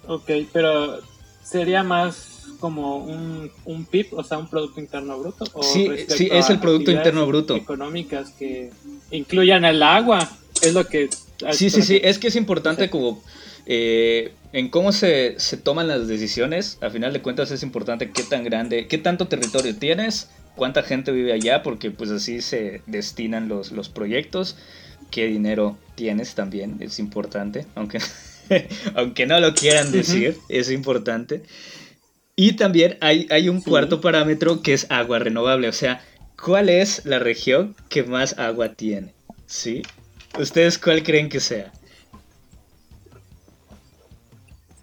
Ok, 0.09 0.31
pero 0.53 1.01
sería 1.43 1.83
más 1.83 2.37
como 2.59 2.97
un, 2.97 3.51
un 3.65 3.85
PIB, 3.85 4.15
o 4.15 4.25
sea, 4.25 4.39
un 4.39 4.49
Producto 4.49 4.81
Interno 4.81 5.19
Bruto. 5.19 5.45
¿O 5.53 5.63
sí, 5.63 5.89
sí, 6.09 6.29
es 6.31 6.51
el 6.51 6.59
Producto 6.59 6.91
Interno 6.91 7.27
Bruto. 7.27 7.55
Económicas 7.55 8.31
que 8.31 8.71
incluyan 9.11 9.65
el 9.65 9.83
agua, 9.83 10.31
es 10.63 10.75
lo 10.75 10.87
que... 10.87 11.09
Sí, 11.53 11.71
sí, 11.71 11.83
sí, 11.83 12.01
es 12.03 12.19
que 12.19 12.29
es 12.29 12.37
importante 12.37 12.91
como... 12.91 13.23
Eh, 13.67 14.33
en 14.53 14.69
cómo 14.69 14.93
se, 14.93 15.35
se, 15.39 15.57
toman 15.57 15.89
las 15.89 16.07
decisiones, 16.07 16.79
a 16.81 16.89
final 16.89 17.13
de 17.13 17.21
cuentas 17.21 17.51
es 17.51 17.63
importante 17.63 18.11
qué 18.11 18.23
tan 18.23 18.45
grande, 18.45 18.87
qué 18.87 18.97
tanto 18.97 19.27
territorio 19.27 19.77
tienes, 19.77 20.31
cuánta 20.55 20.83
gente 20.83 21.13
vive 21.13 21.33
allá, 21.33 21.63
porque 21.63 21.91
pues 21.91 22.11
así 22.11 22.41
se 22.41 22.81
destinan 22.87 23.49
los, 23.49 23.73
los 23.73 23.89
proyectos, 23.89 24.57
qué 25.11 25.27
dinero 25.27 25.77
tienes 25.95 26.35
también, 26.35 26.77
es 26.81 26.99
importante, 26.99 27.67
aunque, 27.75 27.99
aunque 28.95 29.27
no 29.27 29.39
lo 29.39 29.55
quieran 29.55 29.93
decir, 29.93 30.37
es 30.49 30.71
importante. 30.71 31.43
Y 32.35 32.53
también 32.53 32.99
hay, 33.01 33.27
hay 33.31 33.49
un 33.49 33.63
cuarto 33.63 34.01
parámetro 34.01 34.63
que 34.63 34.75
es 34.75 34.87
agua 34.91 35.19
renovable, 35.19 35.69
o 35.69 35.73
sea, 35.73 36.05
¿cuál 36.43 36.69
es 36.69 37.05
la 37.05 37.19
región 37.19 37.75
que 37.89 38.05
más 38.05 38.39
agua 38.39 38.75
tiene? 38.75 39.15
¿Sí? 39.47 39.83
¿Ustedes 40.39 40.79
cuál 40.79 41.03
creen 41.03 41.29
que 41.29 41.41
sea? 41.41 41.73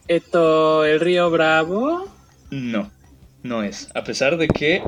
Esto, 0.08 0.84
el 0.86 1.00
río 1.00 1.30
Bravo. 1.30 2.08
No, 2.52 2.92
no 3.42 3.64
es. 3.64 3.90
A 3.96 4.04
pesar 4.04 4.38
de 4.38 4.48
que. 4.48 4.84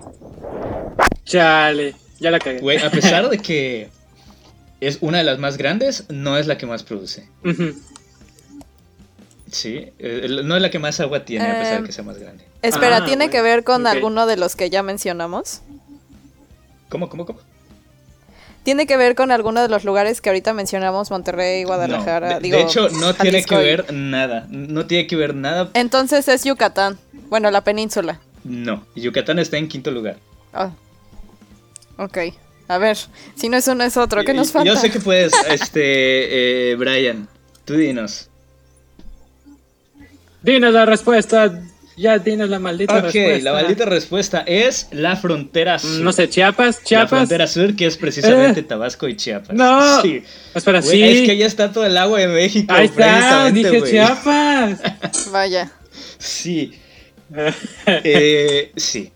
Chale, 1.24 1.96
ya 2.20 2.32
la 2.32 2.40
cagué. 2.40 2.60
Güey, 2.60 2.78
a 2.80 2.92
pesar 2.92 3.30
de 3.30 3.38
que 3.42 3.90
es 4.82 4.98
una 5.02 5.20
de 5.20 5.24
las 5.24 5.40
más 5.40 5.58
grandes, 5.58 6.06
no 6.10 6.38
es 6.38 6.48
la 6.48 6.58
que 6.58 6.66
más 6.66 6.84
produce. 6.84 7.30
Sí, 9.50 9.94
eh, 10.00 10.28
no 10.44 10.56
es 10.56 10.62
la 10.62 10.70
que 10.70 10.80
más 10.80 11.00
agua 11.00 11.24
tiene, 11.24 11.46
a 11.46 11.60
pesar 11.60 11.82
de 11.82 11.88
que 11.88 11.94
sea 11.94 12.04
más 12.04 12.18
grande. 12.18 12.44
Espera, 12.62 12.98
ah, 12.98 13.06
¿tiene 13.06 13.30
que 13.30 13.42
ver 13.42 13.64
con 13.64 13.88
alguno 13.88 14.26
de 14.26 14.38
los 14.38 14.56
que 14.56 14.70
ya 14.70 14.84
mencionamos? 14.84 15.62
¿Cómo, 16.90 17.10
cómo, 17.10 17.26
cómo? 17.26 17.40
¿Tiene 18.64 18.88
que 18.88 18.98
ver 18.98 19.14
con 19.14 19.32
alguno 19.32 19.62
de 19.62 19.70
los 19.70 19.84
lugares 19.84 20.22
que 20.22 20.30
ahorita 20.30 20.52
mencionamos, 20.54 21.12
Monterrey, 21.12 21.64
Guadalajara? 21.66 22.40
de, 22.40 22.62
hecho, 22.62 22.90
no 22.90 23.14
tiene 23.14 23.44
que 23.44 23.56
ver 23.56 23.94
nada. 23.94 24.48
No 24.50 24.88
tiene 24.88 25.06
que 25.06 25.16
ver 25.16 25.36
nada. 25.36 25.70
Entonces 25.76 26.28
es 26.28 26.44
Yucatán. 26.44 26.98
Bueno, 27.30 27.52
la 27.52 27.64
península. 27.64 28.20
No, 28.44 28.84
Yucatán 28.96 29.38
está 29.38 29.58
en 29.58 29.68
quinto 29.68 29.92
lugar. 29.92 30.18
Oh. 30.54 30.72
Ok. 31.98 32.18
A 32.68 32.80
ver, 32.80 32.98
si 33.36 33.50
no 33.50 33.58
es 33.58 33.68
uno 33.68 33.84
es 33.84 33.98
otro, 33.98 34.24
¿qué 34.24 34.34
nos 34.34 34.52
falta? 34.52 34.68
Yo 34.68 34.80
sé 34.80 34.90
que 34.90 35.00
puedes, 35.00 35.32
este, 35.48 36.72
eh, 36.72 36.76
Brian, 36.76 37.28
tú 37.66 37.76
dinos. 37.76 38.30
Dinos 40.42 40.74
la 40.74 40.86
respuesta. 40.86 41.62
Ya 41.98 42.20
tienes 42.20 42.50
la 42.50 42.60
maldita 42.60 43.00
respuesta. 43.00 43.38
Ok, 43.38 43.44
la 43.44 43.54
maldita 43.54 43.86
respuesta 43.86 44.44
es 44.46 44.88
la 44.92 45.16
frontera 45.16 45.80
sur. 45.80 46.02
No 46.02 46.12
sé, 46.12 46.30
Chiapas, 46.30 46.84
Chiapas. 46.84 47.12
La 47.12 47.18
frontera 47.18 47.48
sur, 47.48 47.76
que 47.76 47.86
es 47.86 47.96
precisamente 47.98 48.60
eh. 48.60 48.64
Tabasco 48.64 49.08
y 49.08 49.16
Chiapas. 49.16 49.56
No. 49.56 50.02
Sí. 50.02 50.22
Espera, 50.54 50.82
sí. 50.82 51.02
Es 51.02 51.22
que 51.22 51.38
ya 51.38 51.46
está 51.46 51.72
todo 51.72 51.86
el 51.86 51.98
agua 51.98 52.20
de 52.20 52.28
México. 52.28 52.74
Ahí 52.74 52.88
está, 52.88 53.50
dije 53.52 53.82
Chiapas. 53.84 54.80
Vaya. 55.32 55.72
Sí. 56.18 56.74
eh, 57.86 58.72
sí. 58.76 59.12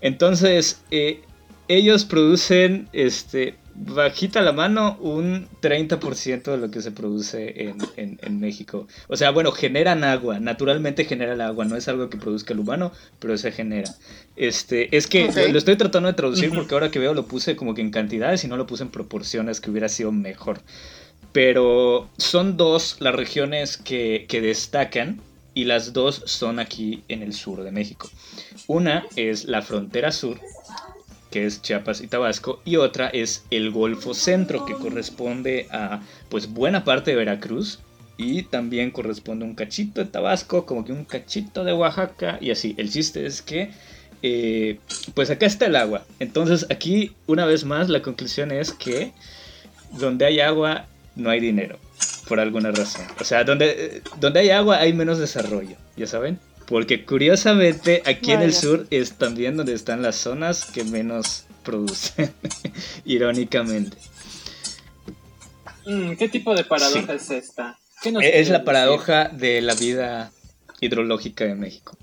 Entonces, 0.00 0.80
eh, 0.90 1.20
ellos 1.68 2.04
producen, 2.04 2.88
este, 2.92 3.56
bajita 3.84 4.40
la 4.40 4.52
mano, 4.52 4.96
un 5.00 5.48
30% 5.60 6.42
de 6.42 6.56
lo 6.56 6.70
que 6.70 6.82
se 6.82 6.90
produce 6.92 7.74
en, 7.96 8.40
México. 8.40 8.86
O 9.08 9.16
sea, 9.16 9.30
bueno, 9.30 9.52
generan 9.52 10.04
agua, 10.04 10.40
naturalmente 10.40 11.04
genera 11.04 11.34
el 11.34 11.40
agua, 11.40 11.64
no 11.64 11.76
es 11.76 11.88
algo 11.88 12.08
que 12.08 12.16
produzca 12.16 12.54
el 12.54 12.60
humano, 12.60 12.92
pero 13.18 13.36
se 13.36 13.52
genera. 13.52 13.90
Este, 14.36 14.96
es 14.96 15.06
que 15.06 15.30
lo, 15.50 15.58
estoy 15.58 15.76
tratando 15.76 16.08
de 16.08 16.14
traducir 16.14 16.50
porque 16.52 16.74
ahora 16.74 16.90
que 16.90 16.98
veo 16.98 17.14
lo 17.14 17.26
puse 17.26 17.56
como 17.56 17.74
que 17.74 17.82
en 17.82 17.90
cantidades 17.90 18.44
y 18.44 18.48
no 18.48 18.56
lo 18.56 18.66
puse 18.66 18.84
en 18.84 18.90
proporciones 18.90 19.60
que 19.60 19.70
hubiera 19.70 19.88
sido 19.88 20.12
mejor. 20.12 20.60
Pero 21.32 22.08
son 22.18 22.56
dos 22.56 22.96
las 23.00 23.14
regiones 23.14 23.76
que, 23.76 24.26
que 24.28 24.40
destacan 24.40 25.20
y 25.54 25.64
las 25.64 25.92
dos 25.92 26.22
son 26.26 26.58
aquí 26.58 27.04
en 27.08 27.22
el 27.22 27.32
sur 27.32 27.62
de 27.62 27.72
México. 27.72 28.10
Una 28.66 29.06
es 29.16 29.44
la 29.44 29.62
frontera 29.62 30.12
sur, 30.12 30.38
que 31.32 31.46
es 31.46 31.62
Chiapas 31.62 32.00
y 32.00 32.06
Tabasco, 32.06 32.62
y 32.64 32.76
otra 32.76 33.08
es 33.08 33.44
el 33.50 33.72
Golfo 33.72 34.14
Centro, 34.14 34.64
que 34.64 34.74
corresponde 34.74 35.66
a 35.72 36.00
pues 36.28 36.52
buena 36.52 36.84
parte 36.84 37.10
de 37.10 37.16
Veracruz, 37.16 37.80
y 38.16 38.42
también 38.44 38.90
corresponde 38.90 39.44
un 39.44 39.54
cachito 39.54 40.04
de 40.04 40.10
Tabasco, 40.10 40.64
como 40.66 40.84
que 40.84 40.92
un 40.92 41.04
cachito 41.04 41.64
de 41.64 41.72
Oaxaca, 41.72 42.38
y 42.40 42.50
así. 42.50 42.74
El 42.78 42.90
chiste 42.90 43.26
es 43.26 43.42
que, 43.42 43.70
eh, 44.22 44.78
pues 45.14 45.30
acá 45.30 45.46
está 45.46 45.66
el 45.66 45.76
agua. 45.76 46.04
Entonces 46.20 46.66
aquí, 46.70 47.12
una 47.26 47.46
vez 47.46 47.64
más, 47.64 47.88
la 47.88 48.02
conclusión 48.02 48.52
es 48.52 48.72
que 48.72 49.12
donde 49.98 50.26
hay 50.26 50.40
agua, 50.40 50.86
no 51.16 51.30
hay 51.30 51.40
dinero, 51.40 51.78
por 52.28 52.38
alguna 52.38 52.70
razón. 52.70 53.06
O 53.20 53.24
sea, 53.24 53.44
donde, 53.44 54.02
donde 54.20 54.40
hay 54.40 54.50
agua, 54.50 54.78
hay 54.78 54.92
menos 54.92 55.18
desarrollo, 55.18 55.76
¿ya 55.96 56.06
saben? 56.06 56.38
Porque 56.72 57.04
curiosamente 57.04 58.02
aquí 58.06 58.32
en 58.32 58.40
el 58.40 58.54
sur 58.54 58.86
es 58.88 59.18
también 59.18 59.58
donde 59.58 59.74
están 59.74 60.00
las 60.00 60.16
zonas 60.16 60.64
que 60.64 60.84
menos 60.84 61.44
producen, 61.62 62.32
irónicamente. 63.04 63.98
Mm, 65.84 66.14
¿Qué 66.14 66.30
tipo 66.30 66.54
de 66.54 66.64
paradoja 66.64 67.12
es 67.12 67.30
esta? 67.30 67.78
es 68.22 68.48
la 68.48 68.64
paradoja 68.64 69.28
de 69.28 69.60
la 69.60 69.74
vida 69.74 70.32
hidrológica 70.80 71.44
de 71.44 71.56
México. 71.56 71.98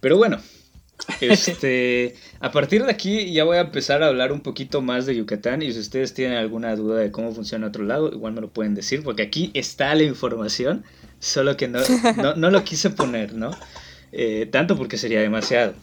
Pero 0.00 0.18
bueno, 0.18 0.38
este, 1.22 2.14
a 2.40 2.52
partir 2.52 2.84
de 2.84 2.90
aquí 2.90 3.32
ya 3.32 3.44
voy 3.44 3.56
a 3.56 3.62
empezar 3.62 4.02
a 4.02 4.08
hablar 4.08 4.32
un 4.32 4.40
poquito 4.40 4.82
más 4.82 5.06
de 5.06 5.16
Yucatán 5.16 5.62
y 5.62 5.72
si 5.72 5.78
ustedes 5.78 6.12
tienen 6.12 6.36
alguna 6.36 6.76
duda 6.76 6.98
de 6.98 7.10
cómo 7.10 7.32
funciona 7.32 7.68
otro 7.68 7.84
lado, 7.84 8.12
igual 8.12 8.34
me 8.34 8.42
lo 8.42 8.50
pueden 8.50 8.74
decir 8.74 9.02
porque 9.02 9.22
aquí 9.22 9.50
está 9.54 9.94
la 9.94 10.02
información 10.02 10.84
solo 11.20 11.56
que 11.56 11.68
no, 11.68 11.80
no, 12.36 12.50
lo 12.50 12.64
quise 12.64 12.90
poner, 12.90 13.34
¿no? 13.34 13.50
Eh, 14.12 14.48
tanto 14.50 14.76
porque 14.76 14.96
sería 14.96 15.20
demasiado. 15.20 15.74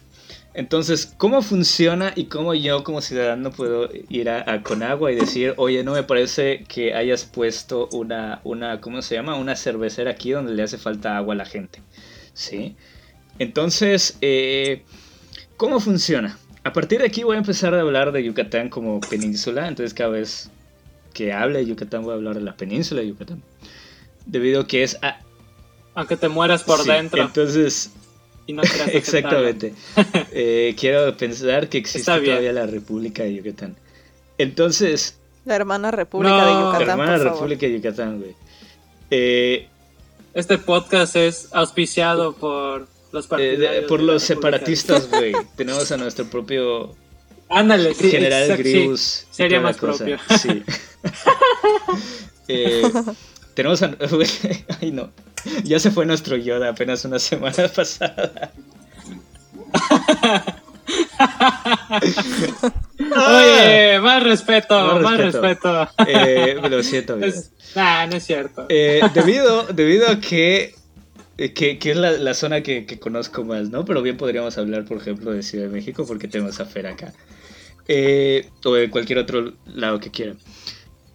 Entonces, 0.55 1.13
¿cómo 1.17 1.41
funciona 1.41 2.13
y 2.15 2.25
cómo 2.25 2.53
yo 2.53 2.85
como 2.85 3.01
ciudadano 3.01 3.51
puedo 3.51 3.89
ir 4.07 4.29
a, 4.29 4.63
Conagua 4.63 5.11
y 5.11 5.15
decir, 5.15 5.53
oye, 5.57 5.83
no 5.83 5.93
me 5.93 6.03
parece 6.03 6.63
que 6.69 6.93
hayas 6.93 7.25
puesto 7.25 7.89
una, 7.91 8.39
una, 8.45 8.79
¿cómo 8.79 9.01
se 9.01 9.15
llama? 9.15 9.35
Una 9.35 9.57
cervecera 9.57 10.11
aquí 10.11 10.31
donde 10.31 10.53
le 10.53 10.63
hace 10.63 10.77
falta 10.77 11.17
agua 11.17 11.33
a 11.33 11.37
la 11.37 11.45
gente, 11.45 11.81
¿sí? 12.33 12.77
Entonces, 13.37 14.17
eh, 14.21 14.83
¿cómo 15.57 15.81
funciona? 15.81 16.37
A 16.63 16.71
partir 16.71 16.99
de 16.99 17.07
aquí 17.07 17.23
voy 17.23 17.35
a 17.35 17.39
empezar 17.39 17.75
a 17.75 17.81
hablar 17.81 18.13
de 18.13 18.23
Yucatán 18.23 18.69
como 18.69 19.01
península, 19.01 19.67
entonces 19.67 19.93
cada 19.93 20.11
vez 20.11 20.49
que 21.13 21.33
hable 21.33 21.59
de 21.59 21.65
Yucatán 21.65 22.03
voy 22.03 22.13
a 22.13 22.15
hablar 22.15 22.35
de 22.35 22.41
la 22.41 22.55
península 22.55 23.01
de 23.01 23.09
Yucatán. 23.09 23.43
Debido 24.25 24.61
a 24.61 24.67
que 24.67 24.83
es 24.83 24.97
aunque 25.95 26.17
te 26.17 26.29
mueras 26.29 26.63
por 26.63 26.83
dentro. 26.83 27.21
Entonces. 27.21 27.91
Y 28.47 28.53
no 28.53 28.61
Exactamente. 28.91 29.73
Eh, 30.37 30.75
quiero 30.77 31.15
pensar 31.15 31.69
que 31.69 31.77
existe 31.77 32.11
todavía 32.11 32.51
la 32.51 32.65
República 32.65 33.23
de 33.23 33.35
Yucatán. 33.35 33.77
Entonces. 34.37 35.17
La 35.45 35.55
hermana 35.55 35.91
República 35.91 36.45
de 36.45 36.51
Yucatán. 36.51 36.87
La 36.87 36.93
hermana 36.93 37.17
República 37.17 37.65
de 37.65 37.73
Yucatán, 37.73 38.19
güey. 38.19 38.35
Eh, 39.09 39.69
este 40.33 40.57
podcast 40.57 41.15
es 41.15 41.47
auspiciado 41.53 42.33
por 42.33 42.87
los 43.13 43.29
eh, 43.37 43.85
por 43.87 44.01
los 44.01 44.23
separatistas, 44.23 45.09
güey. 45.11 45.33
Tenemos 45.55 45.89
a 45.91 45.97
nuestro 45.97 46.25
propio. 46.25 46.93
Ándale, 47.47 47.93
General 47.95 48.57
Grievous. 48.57 49.25
Sería 49.31 49.61
más 49.61 49.77
propio. 49.77 50.17
Sí. 50.41 50.63
eh, 52.49 52.81
tenemos 53.53 53.81
a... 53.83 53.95
Ay, 54.81 54.91
no. 54.91 55.11
Ya 55.63 55.79
se 55.79 55.91
fue 55.91 56.05
nuestro 56.05 56.37
Yoda 56.37 56.69
apenas 56.69 57.05
una 57.05 57.19
semana 57.19 57.67
pasada. 57.75 58.51
Oye, 62.99 63.99
más 63.99 64.23
respeto, 64.23 64.99
más, 64.99 65.17
respeto. 65.17 65.87
Eh, 66.07 66.57
lo 66.69 66.83
siento, 66.83 67.17
es, 67.17 67.51
nah, 67.75 68.05
no 68.07 68.15
es 68.17 68.25
cierto. 68.25 68.65
Eh, 68.69 69.01
debido, 69.13 69.63
debido 69.67 70.07
a 70.09 70.19
que, 70.19 70.75
eh, 71.37 71.53
que, 71.53 71.77
que 71.79 71.91
es 71.91 71.97
la, 71.97 72.11
la 72.11 72.33
zona 72.33 72.61
que, 72.61 72.85
que, 72.85 72.99
conozco 72.99 73.43
más, 73.43 73.69
¿no? 73.69 73.85
Pero 73.85 74.01
bien 74.01 74.17
podríamos 74.17 74.57
hablar, 74.57 74.85
por 74.85 74.97
ejemplo, 74.97 75.31
de 75.31 75.43
Ciudad 75.43 75.65
de 75.65 75.71
México, 75.71 76.05
porque 76.07 76.27
tenemos 76.27 76.59
a 76.59 76.65
Fer 76.65 76.87
acá. 76.87 77.13
Eh, 77.87 78.49
o 78.63 78.73
de 78.73 78.89
cualquier 78.89 79.19
otro 79.19 79.53
lado 79.65 79.99
que 79.99 80.09
quieran. 80.09 80.37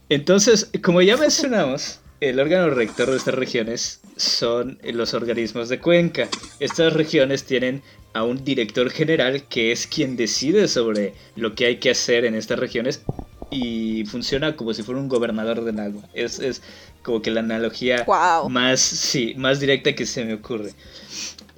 Entonces, 0.08 0.70
como 0.82 1.02
ya 1.02 1.16
mencionamos, 1.16 2.00
el 2.20 2.38
órgano 2.38 2.70
rector 2.70 3.10
de 3.10 3.16
estas 3.16 3.34
regiones 3.34 4.00
son 4.16 4.78
los 4.82 5.14
organismos 5.14 5.68
de 5.68 5.80
cuenca. 5.80 6.28
Estas 6.60 6.92
regiones 6.92 7.44
tienen 7.44 7.82
a 8.12 8.24
un 8.24 8.44
director 8.44 8.90
general 8.90 9.44
que 9.48 9.72
es 9.72 9.86
quien 9.86 10.16
decide 10.16 10.68
sobre 10.68 11.14
lo 11.36 11.54
que 11.54 11.66
hay 11.66 11.76
que 11.76 11.90
hacer 11.90 12.24
en 12.24 12.34
estas 12.34 12.58
regiones 12.58 13.02
y 13.50 14.04
funciona 14.04 14.54
como 14.54 14.74
si 14.74 14.82
fuera 14.82 15.00
un 15.00 15.08
gobernador 15.08 15.64
del 15.64 15.80
agua. 15.80 16.02
Es, 16.12 16.38
es 16.40 16.62
como 17.02 17.22
que 17.22 17.30
la 17.30 17.40
analogía 17.40 18.04
wow. 18.04 18.50
más, 18.50 18.80
sí, 18.80 19.34
más 19.36 19.58
directa 19.58 19.94
que 19.94 20.04
se 20.04 20.24
me 20.24 20.34
ocurre. 20.34 20.72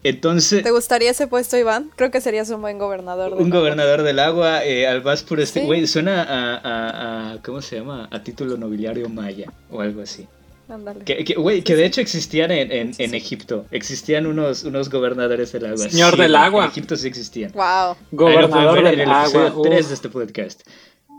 Entonces, 0.05 0.63
¿Te 0.65 0.71
gustaría 0.71 1.11
ese 1.11 1.29
puesto, 1.29 1.57
Iván? 1.57 1.91
Creo 1.95 2.11
que 2.11 2.21
serías 2.21 2.51
un 2.51 2.61
buen 2.61 2.79
gobernador. 2.79 3.35
un 3.35 3.51
gobernador 3.51 4.03
del 4.03 4.19
agua, 4.19 4.65
eh, 4.65 4.87
al 4.89 5.03
más 5.05 5.25
este. 5.39 5.65
Güey, 5.65 5.83
¿Sí? 5.83 5.87
suena 5.87 6.23
a, 6.23 6.57
a, 6.57 7.33
a, 7.33 7.43
¿Cómo 7.43 7.63
se 7.63 7.77
llama? 7.77 8.09
A 8.11 8.23
título 8.23 8.57
nobiliario 8.57 9.09
maya 9.09 9.53
o 9.71 9.81
algo 9.81 10.03
así. 10.03 10.27
Ándale. 10.73 11.05
Que, 11.05 11.25
que, 11.25 11.37
wey, 11.37 11.61
que 11.62 11.77
de 11.77 11.85
hecho 11.85 12.01
existían 12.01 12.51
en, 12.51 12.73
en, 12.73 12.93
en, 12.97 13.14
Egipto. 13.14 13.66
Existían 13.70 14.27
unos, 14.27 14.64
unos 14.64 14.89
gobernadores 14.89 15.53
del 15.53 15.66
agua. 15.66 15.89
Señor 15.89 16.14
sí, 16.14 16.23
del 16.23 16.35
agua. 16.35 16.64
En 16.64 16.70
Egipto 16.70 16.97
sí 16.97 17.09
existían. 17.09 17.53
Wow. 17.53 17.97
Gobernador 18.11 18.79
Ahí 18.79 18.85
lo 18.85 18.91
del 18.91 19.01
en 19.01 19.01
el 19.01 19.11
agua. 19.11 19.49
episodio 19.49 19.70
3 19.70 19.89
de 19.89 19.95
este 19.95 20.09
podcast. 20.09 20.62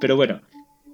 Pero 0.02 0.16
bueno, 0.16 0.42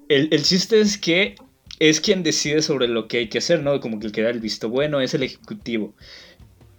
el, 0.08 0.28
el 0.30 0.42
chiste 0.42 0.78
es 0.80 0.98
que 0.98 1.36
es 1.78 2.02
quien 2.02 2.22
decide 2.22 2.60
sobre 2.60 2.86
lo 2.86 3.08
que 3.08 3.18
hay 3.18 3.28
que 3.28 3.38
hacer, 3.38 3.62
¿no? 3.62 3.80
Como 3.80 3.98
que 3.98 4.06
el 4.06 4.12
que 4.12 4.22
da 4.22 4.28
el 4.28 4.40
visto 4.40 4.68
bueno 4.68 5.00
es 5.00 5.14
el 5.14 5.22
ejecutivo. 5.22 5.94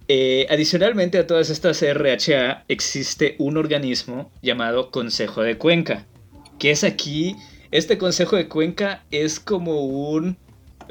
Eh, 0.06 0.46
adicionalmente 0.50 1.18
a 1.18 1.26
todas 1.26 1.50
estas 1.50 1.82
RHA 1.82 2.64
existe 2.68 3.34
un 3.38 3.56
organismo 3.56 4.30
llamado 4.42 4.90
Consejo 4.90 5.42
de 5.42 5.58
Cuenca, 5.58 6.06
que 6.58 6.70
es 6.70 6.84
aquí, 6.84 7.34
este 7.70 7.98
Consejo 7.98 8.36
de 8.36 8.48
Cuenca 8.48 9.04
es 9.10 9.40
como 9.40 9.84
un... 9.84 10.36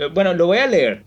eh, 0.02 0.10
Bueno, 0.14 0.34
lo 0.34 0.47
voy 0.47 0.58
a 0.60 0.68
leer. 0.68 1.04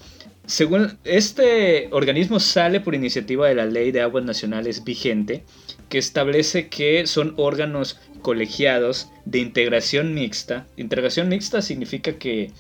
Según 0.47 0.99
este 1.05 1.89
organismo 1.91 2.39
sale 2.39 2.81
por 2.81 2.95
iniciativa 2.95 3.49
de 3.49 3.55
la 3.55 3.65
Ley 3.65 3.93
de 3.93 4.03
Aguas 4.03 4.25
Nacionales 4.25 4.85
vigente, 4.85 5.45
que 5.89 5.99
establece 5.99 6.69
que 6.69 7.07
son 7.07 7.35
órganos 7.37 7.99
colegiados 8.21 9.11
de 9.25 9.39
integración 9.39 10.13
mixta. 10.15 10.67
Integración 10.77 11.29
mixta 11.29 11.63
significa 11.63 12.19
que 12.19 12.51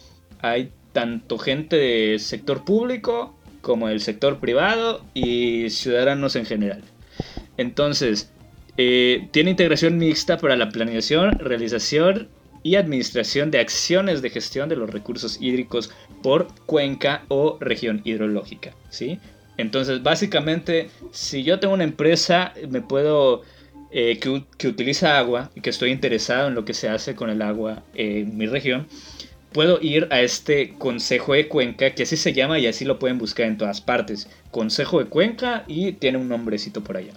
hay 0.40 0.70
tanto 0.92 1.38
gente 1.38 1.76
del 1.76 2.20
sector 2.20 2.64
público 2.64 3.34
como 3.60 3.88
el 3.88 4.00
sector 4.00 4.40
privado 4.40 5.04
y 5.14 5.68
ciudadanos 5.70 6.36
en 6.36 6.46
general. 6.46 6.82
Entonces, 7.56 8.30
eh, 8.76 9.28
tiene 9.30 9.50
integración 9.50 9.98
mixta 9.98 10.38
para 10.38 10.56
la 10.56 10.68
planeación, 10.68 11.38
realización 11.38 12.28
y 12.64 12.74
administración 12.74 13.52
de 13.52 13.60
acciones 13.60 14.22
de 14.22 14.30
gestión 14.30 14.68
de 14.68 14.74
los 14.74 14.90
recursos 14.90 15.38
hídricos 15.40 15.92
por 16.22 16.48
cuenca 16.66 17.22
o 17.28 17.58
región 17.60 18.00
hidrológica, 18.04 18.74
¿sí? 18.90 19.20
Entonces, 19.56 20.02
básicamente, 20.02 20.88
si 21.12 21.44
yo 21.44 21.60
tengo 21.60 21.74
una 21.74 21.84
empresa, 21.84 22.54
me 22.68 22.80
puedo 22.80 23.42
eh, 23.92 24.18
que, 24.18 24.42
que, 24.58 24.66
utiliza 24.66 25.18
agua 25.18 25.50
y 25.54 25.60
que 25.60 25.70
estoy 25.70 25.90
interesado 25.92 26.48
en 26.48 26.56
lo 26.56 26.64
que 26.64 26.74
se 26.74 26.88
hace 26.88 27.14
con 27.14 27.30
el 27.30 27.42
agua 27.42 27.84
en 27.94 28.36
mi 28.36 28.46
región, 28.46 28.88
puedo 29.52 29.78
ir 29.80 30.08
a 30.10 30.22
este 30.22 30.74
Consejo 30.78 31.34
de 31.34 31.46
Cuenca, 31.46 31.94
que 31.94 32.02
así 32.02 32.16
se 32.16 32.32
llama 32.32 32.58
y 32.58 32.66
así 32.66 32.84
lo 32.84 32.98
pueden 32.98 33.18
buscar 33.18 33.46
en 33.46 33.58
todas 33.58 33.80
partes. 33.82 34.28
Consejo 34.50 34.98
de 34.98 35.04
Cuenca 35.04 35.64
y 35.68 35.92
tiene 35.92 36.18
un 36.18 36.28
nombrecito 36.28 36.82
por 36.82 36.96
allá. 36.96 37.12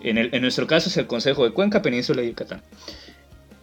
En, 0.00 0.16
el, 0.16 0.30
en 0.32 0.40
nuestro 0.40 0.66
caso 0.66 0.88
es 0.88 0.96
el 0.96 1.08
Consejo 1.08 1.44
de 1.44 1.50
Cuenca, 1.50 1.82
Península 1.82 2.22
de 2.22 2.28
Yucatán. 2.28 2.62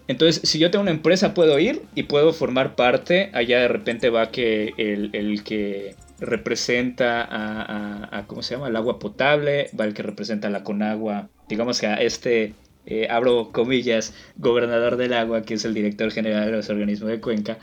Entonces, 0.07 0.47
si 0.47 0.59
yo 0.59 0.69
tengo 0.69 0.83
una 0.83 0.91
empresa, 0.91 1.33
puedo 1.33 1.57
ir 1.59 1.81
y 1.95 2.03
puedo 2.03 2.31
formar 2.33 2.75
parte. 2.75 3.31
Allá 3.33 3.59
de 3.59 3.67
repente 3.67 4.09
va 4.09 4.29
que 4.29 4.73
el, 4.77 5.09
el 5.13 5.43
que 5.43 5.95
representa 6.19 7.27
a, 7.29 8.25
¿cómo 8.27 8.41
se 8.41 8.55
llama? 8.55 8.67
Al 8.67 8.75
agua 8.75 8.99
potable, 8.99 9.69
va 9.79 9.85
el 9.85 9.93
que 9.93 10.03
representa 10.03 10.47
a 10.47 10.51
la 10.51 10.63
Conagua, 10.63 11.29
digamos 11.49 11.79
que 11.79 11.87
a 11.87 11.95
este, 11.95 12.53
eh, 12.85 13.07
abro 13.09 13.51
comillas, 13.51 14.13
gobernador 14.37 14.97
del 14.97 15.13
agua, 15.13 15.41
que 15.41 15.55
es 15.55 15.65
el 15.65 15.73
director 15.73 16.11
general 16.11 16.45
de 16.45 16.51
los 16.51 16.69
organismos 16.69 17.09
de 17.09 17.19
Cuenca. 17.19 17.57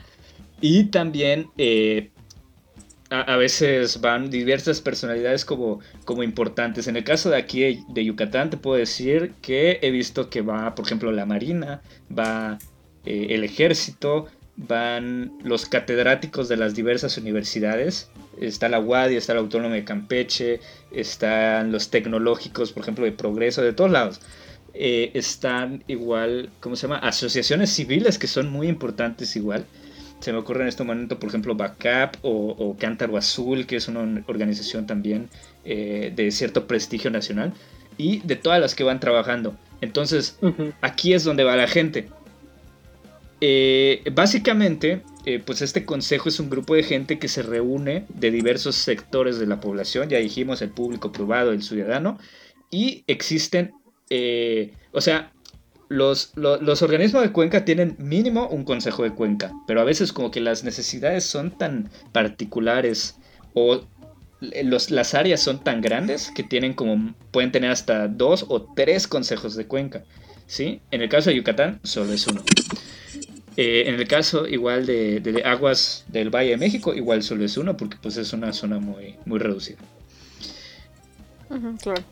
Y 0.61 0.85
también 0.85 1.47
eh, 1.57 2.11
a, 3.13 3.37
veces 3.37 4.01
van 4.01 4.29
diversas 4.31 4.81
personalidades 4.81 5.45
como, 5.45 5.79
como 6.03 6.23
importantes. 6.23 6.87
En 6.87 6.97
el 6.97 7.03
caso 7.03 7.29
de 7.29 7.37
aquí 7.37 7.83
de 7.87 8.05
Yucatán 8.05 8.49
te 8.49 8.57
puedo 8.57 8.77
decir 8.77 9.33
que 9.41 9.79
he 9.83 9.91
visto 9.91 10.29
que 10.29 10.41
va, 10.41 10.73
por 10.73 10.85
ejemplo, 10.85 11.11
la 11.11 11.25
Marina, 11.25 11.81
va 12.17 12.57
eh, 13.05 13.27
el 13.29 13.43
ejército, 13.43 14.27
van 14.55 15.31
los 15.43 15.67
catedráticos 15.67 16.49
de 16.49 16.57
las 16.57 16.73
diversas 16.73 17.17
universidades. 17.17 18.09
Está 18.41 18.67
la 18.67 18.79
UADI, 18.79 19.15
está 19.15 19.35
la 19.35 19.41
Autónoma 19.41 19.75
de 19.75 19.83
Campeche, 19.83 20.59
están 20.91 21.71
los 21.71 21.91
tecnológicos, 21.91 22.71
por 22.71 22.81
ejemplo, 22.81 23.05
de 23.05 23.11
Progreso, 23.11 23.61
de 23.61 23.73
todos 23.73 23.91
lados. 23.91 24.21
Eh, 24.73 25.11
están 25.13 25.83
igual, 25.87 26.49
¿cómo 26.59 26.75
se 26.75 26.87
llama? 26.87 26.97
Asociaciones 26.97 27.69
civiles 27.69 28.17
que 28.17 28.25
son 28.25 28.49
muy 28.49 28.67
importantes 28.67 29.35
igual. 29.35 29.67
Se 30.23 30.31
me 30.31 30.37
ocurre 30.37 30.61
en 30.61 30.69
este 30.69 30.85
momento, 30.85 31.19
por 31.19 31.27
ejemplo, 31.27 31.53
Backup 31.53 32.17
o, 32.21 32.55
o 32.57 32.77
Cántaro 32.77 33.17
Azul, 33.17 33.65
que 33.65 33.75
es 33.75 33.89
una 33.89 34.23
organización 34.27 34.87
también 34.87 35.27
eh, 35.65 36.13
de 36.15 36.31
cierto 36.31 36.65
prestigio 36.65 37.11
nacional, 37.11 37.51
y 37.97 38.19
de 38.19 38.37
todas 38.37 38.61
las 38.61 38.73
que 38.73 38.85
van 38.85 39.01
trabajando. 39.01 39.53
Entonces, 39.81 40.37
uh 40.39 40.47
-huh. 40.47 40.73
aquí 40.79 41.13
es 41.13 41.25
donde 41.25 41.43
va 41.43 41.57
la 41.57 41.67
gente. 41.67 42.07
Eh, 43.41 44.01
básicamente, 44.13 45.01
eh, 45.25 45.41
pues 45.45 45.61
este 45.61 45.83
consejo 45.83 46.29
es 46.29 46.39
un 46.39 46.49
grupo 46.49 46.73
de 46.73 46.83
gente 46.83 47.19
que 47.19 47.27
se 47.27 47.43
reúne 47.43 48.05
de 48.07 48.31
diversos 48.31 48.77
sectores 48.77 49.39
de 49.39 49.47
la 49.47 49.59
población, 49.59 50.07
ya 50.07 50.19
dijimos 50.19 50.61
el 50.61 50.69
público 50.69 51.11
privado, 51.11 51.51
el 51.51 51.63
ciudadano, 51.63 52.17
y 52.71 53.03
existen, 53.07 53.73
eh, 54.09 54.71
o 54.93 55.01
sea, 55.01 55.32
los, 55.93 56.31
los, 56.35 56.81
organismos 56.81 57.21
de 57.21 57.31
cuenca 57.31 57.65
tienen 57.65 57.95
mínimo 57.99 58.47
un 58.47 58.63
consejo 58.63 59.03
de 59.03 59.13
cuenca, 59.13 59.51
pero 59.67 59.79
a 59.79 59.83
veces 59.83 60.11
como 60.11 60.31
que 60.31 60.41
las 60.41 60.63
necesidades 60.63 61.23
son 61.23 61.51
tan 61.51 61.89
particulares 62.11 63.17
o 63.53 63.81
los, 64.41 64.89
las 64.89 65.13
áreas 65.13 65.39
son 65.39 65.63
tan 65.63 65.81
grandes 65.81 66.31
que 66.31 66.43
tienen 66.43 66.73
como, 66.73 67.13
pueden 67.31 67.51
tener 67.51 67.69
hasta 67.69 68.07
dos 68.07 68.45
o 68.49 68.63
tres 68.75 69.07
consejos 69.07 69.55
de 69.55 69.67
cuenca, 69.67 70.03
¿sí? 70.47 70.81
En 70.89 71.01
el 71.03 71.09
caso 71.09 71.29
de 71.29 71.35
Yucatán, 71.35 71.79
solo 71.83 72.11
es 72.13 72.25
uno. 72.25 72.41
Eh, 73.55 73.83
en 73.85 73.93
el 73.93 74.07
caso 74.07 74.47
igual 74.47 74.87
de, 74.87 75.19
de, 75.19 75.31
de, 75.31 75.43
aguas 75.43 76.05
del 76.07 76.31
Valle 76.31 76.49
de 76.49 76.57
México, 76.57 76.95
igual 76.95 77.21
solo 77.21 77.45
es 77.45 77.55
uno 77.55 77.77
porque 77.77 77.97
pues 78.01 78.17
es 78.17 78.33
una 78.33 78.51
zona 78.51 78.79
muy, 78.79 79.15
muy 79.25 79.37
reducida. 79.37 79.77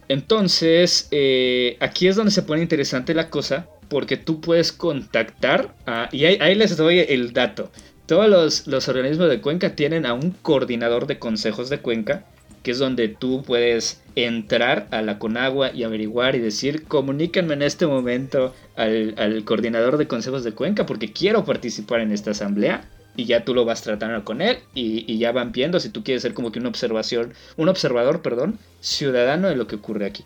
Entonces, 0.08 1.08
eh, 1.12 1.78
aquí 1.80 2.08
es 2.08 2.16
donde 2.16 2.32
se 2.32 2.44
pone 2.44 2.62
interesante 2.62 3.14
la 3.14 3.30
cosa 3.30 3.68
porque 3.90 4.16
tú 4.16 4.40
puedes 4.40 4.72
contactar, 4.72 5.76
y 6.14 6.24
ahí, 6.24 6.56
les 6.56 6.78
doy 6.78 7.00
el 7.00 7.34
dato. 7.34 7.72
Todos 8.06 8.66
los, 8.66 8.88
organismos 8.88 9.30
de 9.30 9.42
cuenca 9.42 9.76
tienen 9.76 10.06
a 10.06 10.14
un 10.14 10.32
coordinador 10.32 11.08
de 11.08 11.20
consejos 11.20 11.70
de 11.70 11.80
cuenca 11.80 12.26
que 12.64 12.72
es 12.72 12.80
donde 12.80 13.08
tú 13.08 13.44
puedes 13.44 14.02
entrar 14.16 14.88
a 14.92 15.02
la 15.02 15.18
Conagua 15.18 15.72
y 15.74 15.84
averiguar 15.84 16.36
y 16.36 16.40
decir, 16.40 16.84
comuníquenme 16.84 17.56
en 17.56 17.64
este 17.64 17.88
momento 17.88 18.54
al, 18.76 19.44
coordinador 19.46 19.98
de 19.98 20.08
consejos 20.08 20.44
de 20.44 20.52
Cuenca 20.52 20.86
porque 20.86 21.12
quiero 21.12 21.44
participar 21.44 22.02
en 22.02 22.12
esta 22.12 22.32
asamblea 22.32 22.88
y 23.16 23.26
ya 23.26 23.44
tú 23.44 23.54
lo 23.54 23.66
vas 23.66 23.82
tratando 23.82 24.24
con 24.24 24.42
él 24.42 24.60
y, 24.74 25.12
y 25.12 25.18
ya 25.18 25.32
van 25.32 25.52
viendo 25.52 25.80
si 25.80 25.90
tú 25.90 26.04
quieres 26.04 26.22
ser 26.22 26.34
como 26.34 26.52
que 26.52 26.60
una 26.60 26.70
observación, 26.70 27.34
un 27.58 27.70
observador, 27.70 28.22
perdón, 28.22 28.58
ciudadano 28.80 29.50
de 29.50 29.56
lo 29.56 29.68
que 29.68 29.76
ocurre 29.76 30.06
aquí. 30.06 30.24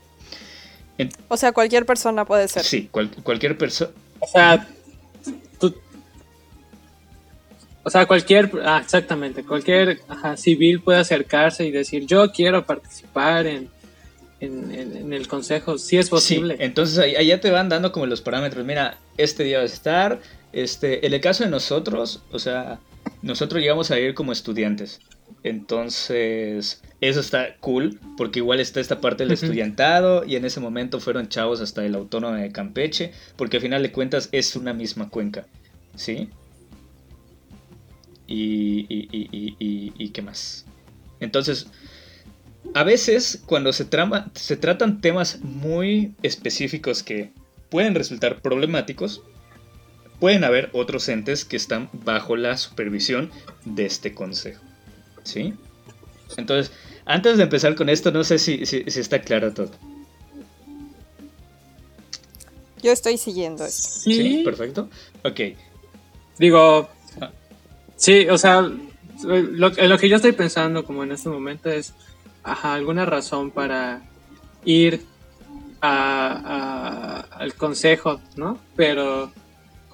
En, 0.98 1.10
o 1.28 1.38
sea, 1.38 1.52
cualquier 1.52 1.86
persona 1.86 2.26
puede 2.26 2.48
ser. 2.48 2.64
Sí, 2.64 2.88
cual, 2.92 3.10
cualquier 3.24 3.58
persona. 3.58 3.92
O 4.20 4.28
sea, 4.28 4.68
tú, 5.60 5.76
o 7.84 7.90
sea, 7.90 8.06
cualquier, 8.06 8.52
ah, 8.64 8.80
exactamente, 8.84 9.44
cualquier 9.44 10.00
ajá, 10.08 10.38
civil 10.38 10.82
puede 10.82 11.00
acercarse 11.00 11.66
y 11.66 11.72
decir, 11.72 12.06
yo 12.06 12.32
quiero 12.32 12.66
participar 12.66 13.46
en, 13.46 13.70
en, 14.40 14.72
en, 14.72 14.98
en 14.98 15.14
el 15.14 15.28
consejo, 15.28 15.78
si 15.78 15.98
es 15.98 16.10
posible. 16.10 16.56
Sí, 16.58 16.64
entonces 16.64 16.98
allá 16.98 17.42
te 17.42 17.52
van 17.52 17.70
dando 17.70 17.92
como 17.92 18.06
los 18.06 18.22
parámetros, 18.22 18.66
mira, 18.66 18.98
este 19.18 19.44
día 19.44 19.58
va 19.58 19.64
a 19.64 19.68
estar, 19.68 20.20
este, 20.56 21.06
en 21.06 21.14
el 21.14 21.20
caso 21.20 21.44
de 21.44 21.50
nosotros, 21.50 22.24
o 22.32 22.40
sea, 22.40 22.80
nosotros 23.22 23.62
llegamos 23.62 23.92
a 23.92 24.00
ir 24.00 24.14
como 24.14 24.32
estudiantes. 24.32 25.02
Entonces, 25.44 26.82
eso 27.02 27.20
está 27.20 27.58
cool, 27.60 28.00
porque 28.16 28.40
igual 28.40 28.62
está 28.62 28.80
esta 28.80 29.02
parte 29.02 29.24
del 29.24 29.34
estudiantado 29.34 30.24
y 30.26 30.38
en 30.38 30.46
ese 30.46 30.62
momento 30.62 31.02
fueron 31.02 31.28
chavos 31.28 31.60
hasta 31.60 31.86
el 31.86 31.94
autónomo 31.94 32.36
de 32.36 32.52
Campeche, 32.54 33.12
porque 33.36 33.58
al 33.58 33.64
final 33.64 33.84
de 33.84 33.92
cuentas 33.92 34.30
es 34.32 34.56
una 34.56 34.74
misma 34.74 35.10
cuenca, 35.10 35.46
¿sí? 35.96 36.30
Y, 38.26 38.86
y, 38.88 39.08
y, 39.12 39.94
y 39.98 40.10
qué 40.10 40.22
más. 40.22 40.66
Entonces, 41.20 41.68
a 42.74 42.84
veces 42.84 43.44
cuando 43.46 43.74
se, 43.74 43.84
trama, 43.84 44.32
se 44.36 44.56
tratan 44.56 45.02
temas 45.02 45.42
muy 45.42 46.16
específicos 46.24 47.04
que 47.04 47.34
pueden 47.70 47.94
resultar 47.94 48.42
problemáticos, 48.42 49.22
pueden 50.20 50.44
haber 50.44 50.70
otros 50.74 51.08
entes 51.10 51.46
que 51.46 51.58
están 51.58 51.90
bajo 51.94 52.36
la 52.36 52.58
supervisión 52.58 53.32
de 53.66 53.86
este 53.86 54.14
consejo. 54.14 54.62
¿Sí? 55.24 55.54
Entonces, 56.38 56.72
antes 57.06 57.38
de 57.38 57.44
empezar 57.44 57.76
con 57.76 57.90
esto, 57.90 58.12
no 58.12 58.24
sé 58.24 58.40
si, 58.40 58.62
está 58.64 59.22
claro 59.22 59.54
todo. 59.54 59.72
Yo 62.82 62.92
estoy 62.92 63.18
siguiendo 63.18 63.66
esto. 63.66 64.00
Sí, 64.02 64.42
perfecto. 64.44 64.90
Ok. 65.24 65.40
Digo, 66.38 66.90
ah. 67.22 67.32
sí, 67.96 68.28
o 68.30 68.38
sea, 68.38 68.62
lo, 69.24 69.70
lo 69.70 69.98
que 69.98 70.10
yo 70.10 70.18
estoy 70.18 70.34
pensando 70.34 70.84
como 70.84 71.04
en 71.04 71.12
este 71.12 71.30
momento 71.30 71.70
es 71.70 71.94
alguna 72.44 73.06
razón 73.06 73.52
para 73.52 74.04
ir 74.66 75.02
al 75.82 77.54
consejo, 77.58 78.22
¿no? 78.36 78.60
Pero 78.76 79.32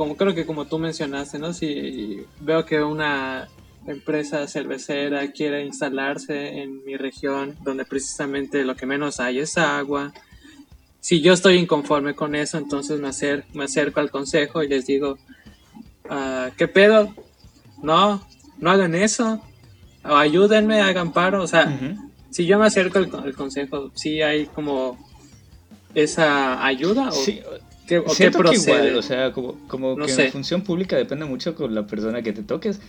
como 0.01 0.17
creo 0.17 0.33
que 0.33 0.47
como 0.47 0.65
tú 0.65 0.79
mencionaste, 0.79 1.37
¿no? 1.37 1.53
Si 1.53 2.25
veo 2.39 2.65
que 2.65 2.81
una 2.81 3.47
empresa 3.85 4.47
cervecera 4.47 5.31
quiere 5.31 5.63
instalarse 5.63 6.63
en 6.63 6.83
mi 6.83 6.97
región 6.97 7.55
donde 7.63 7.85
precisamente 7.85 8.65
lo 8.65 8.75
que 8.75 8.87
menos 8.87 9.19
hay 9.19 9.37
es 9.37 9.59
agua, 9.59 10.11
si 10.99 11.21
yo 11.21 11.33
estoy 11.33 11.57
inconforme 11.57 12.15
con 12.15 12.33
eso, 12.33 12.57
entonces 12.57 12.99
me, 12.99 13.11
me 13.53 13.65
acerco 13.65 13.99
al 13.99 14.09
consejo 14.09 14.63
y 14.63 14.69
les 14.69 14.87
digo, 14.87 15.19
ah, 16.09 16.49
¿qué 16.57 16.67
pedo? 16.67 17.13
No, 17.83 18.25
no 18.57 18.71
hagan 18.71 18.95
eso, 18.95 19.39
o 20.03 20.15
ayúdenme, 20.15 20.81
hagan 20.81 21.13
paro, 21.13 21.43
o 21.43 21.47
sea, 21.47 21.79
si 22.31 22.47
yo 22.47 22.57
me 22.57 22.65
acerco 22.65 22.97
al, 22.97 23.35
consejo, 23.35 23.91
¿sí 23.93 24.23
hay 24.23 24.47
como 24.47 24.97
esa 25.93 26.65
ayuda? 26.65 27.09
¿O 27.09 27.11
sí, 27.11 27.39
¿qué, 27.87 27.99
o 27.99 28.05
qué 28.05 28.31
procede? 28.31 28.95
o 28.95 29.01
sea, 29.01 29.31
como, 29.31 29.57
como 29.67 29.95
que 29.95 30.11
en 30.11 30.31
función 30.31 30.61
pública 30.61 30.95
depende 30.95 31.25
mucho 31.25 31.55
con 31.55 31.73
la 31.73 31.85
persona 31.87 32.21
que 32.21 32.33
te 32.33 32.43
toques, 32.43 32.79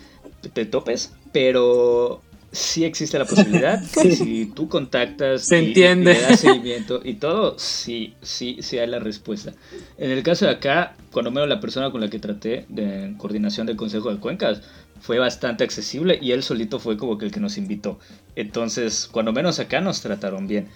te 0.53 0.65
topes, 0.65 1.13
pero 1.33 2.21
sí 2.53 2.85
existe 2.85 3.19
la 3.19 3.25
posibilidad. 3.25 3.83
Si 3.93 4.47
tú 4.47 4.69
contactas 4.69 5.47
Se 5.47 5.59
entiende. 5.59 6.13
y, 6.13 6.15
le 6.15 6.21
das 6.21 6.41
seguimiento 6.41 7.01
y 7.03 7.15
todo, 7.15 7.59
sí, 7.59 8.15
sí, 8.23 8.59
sí 8.61 8.79
hay 8.79 8.87
la 8.87 8.99
respuesta. 8.99 9.53
En 9.97 10.11
el 10.11 10.23
caso 10.23 10.45
de 10.45 10.53
acá, 10.53 10.95
cuando 11.11 11.31
menos 11.31 11.49
la 11.49 11.61
persona 11.61 11.91
con 11.91 12.01
la 12.01 12.11
que 12.11 12.19
traté 12.19 12.67
de 12.69 13.15
coordinación 13.17 13.67
del 13.67 13.77
Consejo 13.77 14.11
de 14.11 14.21
Cuencas, 14.21 14.63
fue 15.01 15.19
bastante 15.19 15.65
accesible 15.65 16.19
y 16.21 16.31
él 16.31 16.43
solito 16.43 16.79
fue 16.79 16.97
como 16.97 17.19
que 17.19 17.25
el 17.25 17.33
que 17.33 17.41
nos 17.41 17.59
invitó. 17.59 17.99
Entonces, 18.37 19.09
cuando 19.11 19.33
menos 19.33 19.59
acá 19.59 19.81
nos 19.81 20.01
trataron 20.01 20.47
bien. 20.47 20.69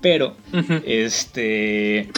Pero, 0.00 0.36
este... 0.86 2.10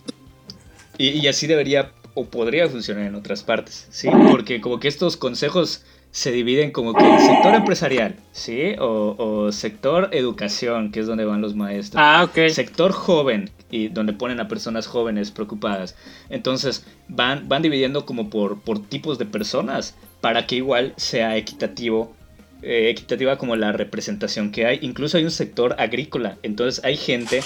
Y, 0.98 1.26
así 1.26 1.46
debería 1.46 1.92
o 2.14 2.24
podría 2.24 2.68
funcionar 2.68 3.04
en 3.04 3.14
otras 3.14 3.42
partes, 3.42 3.86
¿sí? 3.90 4.08
Porque 4.30 4.60
como 4.60 4.80
que 4.80 4.88
estos 4.88 5.16
consejos 5.16 5.84
se 6.10 6.32
dividen 6.32 6.70
como 6.70 6.94
que 6.94 7.04
el 7.04 7.18
sector 7.20 7.54
empresarial, 7.54 8.16
¿sí? 8.32 8.74
O, 8.78 9.52
sector 9.52 10.08
educación, 10.12 10.90
que 10.90 11.00
es 11.00 11.06
donde 11.06 11.26
van 11.26 11.42
los 11.42 11.54
maestros. 11.54 12.02
Ah, 12.02 12.24
ok. 12.24 12.48
Sector 12.48 12.92
joven, 12.92 13.50
y 13.70 13.88
donde 13.88 14.12
ponen 14.12 14.40
a 14.40 14.48
personas 14.48 14.86
jóvenes 14.86 15.30
preocupadas. 15.30 15.94
Entonces 16.30 16.86
van, 17.08 17.48
van 17.48 17.62
dividiendo 17.62 18.06
como 18.06 18.30
por, 18.30 18.60
por 18.60 18.78
tipos 18.78 19.18
de 19.18 19.26
personas 19.26 19.94
para 20.20 20.46
que 20.46 20.56
igual 20.56 20.94
sea 20.96 21.36
equitativo, 21.36 22.14
eh, 22.62 22.88
equitativa 22.90 23.36
como 23.36 23.56
la 23.56 23.72
representación 23.72 24.52
que 24.52 24.66
hay. 24.66 24.78
Incluso 24.82 25.18
hay 25.18 25.24
un 25.24 25.30
sector 25.30 25.76
agrícola, 25.78 26.38
entonces 26.42 26.82
hay 26.84 26.96
gente 26.96 27.42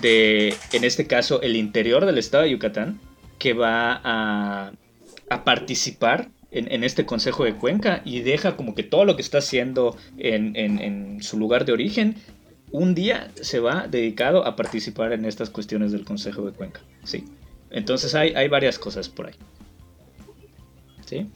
de, 0.00 0.54
en 0.72 0.84
este 0.84 1.06
caso, 1.06 1.42
el 1.42 1.56
interior 1.56 2.06
del 2.06 2.18
estado 2.18 2.44
de 2.44 2.50
Yucatán, 2.50 3.00
que 3.38 3.52
va 3.52 4.00
a, 4.02 4.72
a 5.28 5.44
participar 5.44 6.30
en, 6.50 6.84
este 6.84 7.06
consejo 7.06 7.44
de 7.44 7.54
Cuenca 7.54 8.02
y 8.04 8.20
deja 8.20 8.56
como 8.56 8.74
que 8.74 8.82
todo 8.82 9.04
lo 9.04 9.16
que 9.16 9.22
está 9.22 9.38
haciendo 9.38 9.96
en, 10.18 10.54
en, 10.54 10.78
en 10.80 11.22
su 11.22 11.38
lugar 11.38 11.64
de 11.64 11.72
origen 11.72 12.16
un 12.72 12.94
día 12.94 13.30
se 13.40 13.60
va 13.60 13.86
dedicado 13.86 14.46
a 14.46 14.56
participar 14.56 15.12
en 15.12 15.24
estas 15.24 15.50
cuestiones 15.50 15.92
del 15.92 16.04
Consejo 16.04 16.44
de 16.46 16.52
Cuenca. 16.52 16.80
Sí. 17.04 17.24
Entonces 17.70 18.14
hay, 18.14 18.30
hay 18.34 18.48
varias 18.48 18.78
cosas 18.78 19.08
por 19.08 19.26
ahí. 19.26 19.34
¿Sí? 21.06 21.26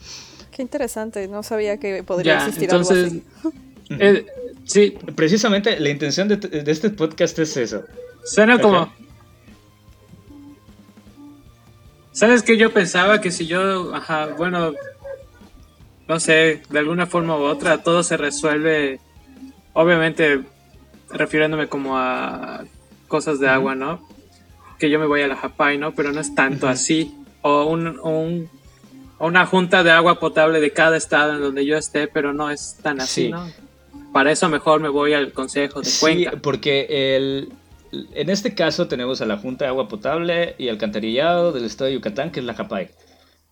Qué 0.51 0.63
interesante, 0.63 1.29
no 1.29 1.43
sabía 1.43 1.79
que 1.79 2.03
podría 2.03 2.39
existir 2.39 2.71
algo 2.71 2.91
así. 2.91 3.23
Eh, 3.89 4.27
sí. 4.65 4.95
Precisamente 5.15 5.79
la 5.79 5.91
intención 5.91 6.27
de, 6.27 6.65
este 6.67 6.91
podcast 6.91 7.39
es 7.39 7.57
eso. 7.57 7.85
Suena 8.27 8.61
como. 8.61 8.93
¿Sabes 12.13 12.43
qué? 12.43 12.57
Yo 12.57 12.73
pensaba 12.73 13.21
que 13.21 13.31
si 13.31 13.47
yo, 13.47 13.95
ajá, 13.95 14.29
bueno, 14.39 14.73
no 16.09 16.21
sé, 16.21 16.63
de 16.71 16.79
alguna 16.79 17.07
forma 17.07 17.37
u 17.37 17.43
otra, 17.43 17.83
todo 17.83 18.03
se 18.03 18.17
resuelve, 18.17 19.01
obviamente, 19.75 20.41
refiriéndome 21.11 21.69
como 21.69 21.99
a 21.99 22.65
cosas 23.07 23.39
de 23.39 23.49
agua, 23.49 23.75
¿no? 23.75 24.07
Que 24.79 24.91
yo 24.91 24.99
me 24.99 25.07
voy 25.07 25.23
a 25.23 25.29
la 25.29 25.37
Japay, 25.37 25.79
¿no? 25.79 25.95
Pero 25.95 26.13
no 26.13 26.21
es 26.21 26.35
tanto 26.35 26.69
así. 26.69 27.15
O 27.43 27.65
un, 27.65 27.99
un 28.01 28.51
una 29.19 29.47
junta 29.47 29.83
de 29.83 29.91
agua 29.91 30.19
potable 30.19 30.61
de 30.61 30.73
cada 30.73 30.97
estado 30.97 31.35
en 31.35 31.41
donde 31.41 31.65
yo 31.65 31.77
esté, 31.77 32.07
pero 32.07 32.33
no 32.33 32.51
es 32.51 32.77
tan 32.83 33.01
así, 33.01 33.31
¿no? 33.31 33.51
Para 34.13 34.33
eso 34.33 34.49
mejor 34.49 34.81
me 34.81 34.89
voy 34.89 35.15
al 35.15 35.33
Consejo 35.33 35.81
de 35.81 35.91
Cuenca. 36.01 36.31
Sí, 36.33 36.37
porque 36.43 36.87
el, 37.17 37.53
en 37.93 38.31
este 38.31 38.55
caso 38.55 38.89
tenemos 38.89 39.21
a 39.21 39.27
la 39.27 39.37
Junta 39.39 39.65
de 39.65 39.71
Agua 39.71 39.89
Potable 39.89 40.55
y 40.59 40.69
Alcantarillado 40.69 41.53
del 41.53 41.65
estado 41.65 41.89
de 41.89 41.95
Yucatán, 41.95 42.31
que 42.31 42.41
es 42.41 42.47
la 42.47 42.55
JAPAI. 42.55 42.91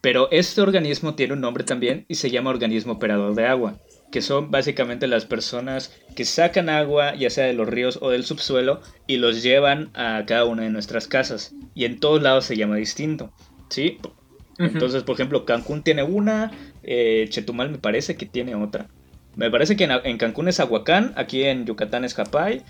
Pero 0.00 0.28
este 0.30 0.60
organismo 0.60 1.14
tiene 1.14 1.32
un 1.32 1.40
nombre 1.40 1.64
también 1.64 2.04
y 2.08 2.16
se 2.16 2.30
llama 2.30 2.50
Organismo 2.50 2.94
Operador 2.94 3.34
de 3.34 3.46
Agua, 3.46 3.78
que 4.12 4.20
son 4.20 4.50
básicamente 4.50 5.06
las 5.06 5.24
personas 5.24 5.98
que 6.14 6.26
sacan 6.26 6.68
agua, 6.68 7.14
ya 7.14 7.30
sea 7.30 7.46
de 7.46 7.54
los 7.54 7.66
ríos 7.66 7.98
o 8.02 8.10
del 8.10 8.24
subsuelo, 8.24 8.82
y 9.06 9.16
los 9.16 9.42
llevan 9.42 9.90
a 9.94 10.24
cada 10.26 10.44
una 10.44 10.62
de 10.62 10.70
nuestras 10.70 11.08
casas. 11.08 11.54
Y 11.74 11.86
en 11.86 12.00
todos 12.00 12.22
lados 12.22 12.44
se 12.44 12.56
llama 12.56 12.76
distinto. 12.76 13.32
¿Sí? 13.70 13.98
Entonces, 14.58 15.02
por 15.02 15.14
ejemplo, 15.14 15.44
Cancún 15.44 15.82
tiene 15.82 16.02
una, 16.02 16.52
eh, 16.82 17.26
Chetumal 17.30 17.70
me 17.70 17.78
parece 17.78 18.14
que 18.16 18.26
tiene 18.26 18.54
otra. 18.54 18.88
Me 19.36 19.50
parece 19.50 19.74
que 19.74 19.84
en, 19.84 20.18
Cancún 20.18 20.48
es 20.48 20.60
Aguacán, 20.60 21.12
aquí 21.16 21.44
en 21.44 21.66
Yucatán 21.66 22.04
es 22.04 22.14
Japay, 22.14 22.62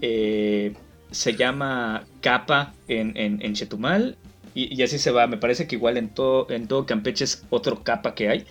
eh, 0.00 0.72
se 1.10 1.34
llama 1.34 2.04
Capa 2.20 2.74
en, 2.88 3.54
Chetumal 3.54 4.16
y, 4.54 4.82
así 4.82 4.98
se 4.98 5.10
va. 5.10 5.26
Me 5.26 5.36
parece 5.36 5.66
que 5.66 5.76
igual 5.76 5.96
en 5.96 6.08
todo, 6.08 6.50
en 6.50 6.66
todo 6.66 6.86
Campeche 6.86 7.24
es 7.24 7.44
otro 7.50 7.82
Capa 7.82 8.14
que 8.14 8.28
hay. 8.28 8.44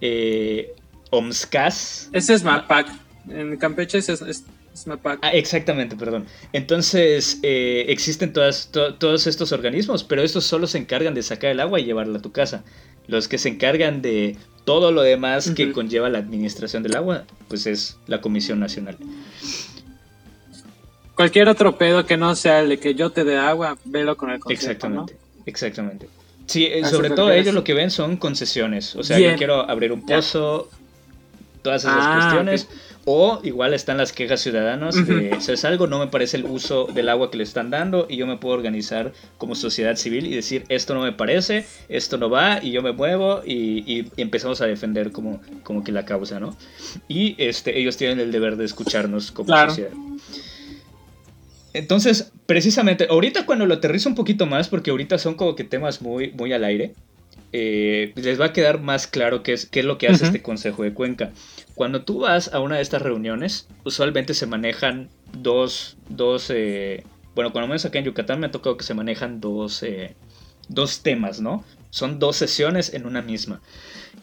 Eh, 0.00 0.74
Omscas. 1.10 2.10
Ese 2.12 2.34
es 2.34 2.42
Mapac. 2.44 2.88
En 3.28 3.56
Campeche 3.56 3.98
es, 3.98 4.08
es 4.08 4.44
Ah, 5.20 5.30
exactamente, 5.32 5.96
perdón. 5.96 6.26
Entonces, 6.52 7.38
eh, 7.42 7.84
existen 7.88 8.32
todas, 8.32 8.70
todos 8.72 9.26
estos 9.26 9.52
organismos, 9.52 10.02
pero 10.02 10.22
estos 10.22 10.44
solo 10.44 10.66
se 10.66 10.78
encargan 10.78 11.14
de 11.14 11.22
sacar 11.22 11.50
el 11.50 11.60
agua 11.60 11.78
y 11.78 11.84
llevarla 11.84 12.18
a 12.18 12.22
tu 12.22 12.32
casa. 12.32 12.64
Los 13.06 13.28
que 13.28 13.36
se 13.36 13.50
encargan 13.50 14.00
de 14.00 14.36
todo 14.64 14.90
lo 14.90 15.02
demás 15.02 15.50
que 15.50 15.72
conlleva 15.72 16.08
la 16.08 16.18
administración 16.18 16.82
del 16.82 16.96
agua, 16.96 17.24
pues 17.48 17.66
es 17.66 17.98
la 18.06 18.20
Comisión 18.20 18.60
Nacional. 18.60 18.96
Cualquier 21.22 21.48
otro 21.48 21.78
pedo 21.78 22.04
que 22.04 22.16
no 22.16 22.34
sea 22.34 22.58
el 22.58 22.68
de 22.70 22.78
que 22.80 22.96
yo 22.96 23.10
te 23.10 23.22
dé 23.22 23.38
agua, 23.38 23.78
velo 23.84 24.16
con 24.16 24.32
el 24.32 24.40
consejo, 24.40 24.72
Exactamente, 24.72 25.16
exactamente. 25.46 26.08
Sí, 26.46 26.66
eh, 26.66 26.84
sobre 26.84 27.10
todo 27.10 27.30
ellos 27.30 27.54
lo 27.54 27.62
que 27.62 27.74
ven 27.74 27.92
son 27.92 28.16
concesiones. 28.16 28.96
O 28.96 29.04
sea, 29.04 29.20
yo 29.20 29.36
quiero 29.36 29.70
abrir 29.70 29.92
un 29.92 30.04
pozo, 30.04 30.68
todas 31.62 31.84
esas 31.84 31.96
ah, 31.96 32.18
cuestiones. 32.18 32.66
O 33.04 33.38
igual 33.44 33.72
están 33.72 33.98
las 33.98 34.12
quejas 34.12 34.40
ciudadanas 34.40 34.94
de, 35.06 35.36
si 35.40 35.52
es 35.52 35.64
algo, 35.64 35.86
no 35.86 36.00
me 36.00 36.08
parece 36.08 36.38
el 36.38 36.44
uso 36.44 36.88
del 36.92 37.08
agua 37.08 37.30
que 37.30 37.36
le 37.36 37.44
están 37.44 37.70
dando 37.70 38.06
y 38.08 38.16
yo 38.16 38.26
me 38.26 38.36
puedo 38.36 38.56
organizar 38.56 39.12
como 39.38 39.54
sociedad 39.54 39.94
civil 39.94 40.26
y 40.26 40.34
decir, 40.34 40.64
esto 40.68 40.92
no 40.92 41.02
me 41.02 41.12
parece, 41.12 41.66
esto 41.88 42.18
no 42.18 42.30
va 42.30 42.58
y 42.60 42.72
yo 42.72 42.82
me 42.82 42.92
muevo 42.92 43.42
y, 43.44 44.08
empezamos 44.16 44.60
a 44.60 44.66
defender 44.66 45.12
como, 45.12 45.40
como 45.62 45.84
que 45.84 45.92
la 45.92 46.04
causa, 46.04 46.40
¿no? 46.40 46.56
Y 47.06 47.36
este, 47.38 47.78
ellos 47.78 47.96
tienen 47.96 48.18
el 48.18 48.32
deber 48.32 48.56
de 48.56 48.64
escucharnos 48.64 49.30
como 49.30 49.56
sociedad. 49.68 49.92
Entonces, 51.74 52.32
precisamente, 52.46 53.06
ahorita 53.08 53.46
cuando 53.46 53.66
lo 53.66 53.74
aterrizo 53.74 54.08
un 54.08 54.14
poquito 54.14 54.46
más, 54.46 54.68
porque 54.68 54.90
ahorita 54.90 55.18
son 55.18 55.34
como 55.34 55.54
que 55.54 55.64
temas 55.64 56.02
muy, 56.02 56.30
muy 56.32 56.52
al 56.52 56.64
aire, 56.64 56.94
eh, 57.52 58.12
les 58.16 58.40
va 58.40 58.46
a 58.46 58.52
quedar 58.52 58.80
más 58.80 59.06
claro 59.06 59.42
qué 59.42 59.52
es, 59.52 59.66
qué 59.66 59.80
es 59.80 59.86
lo 59.86 59.98
que 59.98 60.08
hace 60.08 60.24
este 60.26 60.42
Consejo 60.42 60.82
de 60.82 60.92
Cuenca. 60.92 61.32
Cuando 61.74 62.02
tú 62.02 62.20
vas 62.20 62.52
a 62.52 62.60
una 62.60 62.76
de 62.76 62.82
estas 62.82 63.02
reuniones, 63.02 63.68
usualmente 63.84 64.34
se 64.34 64.46
manejan 64.46 65.08
dos, 65.32 65.96
dos 66.08 66.50
eh, 66.50 67.04
bueno, 67.34 67.52
cuando 67.52 67.68
menos 67.68 67.84
acá 67.84 67.98
en 67.98 68.04
Yucatán 68.04 68.40
me 68.40 68.46
ha 68.46 68.50
tocado 68.50 68.76
que 68.76 68.84
se 68.84 68.94
manejan 68.94 69.40
dos, 69.40 69.82
eh, 69.82 70.14
dos 70.68 71.00
temas, 71.00 71.40
¿no? 71.40 71.64
Son 71.90 72.18
dos 72.18 72.36
sesiones 72.36 72.92
en 72.94 73.06
una 73.06 73.22
misma. 73.22 73.60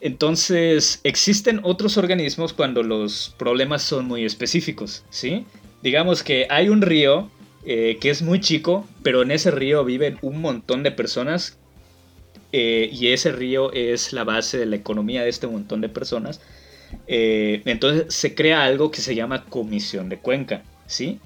Entonces, 0.01 1.01
existen 1.03 1.59
otros 1.63 1.97
organismos 1.97 2.53
cuando 2.53 2.83
los 2.83 3.33
problemas 3.37 3.81
son 3.81 4.05
muy 4.05 4.25
específicos, 4.25 5.03
¿sí? 5.09 5.45
Digamos 5.81 6.23
que 6.23 6.47
hay 6.49 6.69
un 6.69 6.81
río 6.81 7.29
eh, 7.71 7.99
que 8.01 8.09
es 8.09 8.23
muy 8.23 8.39
chico, 8.39 8.87
pero 9.03 9.21
en 9.21 9.29
ese 9.29 9.51
río 9.51 9.85
viven 9.85 10.17
un 10.23 10.41
montón 10.41 10.81
de 10.81 10.89
personas 10.89 11.59
eh, 12.51 12.89
y 12.91 13.09
ese 13.09 13.31
río 13.31 13.71
es 13.73 14.11
la 14.11 14.23
base 14.23 14.57
de 14.57 14.65
la 14.65 14.75
economía 14.75 15.21
de 15.21 15.29
este 15.29 15.45
montón 15.45 15.79
de 15.79 15.87
personas. 15.87 16.41
Eh, 17.05 17.61
entonces 17.65 18.11
se 18.11 18.33
crea 18.33 18.63
algo 18.63 18.89
que 18.89 19.01
se 19.01 19.13
llama 19.13 19.45
comisión 19.45 20.09
de 20.09 20.17
cuenca, 20.17 20.63
¿sí? 20.87 21.19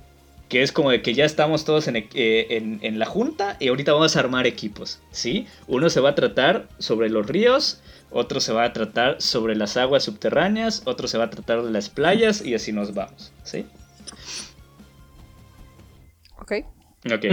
Que 0.50 0.64
es 0.64 0.74
como 0.74 0.92
de 0.92 1.02
que 1.02 1.14
ya 1.14 1.24
estamos 1.24 1.64
todos 1.64 1.88
en, 1.88 2.10
en, 2.14 3.00
la 3.00 3.06
junta 3.06 3.56
y 3.62 3.70
ahorita 3.70 3.94
vamos 3.94 4.18
a 4.18 4.20
armar 4.20 4.46
equipos, 4.46 5.00
¿sí? 5.12 5.48
Uno 5.68 5.90
se 5.90 6.02
va 6.02 6.10
a 6.10 6.16
tratar 6.16 6.68
sobre 6.78 7.10
los 7.10 7.26
ríos, 7.26 7.80
otro 8.12 8.42
se 8.42 8.52
va 8.52 8.66
a 8.66 8.74
tratar 8.74 9.22
sobre 9.22 9.56
las 9.56 9.78
aguas 9.78 10.04
subterráneas, 10.04 10.82
otro 10.84 11.08
se 11.08 11.18
va 11.18 11.24
a 11.24 11.30
tratar 11.30 11.64
de 11.64 11.72
las 11.72 11.88
playas 11.88 12.46
y 12.46 12.54
así 12.54 12.74
nos 12.74 12.94
vamos, 12.94 13.32
¿sí? 13.46 13.66
Ok. 16.44 16.52
Ok, 17.06 17.26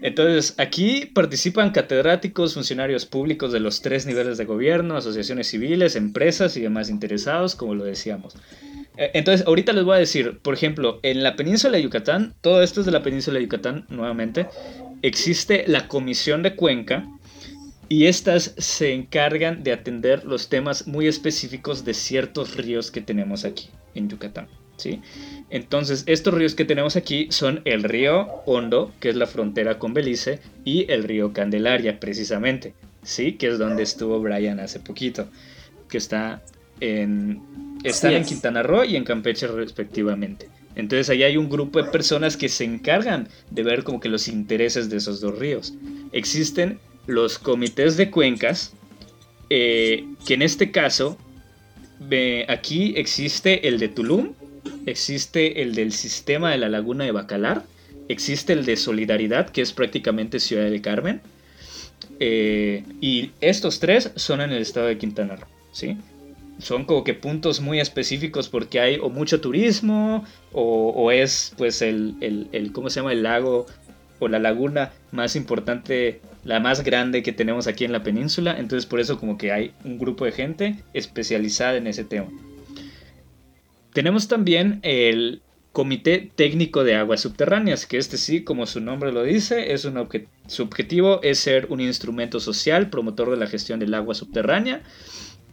entonces 0.00 0.54
aquí 0.56 1.04
participan 1.04 1.70
catedráticos, 1.70 2.54
funcionarios 2.54 3.04
públicos 3.04 3.52
de 3.52 3.60
los 3.60 3.82
tres 3.82 4.06
niveles 4.06 4.38
de 4.38 4.46
gobierno, 4.46 4.96
asociaciones 4.96 5.48
civiles, 5.48 5.96
empresas 5.96 6.56
y 6.56 6.62
demás 6.62 6.88
interesados, 6.88 7.54
como 7.54 7.74
lo 7.74 7.84
decíamos. 7.84 8.36
E, 8.96 9.10
entonces, 9.12 9.46
ahorita 9.46 9.74
les 9.74 9.84
voy 9.84 9.96
a 9.96 9.98
decir, 9.98 10.38
por 10.40 10.54
ejemplo, 10.54 10.98
en 11.02 11.22
la 11.22 11.36
península 11.36 11.76
de 11.76 11.82
Yucatán, 11.82 12.34
todo 12.40 12.62
esto 12.62 12.80
es 12.80 12.86
de 12.86 12.92
la 12.92 13.02
península 13.02 13.38
de 13.38 13.44
Yucatán 13.44 13.84
nuevamente, 13.90 14.46
existe 15.02 15.64
la 15.66 15.88
Comisión 15.88 16.42
de 16.42 16.56
Cuenca 16.56 17.06
y 17.90 18.06
estas 18.06 18.54
se 18.56 18.94
encargan 18.94 19.62
de 19.62 19.72
atender 19.72 20.24
los 20.24 20.48
temas 20.48 20.86
muy 20.86 21.06
específicos 21.06 21.84
de 21.84 21.92
ciertos 21.92 22.56
ríos 22.56 22.90
que 22.90 23.02
tenemos 23.02 23.44
aquí 23.44 23.68
en 23.94 24.08
Yucatán. 24.08 24.48
¿Sí? 24.78 25.00
Entonces, 25.50 26.04
estos 26.06 26.32
ríos 26.32 26.54
que 26.54 26.64
tenemos 26.64 26.96
aquí 26.96 27.28
son 27.30 27.60
el 27.64 27.82
río 27.82 28.26
Hondo, 28.46 28.92
que 29.00 29.10
es 29.10 29.16
la 29.16 29.26
frontera 29.26 29.78
con 29.78 29.92
Belice, 29.92 30.40
y 30.64 30.90
el 30.90 31.04
río 31.04 31.32
Candelaria, 31.32 32.00
precisamente, 32.00 32.74
¿sí? 33.02 33.32
Que 33.32 33.48
es 33.48 33.58
donde 33.58 33.82
estuvo 33.82 34.18
Brian 34.20 34.60
hace 34.60 34.80
poquito, 34.80 35.28
que 35.88 35.98
está 35.98 36.42
en, 36.80 37.42
está 37.84 38.12
en 38.12 38.24
Quintana 38.24 38.62
Roo 38.62 38.84
y 38.84 38.96
en 38.96 39.04
Campeche 39.04 39.46
respectivamente. 39.46 40.48
Entonces 40.76 41.10
ahí 41.10 41.24
hay 41.24 41.36
un 41.36 41.48
grupo 41.48 41.82
de 41.82 41.90
personas 41.90 42.36
que 42.36 42.48
se 42.48 42.64
encargan 42.64 43.28
de 43.50 43.62
ver 43.64 43.82
como 43.82 43.98
que 43.98 44.08
los 44.08 44.28
intereses 44.28 44.88
de 44.88 44.98
esos 44.98 45.20
dos 45.20 45.36
ríos. 45.36 45.74
Existen 46.12 46.78
los 47.06 47.38
comités 47.38 47.96
de 47.96 48.10
cuencas, 48.10 48.74
eh, 49.50 50.04
que 50.24 50.34
en 50.34 50.42
este 50.42 50.70
caso, 50.70 51.18
aquí 52.46 52.94
existe 52.96 53.66
el 53.66 53.80
de 53.80 53.88
Tulum, 53.88 54.34
existe 54.90 55.62
el 55.62 55.74
del 55.74 55.92
sistema 55.92 56.50
de 56.50 56.58
la 56.58 56.68
laguna 56.68 57.04
de 57.04 57.12
Bacalar, 57.12 57.64
existe 58.08 58.52
el 58.52 58.64
de 58.64 58.76
Solidaridad, 58.76 59.50
que 59.50 59.62
es 59.62 59.72
prácticamente 59.72 60.40
Ciudad 60.40 60.64
del 60.64 60.80
Carmen, 60.82 61.20
eh, 62.20 62.84
y 63.00 63.30
estos 63.40 63.80
tres 63.80 64.10
son 64.16 64.40
en 64.40 64.50
el 64.50 64.62
estado 64.62 64.86
de 64.86 64.98
Quintana 64.98 65.36
Roo, 65.36 65.46
¿sí? 65.72 65.96
Son 66.58 66.84
como 66.84 67.04
que 67.04 67.14
puntos 67.14 67.60
muy 67.60 67.78
específicos 67.78 68.48
porque 68.48 68.80
hay 68.80 68.98
o 69.00 69.10
mucho 69.10 69.40
turismo 69.40 70.24
o, 70.52 71.10
es 71.12 71.52
pues 71.56 71.82
el, 71.82 72.16
el, 72.20 72.72
¿cómo 72.72 72.90
se 72.90 72.98
llama? 72.98 73.12
El 73.12 73.22
lago 73.22 73.66
o 74.18 74.26
la 74.26 74.40
laguna 74.40 74.90
más 75.12 75.36
importante, 75.36 76.20
la 76.42 76.58
más 76.58 76.82
grande 76.82 77.22
que 77.22 77.32
tenemos 77.32 77.68
aquí 77.68 77.84
en 77.84 77.92
la 77.92 78.02
península. 78.02 78.58
Entonces 78.58 78.86
por 78.86 78.98
eso 78.98 79.20
como 79.20 79.38
que 79.38 79.52
hay 79.52 79.72
un 79.84 79.98
grupo 79.98 80.24
de 80.24 80.32
gente 80.32 80.74
especializada 80.94 81.76
en 81.76 81.86
ese 81.86 82.02
tema. 82.02 82.26
Tenemos 83.98 84.28
también 84.28 84.78
el 84.84 85.42
Comité 85.72 86.30
Técnico 86.36 86.84
de 86.84 86.94
Aguas 86.94 87.20
Subterráneas, 87.22 87.84
que 87.84 87.98
este 87.98 88.16
sí, 88.16 88.44
como 88.44 88.64
su 88.64 88.78
nombre 88.78 89.10
lo 89.10 89.24
dice, 89.24 89.72
es 89.72 89.84
un 89.86 90.08
su 90.46 90.62
objetivo 90.62 91.20
es 91.24 91.40
ser 91.40 91.66
un 91.68 91.80
instrumento 91.80 92.38
social, 92.38 92.90
promotor 92.90 93.28
de 93.28 93.38
la 93.38 93.48
gestión 93.48 93.80
del 93.80 93.92
agua 93.94 94.14
subterránea, 94.14 94.82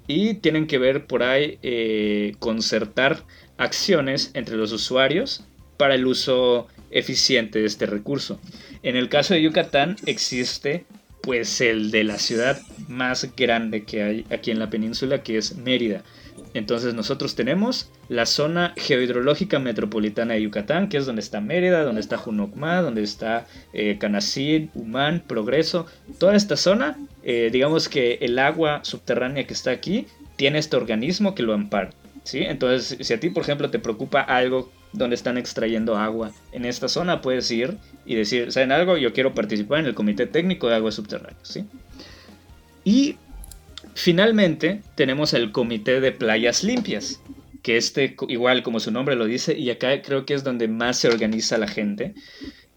y 0.06 0.36
tienen 0.36 0.68
que 0.68 0.78
ver 0.78 1.08
por 1.08 1.24
ahí 1.24 1.58
eh, 1.64 2.36
concertar 2.38 3.24
acciones 3.58 4.30
entre 4.36 4.58
los 4.58 4.72
usuarios 4.72 5.44
para 5.78 5.96
el 5.96 6.06
uso 6.06 6.68
eficiente 6.92 7.58
de 7.58 7.66
este 7.66 7.88
recurso. 7.88 8.40
En 8.84 8.96
el 8.96 9.10
caso 9.10 9.34
de 9.34 9.42
Yucatán 9.42 9.96
existe 10.06 10.86
pues 11.24 11.62
el 11.62 11.90
de 11.90 12.04
la 12.04 12.20
ciudad 12.20 12.62
más 12.88 13.28
grande 13.36 13.86
que 13.86 14.04
hay 14.04 14.26
aquí 14.30 14.52
en 14.52 14.60
la 14.60 14.70
península, 14.70 15.24
que 15.24 15.40
es 15.40 15.56
Mérida. 15.56 16.04
Entonces 16.56 16.94
nosotros 16.94 17.36
tenemos 17.36 17.92
la 18.08 18.26
zona 18.26 18.74
geohidrológica 18.78 19.60
metropolitana 19.60 20.36
de 20.36 20.42
Yucatán, 20.44 20.88
que 20.88 20.96
es 20.96 21.06
donde 21.06 21.20
está 21.20 21.42
Mérida, 21.42 21.84
donde 21.84 22.00
está 22.00 22.18
Junocma, 22.18 22.82
donde 22.82 23.04
está 23.04 23.46
eh, 23.74 23.98
Canacín, 24.00 24.72
Humán, 24.74 25.22
Progreso. 25.28 25.86
Toda 26.18 26.34
esta 26.34 26.56
zona, 26.56 26.98
eh, 27.24 27.50
digamos 27.52 27.90
que 27.90 28.20
el 28.22 28.40
agua 28.40 28.80
subterránea 28.84 29.46
que 29.46 29.54
está 29.54 29.72
aquí 29.72 30.08
tiene 30.38 30.60
este 30.60 30.78
organismo 30.78 31.36
que 31.36 31.44
lo 31.44 31.54
ampara. 31.54 31.90
¿sí? 32.24 32.40
Entonces, 32.40 33.06
si 33.06 33.14
a 33.14 33.20
ti, 33.20 33.30
por 33.30 33.44
ejemplo, 33.44 33.70
te 33.70 33.80
preocupa 33.80 34.22
algo 34.22 34.72
donde 34.94 35.16
están 35.16 35.38
extrayendo 35.38 35.98
agua 35.98 36.32
en 36.54 36.64
esta 36.64 36.88
zona, 36.88 37.22
puedes 37.22 37.52
ir 37.52 37.76
y 38.06 38.16
decir, 38.16 38.54
¿saben 38.54 38.72
algo? 38.72 38.96
Yo 38.96 39.12
quiero 39.12 39.34
participar 39.34 39.80
en 39.80 39.88
el 39.88 39.94
Comité 39.94 40.26
Técnico 40.26 40.70
de 40.70 40.76
Aguas 40.76 40.96
Subterráneas. 40.96 41.38
¿sí? 41.44 41.66
Y 42.86 43.18
Finalmente, 43.96 44.82
tenemos 44.96 45.34
el 45.34 45.54
Comité 45.54 46.02
de 46.02 46.12
Playas 46.12 46.66
Limpias, 46.66 47.22
que 47.64 47.78
este, 47.78 48.16
igual 48.28 48.62
como 48.62 48.82
su 48.82 48.92
nombre 48.92 49.16
lo 49.16 49.26
dice, 49.26 49.58
y 49.58 49.70
acá 49.70 50.02
creo 50.02 50.26
que 50.26 50.34
es 50.34 50.44
donde 50.44 50.68
más 50.68 51.00
se 51.00 51.08
organiza 51.08 51.58
la 51.58 51.70
gente, 51.70 52.14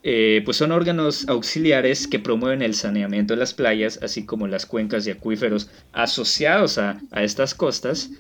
eh, 0.05 0.43
pues 0.45 0.57
son 0.57 0.71
órganos 0.71 1.29
auxiliares 1.29 2.07
que 2.07 2.21
promueven 2.21 2.63
el 2.63 2.75
saneamiento 2.75 3.35
de 3.35 3.41
las 3.41 3.53
playas, 3.53 3.99
así 4.01 4.25
como 4.25 4.47
las 4.47 4.65
cuencas 4.65 5.09
y 5.09 5.11
acuíferos 5.11 5.69
asociados 5.93 6.79
a, 6.79 7.01
a 7.11 7.25
estas 7.25 7.53
costas, 7.53 8.11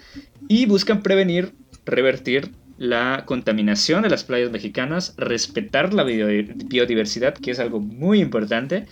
y 0.49 0.67
buscan 0.67 1.01
prevenir, 1.01 1.53
revertir 1.87 2.51
la 2.79 3.23
contaminación 3.27 4.03
de 4.03 4.11
las 4.11 4.25
playas 4.25 4.51
mexicanas, 4.51 5.15
respetar 5.17 5.95
la 5.95 6.03
biodiversidad, 6.03 7.35
que 7.35 7.53
es 7.53 7.61
algo 7.61 7.79
muy 7.79 8.21
importante, 8.21 8.87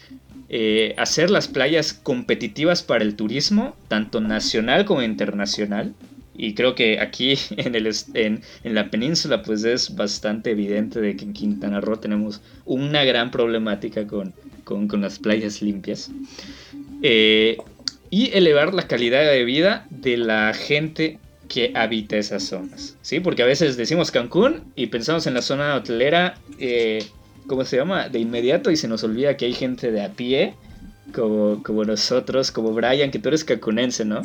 eh, 0.48 0.94
hacer 0.96 1.30
las 1.30 1.48
playas 1.48 1.92
competitivas 1.92 2.82
para 2.82 3.04
el 3.04 3.16
turismo, 3.16 3.76
tanto 3.88 4.20
nacional 4.20 4.84
como 4.84 5.02
internacional. 5.02 5.94
Y 6.38 6.54
creo 6.54 6.74
que 6.74 7.00
aquí 7.00 7.34
en, 7.56 7.74
el, 7.74 7.90
en, 8.14 8.42
la 8.64 8.90
península 8.90 9.42
pues 9.42 9.64
es 9.64 9.96
bastante 9.96 10.50
evidente 10.50 11.00
de 11.00 11.16
que 11.16 11.24
en 11.24 11.32
Quintana 11.32 11.80
Roo 11.80 11.96
tenemos 11.96 12.42
una 12.64 13.04
gran 13.04 13.30
problemática 13.30 14.06
con, 14.06 14.34
las 15.00 15.18
playas 15.18 15.62
limpias. 15.62 16.10
Eh, 17.02 17.56
y 18.10 18.30
elevar 18.36 18.72
la 18.72 18.86
calidad 18.86 19.30
de 19.30 19.44
vida 19.44 19.86
de 19.90 20.16
la 20.16 20.54
gente 20.54 21.18
que 21.48 21.72
habita 21.74 22.16
esas 22.16 22.44
zonas. 22.44 22.96
¿sí? 23.02 23.20
Porque 23.20 23.42
a 23.42 23.46
veces 23.46 23.76
decimos 23.76 24.10
Cancún 24.10 24.64
y 24.74 24.86
pensamos 24.86 25.26
en 25.26 25.34
la 25.34 25.42
zona 25.42 25.74
hotelera 25.74 26.38
eh, 26.58 27.04
¿cómo 27.46 27.64
se 27.64 27.76
llama? 27.76 28.08
De 28.08 28.18
inmediato 28.18 28.70
y 28.70 28.76
se 28.76 28.88
nos 28.88 29.04
olvida 29.04 29.36
que 29.36 29.46
hay 29.46 29.52
gente 29.52 29.90
de 29.90 30.04
a 30.04 30.12
pie, 30.12 30.54
como, 31.14 31.62
como 31.62 31.84
nosotros, 31.84 32.50
como 32.50 32.72
Brian, 32.72 33.10
que 33.10 33.18
tú 33.18 33.28
eres 33.28 33.44
cacunense, 33.44 34.04
¿no? 34.04 34.22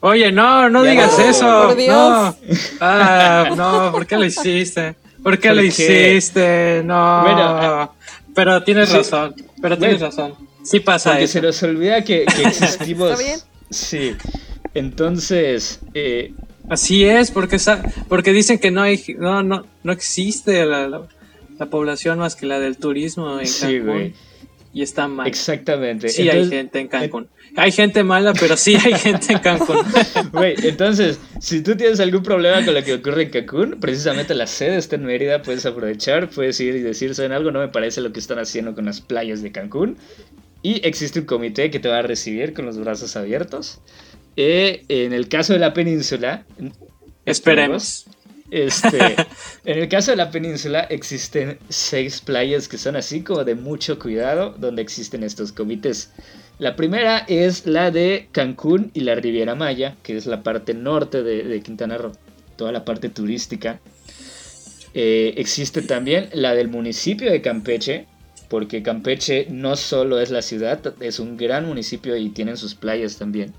Oye, 0.00 0.30
no, 0.30 0.68
no 0.70 0.82
digas 0.82 1.18
eso. 1.18 1.74
No. 1.74 2.36
Ah, 2.80 3.50
no, 3.56 3.90
¿por 3.92 4.06
qué 4.06 4.16
lo 4.16 4.24
hiciste? 4.24 4.94
¿Por 5.22 5.38
qué 5.38 5.52
lo 5.52 5.62
hiciste? 5.62 6.82
No. 6.84 7.22
Bueno, 7.22 7.92
pero 8.34 8.62
tienes 8.62 8.92
razón. 8.92 9.34
Pero 9.60 9.76
tienes 9.78 10.00
razón. 10.00 10.34
Sí 10.62 10.80
pasa 10.80 11.12
porque 11.12 11.26
se 11.26 11.40
nos 11.40 11.62
olvida 11.62 12.04
que, 12.04 12.24
que 12.24 12.42
existimos. 12.46 13.12
¿Está 13.12 13.22
bien? 13.22 13.40
Sí. 13.70 14.14
Entonces, 14.74 15.80
eh, 15.94 16.34
Así 16.68 17.04
es, 17.04 17.30
porque, 17.30 17.58
porque 18.08 18.32
dicen 18.32 18.58
que 18.58 18.70
no 18.70 18.82
hay, 18.82 19.02
no, 19.18 19.42
no, 19.42 19.64
no 19.82 19.92
existe 19.92 20.64
la, 20.66 21.06
población 21.70 22.18
más 22.18 22.36
que 22.36 22.46
la 22.46 22.58
del 22.58 22.76
turismo 22.76 23.38
en 23.38 23.46
sí, 23.46 23.78
Cancún. 23.78 24.14
Y 24.72 24.82
está 24.82 25.08
mal. 25.08 25.26
Exactamente. 25.26 26.08
Sí 26.08 26.28
hay 26.28 26.48
gente 26.48 26.80
en 26.80 26.88
Cancún. 26.88 27.28
Hay 27.56 27.72
gente 27.72 28.04
mala, 28.04 28.34
pero 28.34 28.56
sí 28.56 28.76
hay 28.76 28.92
gente 28.98 29.32
en 29.32 29.38
Cancún. 29.38 29.78
Güey, 30.32 30.54
entonces, 30.64 31.18
si 31.40 31.62
tú 31.62 31.76
tienes 31.76 32.00
algún 32.00 32.22
problema 32.22 32.62
con 32.64 32.74
lo 32.74 32.84
que 32.84 32.94
ocurre 32.94 33.22
en 33.22 33.30
Cancún, 33.30 33.78
precisamente 33.80 34.34
la 34.34 34.46
sede 34.46 34.76
está 34.76 34.96
en 34.96 35.04
Mérida, 35.04 35.40
puedes 35.42 35.64
aprovechar, 35.64 36.28
puedes 36.28 36.60
ir 36.60 36.74
y 36.74 36.80
decir, 36.80 37.14
¿saben 37.14 37.32
algo? 37.32 37.50
No 37.50 37.60
me 37.60 37.68
parece 37.68 38.02
lo 38.02 38.12
que 38.12 38.20
están 38.20 38.38
haciendo 38.38 38.74
con 38.74 38.84
las 38.84 39.00
playas 39.00 39.40
de 39.40 39.52
Cancún 39.52 39.96
Y 40.62 40.86
existe 40.86 41.20
un 41.20 41.26
comité 41.26 41.70
que 41.70 41.78
te 41.78 41.88
va 41.88 42.00
a 42.00 42.02
recibir 42.02 42.52
con 42.52 42.66
los 42.66 42.76
brazos 42.76 43.16
abiertos. 43.16 43.80
Eh, 44.36 44.84
en 44.88 45.12
el 45.12 45.28
caso 45.28 45.52
de 45.52 45.58
la 45.58 45.72
península... 45.72 46.44
Esperemos. 47.24 48.06
Este, 48.50 48.98
en 49.64 49.78
el 49.78 49.88
caso 49.88 50.12
de 50.12 50.16
la 50.16 50.30
península 50.30 50.80
existen 50.82 51.58
seis 51.68 52.20
playas 52.20 52.68
que 52.68 52.78
son 52.78 52.94
así 52.96 53.22
como 53.22 53.44
de 53.44 53.54
mucho 53.54 53.98
cuidado, 53.98 54.54
donde 54.58 54.82
existen 54.82 55.22
estos 55.22 55.52
comités. 55.52 56.12
La 56.58 56.76
primera 56.76 57.18
es 57.28 57.66
la 57.66 57.90
de 57.90 58.28
Cancún 58.32 58.90
y 58.94 59.00
la 59.00 59.14
Riviera 59.14 59.54
Maya, 59.54 59.96
que 60.02 60.16
es 60.16 60.26
la 60.26 60.42
parte 60.42 60.72
norte 60.72 61.22
de, 61.22 61.60
Quintana 61.60 61.98
Roo, 61.98 62.12
toda 62.56 62.72
la 62.72 62.84
parte 62.84 63.08
turística. 63.08 63.80
Eh, 64.94 65.34
existe 65.36 65.82
también 65.82 66.30
la 66.32 66.54
del 66.54 66.68
municipio 66.68 67.30
de 67.30 67.42
Campeche, 67.42 68.06
porque 68.48 68.82
Campeche 68.82 69.48
no 69.50 69.76
solo 69.76 70.18
es 70.20 70.30
la 70.30 70.40
ciudad, 70.40 70.94
es 71.00 71.18
un 71.18 71.36
gran 71.36 71.66
municipio 71.66 72.16
y 72.16 72.30
tienen 72.30 72.56
sus 72.56 72.74
playas 72.74 73.18
también. 73.18 73.52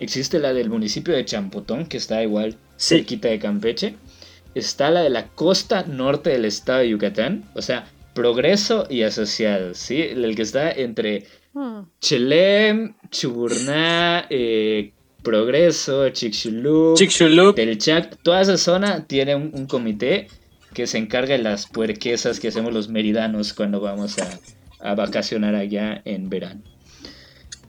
Existe 0.00 0.38
la 0.38 0.52
del 0.52 0.70
municipio 0.70 1.14
de 1.14 1.24
Champotón, 1.24 1.86
que 1.86 1.96
está 1.96 2.22
igual 2.22 2.56
cerquita 2.76 3.28
de 3.28 3.38
Campeche 3.38 3.94
está 4.56 4.90
la 4.90 5.02
de 5.02 5.10
la 5.10 5.28
costa 5.28 5.84
norte 5.86 6.30
del 6.30 6.46
estado 6.46 6.78
de 6.80 6.88
Yucatán, 6.88 7.44
o 7.54 7.60
sea, 7.60 7.86
Progreso 8.14 8.86
y 8.88 9.02
Asociados, 9.02 9.76
¿sí? 9.76 10.00
El 10.00 10.34
que 10.34 10.42
está 10.42 10.72
entre 10.72 11.26
hmm. 11.52 11.80
Chelem, 12.00 12.94
Chuburná, 13.10 14.26
eh, 14.30 14.92
Progreso, 15.22 16.08
Chicxulub, 16.08 17.54
Del 17.54 17.76
Chac, 17.76 18.16
toda 18.22 18.40
esa 18.40 18.56
zona 18.56 19.06
tiene 19.06 19.34
un, 19.34 19.66
comité 19.66 20.28
que 20.72 20.86
se 20.86 20.96
encarga 20.96 21.36
de 21.36 21.42
las 21.42 21.66
puerquesas 21.66 22.40
que 22.40 22.48
hacemos 22.48 22.72
los 22.72 22.88
meridanos 22.88 23.52
cuando 23.52 23.80
vamos 23.80 24.16
a, 24.18 24.38
a 24.80 24.94
vacacionar 24.94 25.54
allá 25.54 26.00
en 26.06 26.30
verano. 26.30 26.62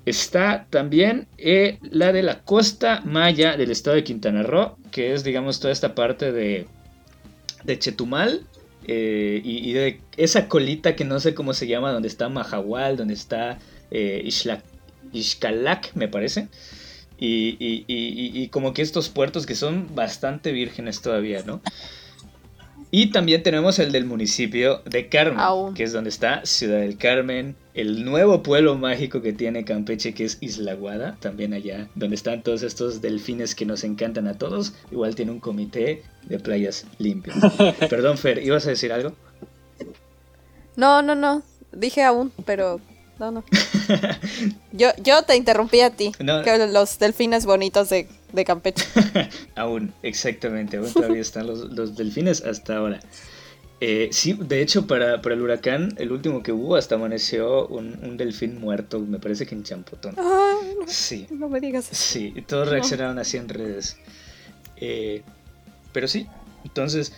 Está 0.07 0.67
también 0.69 1.27
eh, 1.37 1.79
la 1.81 2.13
de 2.13 2.23
la 2.23 2.39
costa 2.43 3.01
maya 3.03 3.57
del 3.57 3.71
estado 3.71 3.97
de 3.97 4.05
Quintana 4.05 4.41
Roo, 4.41 4.77
que 4.89 5.13
es, 5.13 5.25
digamos, 5.25 5.59
toda 5.59 5.73
esta 5.73 5.95
parte 5.95 6.31
de 6.31 6.65
de 7.65 7.77
Chetumal 7.77 8.45
eh, 8.87 9.41
y, 9.43 9.73
de 9.73 9.99
esa 10.15 10.47
colita 10.47 10.95
que 10.95 11.03
no 11.03 11.19
sé 11.19 11.35
cómo 11.35 11.53
se 11.53 11.67
llama, 11.67 11.91
donde 11.91 12.07
está 12.07 12.29
Mahahual, 12.29 12.95
donde 12.95 13.15
está 13.15 13.59
eh, 13.91 14.25
me 15.93 16.07
parece. 16.07 16.47
Y, 17.19 17.57
y, 17.59 18.47
como 18.47 18.73
que 18.73 18.83
estos 18.83 19.09
puertos 19.09 19.45
que 19.45 19.55
son 19.55 19.93
bastante 19.93 20.53
vírgenes 20.53 21.01
todavía, 21.01 21.43
¿no? 21.45 21.61
Y 22.89 23.11
también 23.11 23.43
tenemos 23.43 23.79
el 23.79 23.91
del 23.91 24.05
municipio 24.05 24.81
de 24.85 25.09
Carmen, 25.09 25.73
que 25.73 25.83
es 25.83 25.91
donde 25.91 26.09
está 26.09 26.45
Ciudad 26.45 26.79
del 26.79 26.97
Carmen, 26.97 27.55
el 27.73 28.05
nuevo 28.05 28.41
pueblo 28.43 28.75
mágico 28.75 29.21
que 29.21 29.33
tiene 29.33 29.65
Campeche, 29.65 30.13
que 30.13 30.23
es 30.23 30.37
Isla 30.39 30.73
Guada, 30.73 31.17
también 31.19 31.53
allá, 31.53 31.89
donde 31.95 32.15
están 32.15 32.43
todos 32.43 32.63
estos 32.63 33.01
delfines 33.01 33.55
que 33.55 33.65
nos 33.65 33.83
encantan 33.83 34.27
a 34.27 34.37
todos. 34.37 34.73
Igual 34.89 35.15
tiene 35.15 35.31
un 35.31 35.39
comité 35.39 36.03
de 36.23 36.39
playas 36.39 36.85
limpias. 36.97 37.37
Perdón, 37.89 38.17
Fer, 38.17 38.41
¿ibas 38.41 38.65
a 38.67 38.69
decir 38.69 38.93
algo? 38.93 39.13
No, 40.77 41.01
no, 41.01 41.13
no. 41.13 41.43
Dije 41.73 42.03
aún, 42.03 42.31
pero 42.45 42.79
no, 43.19 43.31
no. 43.31 43.43
yo, 44.71 44.89
yo 45.03 45.23
te 45.23 45.35
interrumpí 45.35 45.81
a 45.81 45.89
ti. 45.89 46.13
Que 46.43 46.67
los 46.71 46.99
delfines 46.99 47.45
bonitos 47.45 47.89
de, 47.89 48.07
Campeche. 48.45 48.85
aún, 49.55 49.93
exactamente. 50.03 50.77
Aún 50.77 50.91
todavía 50.91 51.21
están 51.21 51.47
los, 51.47 51.95
delfines 51.95 52.41
hasta 52.41 52.77
ahora. 52.77 52.99
Eh, 53.79 54.09
sí, 54.11 54.33
de 54.33 54.61
hecho, 54.61 54.87
para, 54.87 55.15
el 55.15 55.41
huracán, 55.41 55.93
el 55.97 56.11
último 56.11 56.41
que 56.41 56.51
hubo, 56.51 56.75
hasta 56.75 56.95
amaneció 56.95 57.67
un, 57.67 58.17
delfín 58.17 58.59
muerto, 58.59 58.99
me 58.99 59.19
parece 59.19 59.45
que 59.45 59.55
en 59.55 59.63
Champotón. 59.63 60.15
sí. 60.87 61.27
No 61.29 61.47
me 61.47 61.59
digas. 61.59 61.85
Sí, 61.85 62.33
todos 62.47 62.69
reaccionaron 62.69 63.19
así 63.19 63.37
en 63.37 63.49
redes. 63.49 63.97
Eh, 64.77 65.21
pero 65.93 66.07
sí, 66.07 66.27
entonces, 66.63 67.13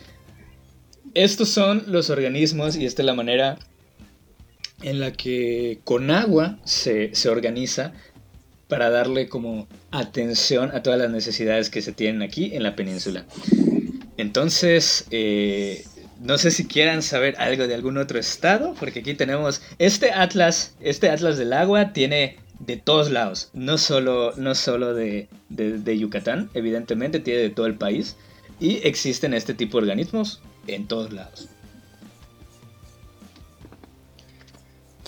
estos 1.13 1.49
son 1.49 1.83
los 1.87 2.09
organismos 2.09 2.75
y 2.75 2.85
esta 2.85 3.01
es 3.01 3.05
la 3.05 3.13
manera 3.13 3.57
en 4.81 4.99
la 4.99 5.11
que 5.11 5.79
con 5.83 6.11
agua 6.11 6.59
se, 6.63 7.11
organiza 7.27 7.93
para 8.69 8.89
darle 8.89 9.27
como 9.27 9.67
atención 9.91 10.71
a 10.73 10.81
todas 10.81 10.97
las 10.97 11.11
necesidades 11.11 11.69
que 11.69 11.81
se 11.81 11.91
tienen 11.91 12.21
aquí 12.21 12.55
en 12.55 12.63
la 12.63 12.75
península. 12.75 13.25
Entonces, 14.15 15.05
eh, 15.11 15.83
no 16.21 16.37
sé 16.37 16.51
si 16.51 16.65
quieran 16.67 17.01
saber 17.01 17.35
algo 17.39 17.67
de 17.67 17.75
algún 17.75 17.97
otro 17.97 18.19
estado, 18.19 18.75
porque 18.79 18.99
aquí 18.99 19.13
tenemos 19.15 19.61
este 19.77 20.11
atlas, 20.11 20.75
este 20.79 21.09
atlas 21.09 21.37
del 21.37 21.51
agua 21.51 21.91
tiene 21.91 22.37
de 22.59 22.77
todos 22.77 23.09
lados, 23.09 23.49
no 23.53 23.77
solo, 23.77 24.33
no 24.37 24.55
solo 24.55 24.93
de, 24.93 25.27
de 25.49 25.97
Yucatán, 25.97 26.49
evidentemente 26.53 27.19
tiene 27.19 27.41
de 27.41 27.49
todo 27.49 27.65
el 27.65 27.75
país, 27.75 28.15
y 28.59 28.85
existen 28.87 29.33
este 29.33 29.53
tipo 29.53 29.77
de 29.77 29.83
organismos 29.83 30.41
en 30.67 30.87
todos 30.87 31.11
lados. 31.11 31.49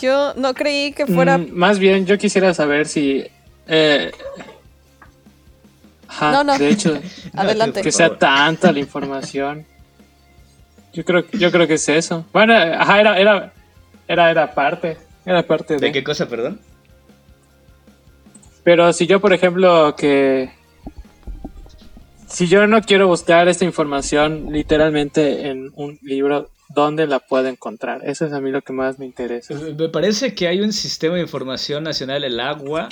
Yo 0.02 0.34
no 0.36 0.54
creí 0.56 0.94
que 0.94 1.06
fuera. 1.06 1.38
Mm, 1.38 1.52
más 1.52 1.78
bien, 1.78 2.06
yo 2.08 2.18
quisiera 2.18 2.54
saber 2.54 2.88
si. 2.88 3.26
Eh... 3.68 4.12
no, 6.22 6.44
no. 6.44 6.58
De 6.58 6.70
hecho, 6.70 7.00
adelante. 7.34 7.82
Que 7.82 7.92
sea 7.92 8.18
tanta 8.18 8.72
la 8.72 8.80
información. 8.80 9.66
Yo 10.94 11.06
creo, 11.06 11.26
yo 11.32 11.52
creo 11.52 11.68
que 11.68 11.76
es 11.76 11.90
eso. 11.90 12.26
Bueno, 12.34 12.54
ajá, 12.54 13.00
era, 13.00 13.18
era, 13.18 13.54
era, 14.08 14.32
era 14.32 14.54
parte. 14.54 14.98
Era 15.26 15.44
parte 15.44 15.76
de. 15.76 15.80
¿De 15.80 15.92
qué 15.92 16.04
cosa, 16.04 16.28
perdón? 16.28 16.60
Pero 18.64 18.92
si 18.94 19.08
yo, 19.08 19.20
por 19.20 19.34
ejemplo, 19.34 19.96
que. 19.96 20.52
Si 22.28 22.48
yo 22.48 22.66
no 22.68 22.82
quiero 22.82 23.08
buscar 23.08 23.48
esta 23.48 23.66
información 23.66 24.52
literalmente 24.52 25.50
en 25.50 25.72
un 25.76 26.00
libro, 26.02 26.50
dónde 26.74 27.08
la 27.08 27.20
puedo 27.20 27.48
encontrar. 27.48 28.02
Eso 28.04 28.26
es 28.26 28.34
a 28.34 28.42
mí 28.42 28.52
lo 28.52 28.62
que 28.62 28.74
más 28.74 29.00
me 29.00 29.06
interesa. 29.06 29.54
Me 29.54 29.90
parece 29.90 30.34
que 30.36 30.48
hay 30.48 30.62
un 30.62 30.74
sistema 30.74 31.16
de 31.16 31.22
información 31.22 31.84
nacional, 31.84 32.24
el 32.24 32.40
agua, 32.40 32.90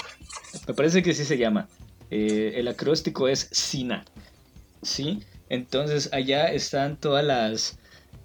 me 0.67 0.73
parece 0.73 1.03
que 1.03 1.13
sí 1.13 1.25
se 1.25 1.37
llama. 1.37 1.67
Eh, 2.11 2.53
el 2.55 2.67
acróstico 2.67 3.27
es 3.27 3.49
SINA. 3.51 4.05
¿Sí? 4.81 5.19
Entonces 5.49 6.09
allá 6.13 6.51
están 6.51 6.97
todas 6.97 7.23
las... 7.23 7.77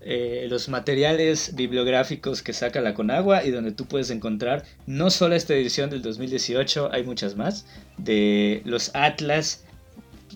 Eh, 0.07 0.49
los 0.51 0.69
materiales 0.69 1.55
bibliográficos 1.55 2.43
que 2.43 2.53
saca 2.53 2.83
la 2.83 2.93
Conagua 2.93 3.43
y 3.43 3.51
donde 3.51 3.73
tú 3.73 3.87
puedes 3.87 4.11
encontrar 4.11 4.63
no 4.87 5.09
solo 5.09 5.35
esta 5.35 5.55
edición 5.55 5.89
del 5.89 6.03
2018, 6.03 6.91
hay 6.93 7.05
muchas 7.05 7.37
más, 7.37 7.65
de 7.97 8.61
los 8.67 8.95
atlas 8.95 9.65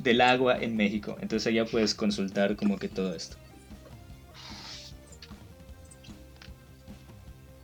del 0.02 0.22
agua 0.22 0.56
en 0.58 0.74
México. 0.74 1.18
Entonces 1.20 1.48
allá 1.48 1.66
puedes 1.66 1.94
consultar 1.94 2.56
como 2.56 2.78
que 2.78 2.88
todo 2.88 3.14
esto. 3.14 3.36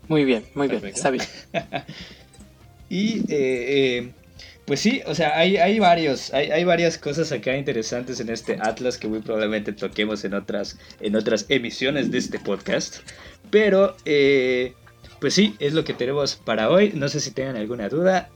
Muy 0.09 0.25
bien, 0.25 0.45
muy 0.55 0.69
bien, 0.69 0.85
está 0.85 1.11
bien. 1.11 1.25
y 2.91 3.19
eh, 3.21 3.25
eh, 3.31 4.11
pues 4.67 4.81
sí, 4.81 5.03
o 5.07 5.15
sea, 5.15 5.37
hay, 5.37 5.57
hay 5.57 5.79
varios, 5.79 6.33
hay, 6.33 6.51
hay, 6.51 6.65
varias 6.65 6.99
cosas 6.99 7.33
acá 7.33 7.57
interesantes 7.57 8.21
en 8.21 8.31
este 8.31 8.59
Atlas 8.61 8.99
que 8.99 9.09
muy 9.09 9.21
probablemente 9.21 9.73
toquemos 9.73 10.25
en 10.25 10.35
otras, 10.35 10.79
en 11.01 11.17
otras 11.17 11.47
emisiones 11.49 12.11
de 12.11 12.19
este 12.19 12.39
podcast. 12.39 12.97
Pero, 13.51 13.97
eh, 14.05 14.75
pues 15.21 15.35
sí, 15.35 15.55
es 15.59 15.75
lo 15.75 15.85
que 15.85 15.95
tenemos 15.95 16.37
para 16.37 16.71
hoy. 16.71 16.93
No 16.95 17.09
sé 17.09 17.21
si 17.21 17.31
tengan 17.31 17.57
alguna 17.57 17.89
duda, 17.89 18.31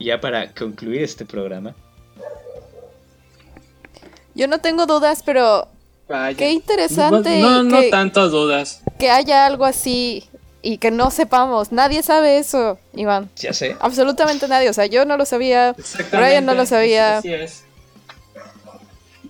ya 0.00 0.20
para 0.20 0.52
concluir 0.52 1.02
este 1.02 1.24
programa. 1.24 1.74
Yo 4.34 4.48
no 4.48 4.60
tengo 4.60 4.86
dudas, 4.86 5.22
pero 5.24 5.68
Qué 6.36 6.52
interesante. 6.52 7.40
No, 7.40 7.62
no, 7.62 7.80
no 7.80 7.90
tantas 7.90 8.30
dudas. 8.30 8.82
Que 8.98 9.10
haya 9.10 9.44
algo 9.46 9.64
así 9.64 10.24
y 10.62 10.78
que 10.78 10.90
no 10.90 11.10
sepamos. 11.10 11.72
Nadie 11.72 12.02
sabe 12.02 12.38
eso, 12.38 12.78
Iván. 12.94 13.30
Ya 13.36 13.52
sé. 13.52 13.76
Absolutamente 13.80 14.48
nadie. 14.48 14.68
O 14.68 14.72
sea, 14.72 14.86
yo 14.86 15.04
no 15.04 15.16
lo 15.16 15.24
sabía. 15.24 15.74
Brian 16.10 16.44
no 16.44 16.54
lo 16.54 16.66
sabía. 16.66 17.18
Así 17.18 17.32
es. 17.32 17.64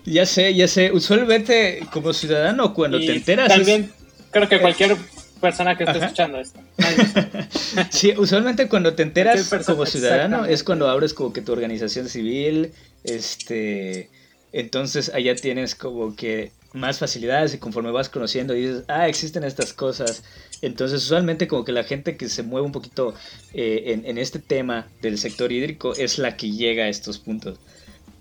Ya 0.05 0.25
sé, 0.25 0.55
ya 0.55 0.67
sé. 0.67 0.91
Usualmente, 0.91 1.81
como 1.91 2.13
ciudadano, 2.13 2.73
cuando 2.73 2.97
te 2.99 3.13
enteras. 3.13 3.49
También 3.49 3.91
creo 4.31 4.47
que 4.47 4.59
cualquier 4.61 4.95
persona 5.41 5.77
que 5.77 5.83
esté 5.83 5.99
escuchando 5.99 6.39
esto. 6.39 6.59
sí, 7.89 8.13
usualmente 8.17 8.67
cuando 8.67 8.93
te 8.93 9.03
enteras 9.03 9.49
como 9.65 9.85
ciudadano 9.85 10.45
es 10.45 10.63
cuando 10.63 10.89
abres 10.89 11.13
como 11.13 11.33
que 11.33 11.41
tu 11.41 11.51
organización 11.51 12.09
civil. 12.09 12.71
Este. 13.03 14.09
Entonces 14.53 15.11
allá 15.13 15.35
tienes 15.35 15.75
como 15.75 16.15
que 16.15 16.51
más 16.73 16.99
facilidades 16.99 17.53
y 17.53 17.57
conforme 17.57 17.91
vas 17.91 18.09
conociendo 18.09 18.55
y 18.55 18.61
dices, 18.61 18.83
ah, 18.87 19.07
existen 19.07 19.43
estas 19.43 19.73
cosas. 19.73 20.23
Entonces, 20.61 21.03
usualmente 21.03 21.47
como 21.47 21.63
que 21.63 21.71
la 21.71 21.83
gente 21.83 22.17
que 22.17 22.29
se 22.29 22.43
mueve 22.43 22.65
un 22.65 22.71
poquito 22.71 23.13
eh, 23.53 24.01
en, 24.03 24.17
este 24.17 24.39
tema 24.39 24.87
del 25.01 25.17
sector 25.17 25.51
hídrico 25.51 25.93
es 25.93 26.17
la 26.17 26.35
que 26.35 26.51
llega 26.51 26.85
a 26.85 26.89
estos 26.89 27.19
puntos. 27.19 27.59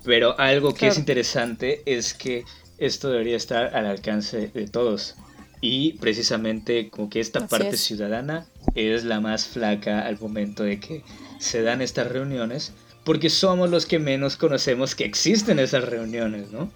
Pero 0.05 0.39
algo 0.39 0.75
que 0.75 0.89
es 0.89 0.99
interesante 0.99 1.83
es 1.87 2.15
que 2.15 2.45
esto 2.79 3.11
debería 3.11 3.37
estar 3.37 3.75
al 3.75 3.87
alcance 3.87 4.49
de 4.49 4.69
todos. 4.69 5.15
y 5.63 5.95
precisamente 5.95 6.91
como 6.91 7.09
que 7.09 7.19
esta 7.19 7.39
Así 7.39 7.49
parte 7.49 7.71
es. 7.71 7.81
ciudadana 7.81 8.47
es 8.75 9.05
la 9.05 9.21
más 9.21 9.47
flaca 9.47 10.07
al 10.07 10.21
momento 10.21 10.63
de 10.63 10.79
que 10.79 11.03
se 11.39 11.63
dan 11.63 11.81
estas 11.81 12.09
reuniones, 12.09 12.73
porque 13.05 13.31
somos 13.31 13.71
los 13.71 13.87
que 13.87 13.99
menos 13.99 14.37
conocemos 14.37 14.95
que 14.95 15.05
existen 15.05 15.59
esas 15.59 15.85
reuniones, 15.85 16.51
¿no? 16.51 16.71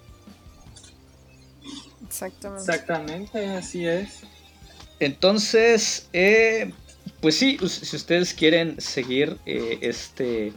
Exactamente. 2.06 2.62
Exactamente, 2.62 3.46
así 3.50 3.86
es. 3.86 4.22
Entonces, 5.01 6.09
eh, 6.12 6.72
pues 7.20 7.36
sí, 7.36 7.59
us- 7.62 7.72
si 7.72 7.96
ustedes 7.96 8.34
quieren 8.34 8.80
seguir 8.80 9.36
eh, 9.46 9.78
este, 9.80 10.48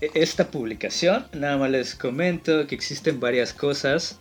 e- 0.00 0.10
esta 0.14 0.50
publicación, 0.50 1.26
nada 1.32 1.56
más 1.58 1.70
les 1.70 1.94
comento 1.94 2.66
que 2.66 2.74
existen 2.74 3.20
varias 3.20 3.52
cosas. 3.52 4.18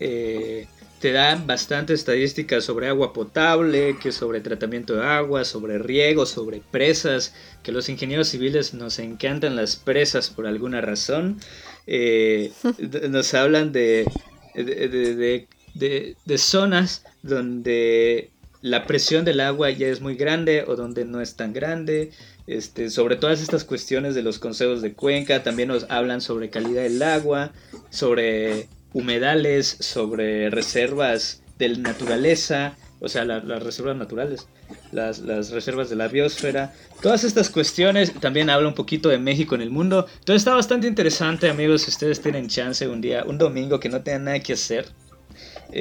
Eh, 0.00 0.66
te 1.00 1.12
dan 1.12 1.46
bastante 1.46 1.92
estadísticas 1.92 2.64
sobre 2.64 2.88
agua 2.88 3.12
potable, 3.12 3.96
que 4.02 4.12
sobre 4.12 4.40
tratamiento 4.40 4.96
de 4.96 5.04
agua, 5.04 5.44
sobre 5.44 5.78
riego, 5.78 6.24
sobre 6.24 6.62
presas, 6.70 7.34
que 7.62 7.70
los 7.72 7.88
ingenieros 7.90 8.28
civiles 8.28 8.72
nos 8.72 8.98
encantan 8.98 9.56
las 9.56 9.76
presas 9.76 10.30
por 10.30 10.46
alguna 10.46 10.80
razón. 10.80 11.38
Eh, 11.86 12.50
nos 13.10 13.34
hablan 13.34 13.72
de- 13.72 14.06
de- 14.54 15.46
de- 15.74 16.16
de 16.24 16.38
zonas 16.38 17.04
donde 17.22 18.30
la 18.66 18.86
presión 18.86 19.24
del 19.24 19.40
agua 19.40 19.70
ya 19.70 19.86
es 19.88 20.00
muy 20.00 20.16
grande 20.16 20.64
o 20.66 20.76
donde 20.76 21.04
no 21.04 21.20
es 21.20 21.36
tan 21.36 21.52
grande. 21.52 22.12
Este, 22.46 22.90
sobre 22.90 23.16
todas 23.16 23.40
estas 23.42 23.64
cuestiones 23.64 24.14
de 24.14 24.22
los 24.22 24.38
consejos 24.38 24.82
de 24.82 24.94
cuenca, 24.94 25.42
también 25.42 25.68
nos 25.68 25.86
hablan 25.90 26.20
sobre 26.20 26.50
calidad 26.50 26.82
del 26.82 27.02
agua, 27.02 27.52
sobre 27.88 28.70
humedales, 28.92 29.76
sobre 29.80 30.50
reservas 30.50 31.44
de 31.58 31.70
naturaleza, 31.78 32.78
o 32.98 33.08
sea, 33.08 33.24
la- 33.24 33.42
las 33.42 33.62
reservas 33.62 33.96
naturales, 33.96 34.50
las, 34.90 35.18
las 35.20 35.50
reservas 35.50 35.88
de 35.90 35.96
la 35.96 36.08
biosfera, 36.08 36.72
todas 37.00 37.24
estas 37.24 37.50
cuestiones, 37.50 38.18
también 38.20 38.50
habla 38.50 38.68
un 38.68 38.74
poquito 38.74 39.08
de 39.08 39.18
México 39.18 39.54
en 39.54 39.62
el 39.62 39.70
mundo, 39.70 40.06
entonces 40.20 40.40
está 40.42 40.54
bastante 40.54 40.86
interesante 40.86 41.48
amigos, 41.48 41.82
si 41.82 41.90
ustedes 41.90 42.20
tienen 42.20 42.48
chance 42.48 42.86
un 42.88 43.00
día, 43.00 43.24
un 43.24 43.38
domingo 43.38 43.80
que 43.80 43.88
no 43.88 44.02
tengan 44.02 44.24
nada 44.24 44.40
que 44.40 44.52
hacer, 44.54 44.94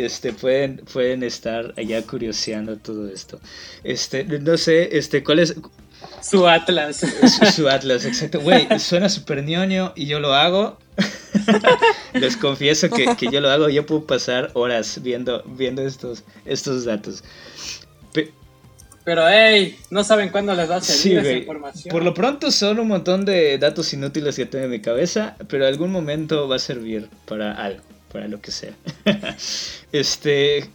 este, 0.04 0.34
pueden, 0.34 0.78
pueden 0.92 1.24
estar 1.24 1.74
allá 1.78 2.02
curioseando 2.04 2.78
todo 2.78 3.08
esto. 3.10 3.40
Este, 3.84 4.24
no 4.24 4.58
sé, 4.58 4.98
este, 4.98 5.24
¿cuál 5.24 5.40
es 5.40 5.56
Su 6.22 6.48
Atlas. 6.48 6.98
su, 6.98 7.46
su 7.52 7.70
Atlas? 7.70 8.06
Exacto, 8.06 8.40
güey, 8.42 8.68
suena 8.80 9.10
súper 9.10 9.44
ñoño 9.44 9.94
y 9.96 10.06
yo 10.08 10.20
lo 10.20 10.34
hago. 10.34 10.78
Les 12.14 12.38
confieso 12.38 12.90
que, 12.90 13.16
que 13.18 13.30
yo 13.32 13.42
lo 13.42 13.50
hago, 13.50 13.70
yo 13.70 13.86
puedo 13.86 14.06
pasar 14.06 14.52
horas 14.54 15.02
viendo, 15.04 15.44
viendo 15.46 15.82
estos, 15.82 16.24
estos 16.46 16.86
datos. 16.86 17.24
Pe- 18.14 18.32
Pero 19.04 19.28
hey, 19.28 19.78
no 19.90 20.04
saben 20.04 20.30
cuándo 20.30 20.54
les 20.56 20.70
va 20.70 20.78
a 20.78 20.82
servir 20.82 21.22
Sí, 21.22 21.28
esa 21.28 21.38
información. 21.38 21.92
Por 21.92 22.04
lo 22.04 22.14
pronto 22.14 22.50
son 22.52 22.80
un 22.80 22.88
montón 22.88 23.26
de 23.26 23.58
datos 23.58 23.92
inútiles 23.94 24.36
que 24.38 24.46
tengo 24.46 24.66
en 24.66 24.72
mi 24.72 24.80
cabeza, 24.82 25.36
pero 25.50 25.68
algún 25.68 25.92
momento 25.92 26.48
va 26.48 26.56
a 26.56 26.60
servir 26.60 27.10
para 27.26 27.52
algo, 27.54 27.84
para 28.16 28.30
lo 28.30 28.40
que 28.40 28.52
sea. 28.52 28.72
este. 29.92 30.70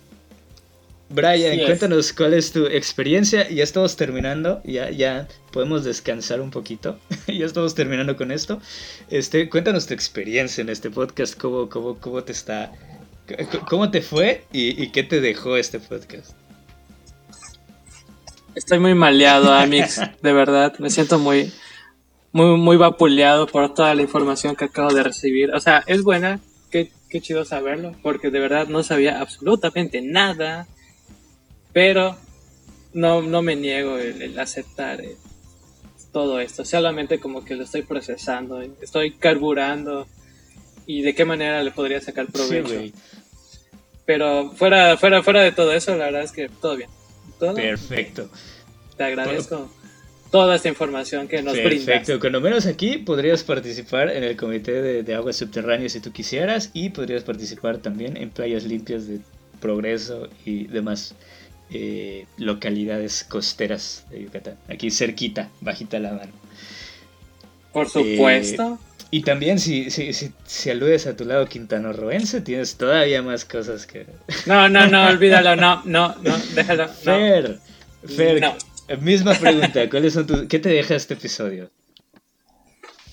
Brian, 1.08 1.58
es. 1.58 1.64
cuéntanos 1.64 2.12
cuál 2.12 2.34
es 2.34 2.52
tu 2.52 2.66
experiencia. 2.66 3.48
Ya 3.48 3.64
estamos 3.64 3.96
terminando, 3.96 4.60
ya, 4.62 4.90
ya 4.90 5.26
podemos 5.50 5.84
descansar 5.84 6.42
un 6.42 6.50
poquito. 6.50 6.98
ya 7.26 7.46
estamos 7.46 7.74
terminando 7.74 8.14
con 8.14 8.30
esto. 8.30 8.60
Este, 9.08 9.48
cuéntanos 9.48 9.86
tu 9.86 9.94
experiencia 9.94 10.60
en 10.60 10.68
este 10.68 10.90
podcast, 10.90 11.34
cómo, 11.40 11.70
cómo, 11.70 11.96
cómo 11.96 12.22
te 12.22 12.32
está. 12.32 12.72
¿Cómo 13.70 13.90
te 13.90 14.02
fue 14.02 14.44
y, 14.52 14.82
y 14.82 14.90
qué 14.90 15.02
te 15.02 15.22
dejó 15.22 15.56
este 15.56 15.80
podcast? 15.80 16.32
Estoy 18.54 18.80
muy 18.80 18.94
maleado, 18.94 19.50
Amix, 19.54 19.98
de 20.22 20.32
verdad. 20.34 20.74
Me 20.78 20.90
siento 20.90 21.18
muy, 21.18 21.50
muy, 22.32 22.58
muy 22.58 22.76
vapuleado 22.76 23.46
por 23.46 23.72
toda 23.72 23.94
la 23.94 24.02
información 24.02 24.56
que 24.56 24.66
acabo 24.66 24.92
de 24.92 25.04
recibir. 25.04 25.54
O 25.54 25.60
sea, 25.60 25.82
es 25.86 26.02
buena, 26.02 26.38
qué, 26.70 26.90
qué 27.08 27.20
chido 27.20 27.44
saberlo, 27.44 27.94
porque 28.02 28.30
de 28.30 28.40
verdad 28.40 28.68
no 28.68 28.82
sabía 28.82 29.20
absolutamente 29.20 30.00
nada. 30.00 30.66
Pero 31.72 32.16
no, 32.92 33.22
no 33.22 33.42
me 33.42 33.56
niego 33.56 33.98
el, 33.98 34.22
el 34.22 34.38
aceptar 34.38 35.00
eh, 35.00 35.16
todo 36.12 36.40
esto. 36.40 36.64
Solamente 36.64 37.20
como 37.20 37.44
que 37.44 37.54
lo 37.54 37.64
estoy 37.64 37.82
procesando, 37.82 38.60
eh, 38.62 38.70
estoy 38.80 39.12
carburando. 39.12 40.06
Y 40.86 41.02
de 41.02 41.14
qué 41.14 41.24
manera 41.24 41.62
le 41.62 41.70
podría 41.70 42.00
sacar 42.00 42.26
provecho. 42.26 42.92
Pero 44.06 44.50
fuera, 44.52 44.96
fuera, 44.96 45.22
fuera 45.22 45.42
de 45.42 45.52
todo 45.52 45.72
eso, 45.72 45.94
la 45.94 46.06
verdad 46.06 46.22
es 46.22 46.32
que 46.32 46.48
todo 46.48 46.76
bien. 46.76 46.90
Todo 47.38 47.54
Perfecto. 47.54 48.28
te 48.96 49.04
agradezco 49.04 49.70
toda 50.30 50.56
esta 50.56 50.68
información 50.68 51.28
que 51.28 51.42
nos 51.42 51.54
brindas. 51.54 51.84
Perfecto, 51.84 52.20
cuando 52.20 52.40
menos 52.40 52.66
aquí 52.66 52.98
podrías 52.98 53.42
participar 53.42 54.10
en 54.10 54.24
el 54.24 54.36
comité 54.36 54.80
de, 54.82 55.02
de 55.02 55.14
aguas 55.14 55.36
subterráneas 55.36 55.92
si 55.92 56.00
tú 56.00 56.12
quisieras 56.12 56.70
y 56.72 56.90
podrías 56.90 57.24
participar 57.24 57.78
también 57.78 58.16
en 58.16 58.30
playas 58.30 58.64
limpias 58.64 59.06
de 59.06 59.20
Progreso 59.60 60.28
y 60.46 60.64
demás 60.64 61.14
eh, 61.70 62.26
localidades 62.36 63.24
costeras 63.24 64.04
de 64.10 64.22
Yucatán. 64.24 64.56
Aquí 64.68 64.90
cerquita, 64.90 65.50
bajita 65.60 65.98
la 65.98 66.12
mano. 66.12 66.32
Por 67.72 67.88
supuesto. 67.88 68.78
Y 69.12 69.22
también 69.22 69.58
si, 69.58 69.90
si, 69.90 70.12
si, 70.12 70.32
si 70.44 70.70
aludes 70.70 71.06
a 71.06 71.16
tu 71.16 71.24
lado 71.24 71.46
quintanarroense, 71.46 72.40
tienes 72.40 72.76
todavía 72.76 73.22
más 73.22 73.44
cosas 73.44 73.86
que... 73.86 74.06
No, 74.46 74.68
no, 74.68 74.86
no, 74.86 75.08
olvídalo, 75.08 75.56
no, 75.56 75.82
no, 75.84 76.14
no, 76.22 76.38
déjalo. 76.54 76.86
No. 76.86 76.92
Fer, 76.92 77.58
Fer, 78.06 78.40
No. 78.40 78.56
Misma 78.96 79.34
pregunta, 79.34 79.88
¿cuáles 79.88 80.14
son 80.14 80.26
tus... 80.26 80.42
¿qué 80.48 80.58
te 80.58 80.68
deja 80.68 80.94
este 80.94 81.14
episodio? 81.14 81.70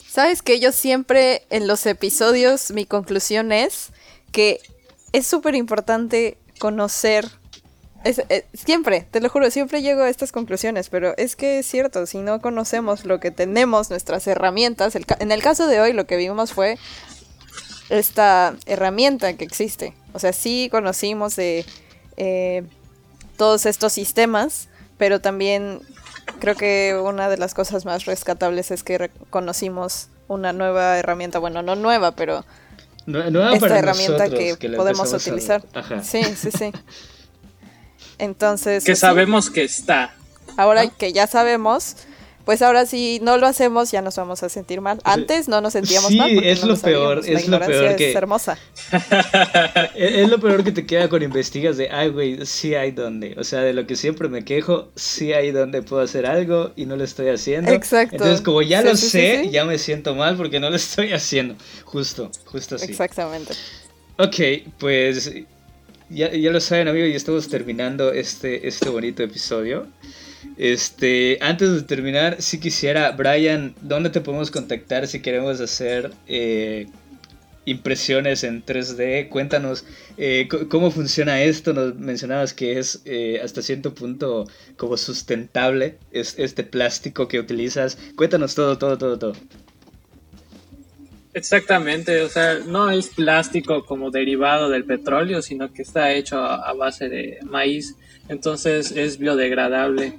Sabes 0.07 0.41
que 0.41 0.59
yo 0.59 0.71
siempre 0.71 1.43
en 1.49 1.67
los 1.67 1.86
episodios 1.86 2.71
mi 2.71 2.86
conclusión 2.86 3.51
es 3.51 3.89
que 4.32 4.59
es 5.13 5.28
súper 5.28 5.55
importante 5.55 6.38
conocer. 6.59 7.28
eh, 8.03 8.45
siempre, 8.53 9.07
te 9.11 9.21
lo 9.21 9.30
juro, 9.30 9.51
siempre 9.51 9.82
llego 9.82 10.01
a 10.01 10.09
estas 10.09 10.32
conclusiones, 10.32 10.89
pero 10.89 11.15
es 11.17 11.36
que 11.36 11.59
es 11.59 11.67
cierto, 11.67 12.05
si 12.05 12.19
no 12.19 12.41
conocemos 12.41 13.05
lo 13.05 13.19
que 13.19 13.32
tenemos, 13.32 13.89
nuestras 13.89 14.25
herramientas, 14.28 14.95
en 14.95 15.32
el 15.32 15.41
caso 15.41 15.67
de 15.67 15.80
hoy 15.82 15.93
lo 15.93 16.07
que 16.07 16.17
vimos 16.17 16.53
fue 16.53 16.78
esta 17.89 18.55
herramienta 18.65 19.34
que 19.34 19.45
existe. 19.45 19.93
O 20.13 20.19
sea, 20.19 20.34
sí 20.34 20.67
conocimos 20.71 21.36
de 21.36 21.65
eh, 22.17 22.63
todos 23.38 23.65
estos 23.65 23.93
sistemas, 23.93 24.67
pero 24.97 25.19
también 25.21 25.81
creo 26.39 26.55
que 26.55 26.99
una 27.01 27.29
de 27.29 27.37
las 27.37 27.53
cosas 27.53 27.85
más 27.85 28.05
rescatables 28.05 28.71
es 28.71 28.83
que 28.83 29.09
conocimos 29.29 30.09
una 30.27 30.53
nueva 30.53 30.97
herramienta, 30.97 31.39
bueno, 31.39 31.61
no 31.61 31.75
nueva, 31.75 32.11
pero 32.11 32.43
Nue- 33.05 33.31
Nueva 33.31 33.53
esta 33.53 33.67
para 33.67 33.79
herramienta 33.79 34.29
que, 34.29 34.55
podemos 34.75 35.13
a- 35.13 35.17
utilizar. 35.17 35.63
Ajá. 35.73 36.03
Sí, 36.03 36.21
sí, 36.35 36.51
sí. 36.51 36.71
Entonces, 38.17 38.83
Que 38.83 38.95
sí, 38.95 39.01
sabemos 39.01 39.49
que 39.49 39.63
está. 39.63 40.13
ahora 40.57 40.85
¿no? 40.85 40.97
que 40.97 41.13
ya 41.13 41.27
sabemos, 41.27 41.95
pues 42.47 42.61
ahora 42.61 42.85
si 42.85 43.19
no 43.21 43.35
lo 43.37 43.45
hacemos 43.45 43.91
ya 43.91 44.01
nos 44.01 44.15
vamos 44.15 44.41
a 44.41 44.47
sentir 44.47 44.79
mal. 44.79 45.01
Antes 45.03 45.49
no 45.49 45.59
nos 45.59 45.73
sentíamos 45.73 46.07
sí, 46.09 46.17
mal 46.17 46.31
porque 46.33 46.49
es 46.51 46.61
no 46.61 46.67
lo 46.69 46.77
peor, 46.77 47.17
La 47.27 47.39
es 47.39 47.47
lo 47.49 47.59
peor 47.59 47.85
es 47.87 47.95
que- 47.97 48.13
hermosa. 48.13 48.57
Es 49.95 50.13
es 50.15 50.29
lo 50.29 50.39
peor 50.39 50.63
que 50.63 50.71
te 50.71 50.85
queda 50.85 51.09
cuando 51.09 51.25
investigas 51.25 51.75
de, 51.75 51.89
ay, 51.89 52.07
güey, 52.09 52.45
sí 52.45 52.73
hay 52.73 52.91
donde. 52.91 53.35
O 53.37 53.43
sea, 53.43 53.59
de 53.59 53.73
lo 53.73 53.85
que 53.85 53.97
siempre 53.97 54.29
me 54.29 54.45
quejo, 54.45 54.89
sí 54.95 55.33
hay 55.33 55.51
donde 55.51 55.81
puedo 55.81 56.01
hacer 56.01 56.25
algo 56.25 56.71
y 56.77 56.85
no 56.85 56.95
lo 56.95 57.03
estoy 57.03 57.27
haciendo. 57.29 57.69
Exacto. 57.71 58.15
Entonces, 58.15 58.39
como 58.41 58.61
ya 58.61 58.81
Sí, 58.81 58.87
lo 58.87 58.95
sí, 58.95 59.01
sí, 59.03 59.09
sé, 59.09 59.41
sí. 59.43 59.49
ya 59.51 59.65
me 59.65 59.77
siento 59.77 60.15
mal 60.15 60.37
porque 60.37 60.59
no 60.61 60.69
lo 60.69 60.75
estoy 60.77 61.11
haciendo. 61.11 61.55
Justo, 61.83 62.31
justo 62.45 62.75
así. 62.75 62.85
Exactamente. 62.85 63.53
Ok, 64.17 64.69
pues 64.79 65.33
ya, 66.09 66.31
ya 66.31 66.51
lo 66.51 66.61
saben, 66.61 66.87
amigos, 66.87 67.09
ya 67.09 67.17
estamos 67.17 67.49
terminando 67.49 68.13
este, 68.13 68.65
este 68.69 68.87
bonito 68.87 69.21
episodio. 69.21 69.85
Este, 70.57 71.37
antes 71.41 71.71
de 71.73 71.81
terminar, 71.83 72.41
si 72.41 72.59
quisiera, 72.59 73.11
Brian, 73.11 73.75
¿dónde 73.81 74.09
te 74.09 74.21
podemos 74.21 74.49
contactar 74.49 75.07
si 75.07 75.21
queremos 75.21 75.61
hacer 75.61 76.11
eh, 76.27 76.87
impresiones 77.65 78.43
en 78.43 78.65
3D? 78.65 79.29
Cuéntanos 79.29 79.85
eh, 80.17 80.47
cómo 80.69 80.89
funciona 80.89 81.43
esto. 81.43 81.73
Nos 81.73 81.95
mencionabas 81.95 82.53
que 82.53 82.79
es 82.79 83.01
eh, 83.05 83.39
hasta 83.43 83.61
cierto 83.61 83.93
punto 83.93 84.47
como 84.77 84.97
sustentable 84.97 85.97
es, 86.11 86.39
este 86.39 86.63
plástico 86.63 87.27
que 87.27 87.39
utilizas. 87.39 87.97
Cuéntanos 88.15 88.55
todo, 88.55 88.79
todo, 88.79 88.97
todo, 88.97 89.19
todo. 89.19 89.33
Exactamente, 91.33 92.21
o 92.21 92.29
sea, 92.29 92.57
no 92.65 92.89
es 92.89 93.09
plástico 93.09 93.85
como 93.85 94.09
derivado 94.09 94.69
del 94.69 94.85
petróleo, 94.85 95.43
sino 95.43 95.71
que 95.71 95.83
está 95.83 96.11
hecho 96.13 96.39
a 96.39 96.73
base 96.73 97.09
de 97.09 97.37
maíz, 97.43 97.95
entonces 98.27 98.91
es 98.91 99.19
biodegradable. 99.19 100.15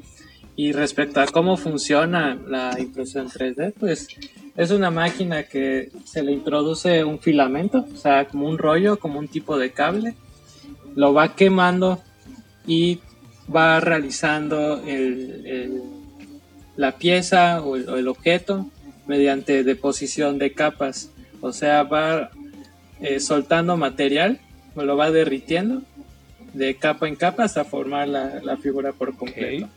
Y 0.59 0.73
respecto 0.73 1.21
a 1.21 1.27
cómo 1.27 1.57
funciona 1.57 2.35
la 2.35 2.75
impresión 2.81 3.29
3D, 3.29 3.75
pues 3.79 4.09
es 4.57 4.73
una 4.73 4.91
máquina 4.91 5.45
que 5.45 5.93
se 6.05 6.21
le 6.25 6.33
introduce 6.33 7.05
un 7.05 7.21
filamento, 7.21 7.87
o 7.95 7.97
sea, 7.97 8.27
como 8.27 8.49
un 8.49 8.59
rollo, 8.59 8.99
como 8.99 9.21
un 9.21 9.29
tipo 9.29 9.57
de 9.57 9.71
cable, 9.71 10.17
lo 10.97 11.15
va 11.15 11.37
quemando 11.37 12.03
y 12.67 12.99
va 13.55 13.79
realizando 13.79 14.83
el, 14.85 15.81
la 16.75 16.99
pieza 16.99 17.63
o 17.63 17.77
el, 17.77 18.09
objeto 18.09 18.69
mediante 19.07 19.63
deposición 19.63 20.39
de 20.39 20.55
capas. 20.55 21.13
O 21.41 21.53
sea, 21.53 21.85
va 21.85 22.31
eh, 23.01 23.21
soltando 23.21 23.77
material, 23.77 24.41
o 24.75 24.83
lo 24.83 24.97
va 24.97 25.13
derritiendo 25.13 25.83
de 26.53 26.75
capa 26.75 27.07
en 27.07 27.15
capa 27.15 27.45
hasta 27.45 27.65
formar 27.65 28.09
la, 28.09 28.57
figura 28.57 28.91
por 28.91 29.17
completo. 29.17 29.69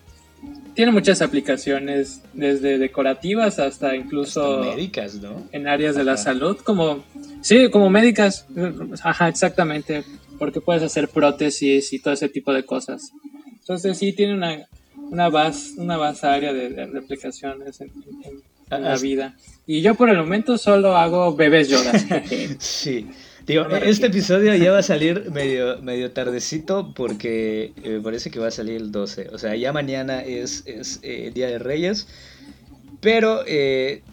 Tiene 0.74 0.92
muchas 0.92 1.22
aplicaciones, 1.22 2.22
desde 2.34 2.78
decorativas 2.78 3.60
hasta 3.60 3.96
incluso 3.96 4.62
médicas, 4.64 5.16
¿no? 5.16 5.48
En 5.52 5.68
áreas 5.68 5.96
de 5.96 6.04
la 6.04 6.18
salud, 6.18 6.58
como 6.58 7.04
sí, 7.42 7.70
como 7.70 7.90
médicas, 7.90 8.48
ajá, 9.04 9.28
exactamente, 9.28 10.04
porque 10.40 10.62
puedes 10.62 10.82
hacer 10.82 11.10
prótesis 11.10 11.92
y 11.92 12.00
todo 12.00 12.14
ese 12.14 12.30
tipo 12.30 12.54
de 12.54 12.66
cosas. 12.66 13.12
Entonces 13.60 13.98
sí 13.98 14.14
tiene 14.14 14.34
una, 14.34 14.68
una 14.96 15.30
base, 15.30 15.74
una 15.78 15.98
base 15.98 16.26
área 16.26 16.54
de, 16.54 16.90
aplicaciones 16.98 17.82
en, 17.82 17.92
la 18.70 18.96
vida. 18.96 19.36
Y 19.68 19.82
yo 19.82 19.96
por 19.96 20.10
el 20.10 20.18
momento 20.18 20.58
solo 20.58 20.96
hago 20.96 21.36
bebés 21.36 21.68
lloras. 21.70 22.06
sí. 22.60 23.08
Digo, 23.46 23.68
este 23.68 24.08
episodio 24.08 24.56
ya 24.56 24.72
va 24.72 24.80
a 24.80 24.84
salir 24.94 25.32
medio, 25.32 25.82
medio 25.82 26.12
tardecito 26.12 26.94
porque 26.94 27.74
me 27.84 28.00
parece 28.02 28.32
que 28.32 28.40
va 28.40 28.48
a 28.48 28.52
salir 28.52 28.76
el 28.78 28.92
12. 28.92 29.30
O 29.34 29.38
sea, 29.38 29.56
ya 29.56 29.74
mañana 29.74 30.22
es, 30.22 30.64
es 30.66 31.00
eh, 31.04 31.32
Día 31.34 31.48
de 31.48 31.60
Reyes. 31.60 32.08
Pero 33.02 33.44
eh, 33.48 34.04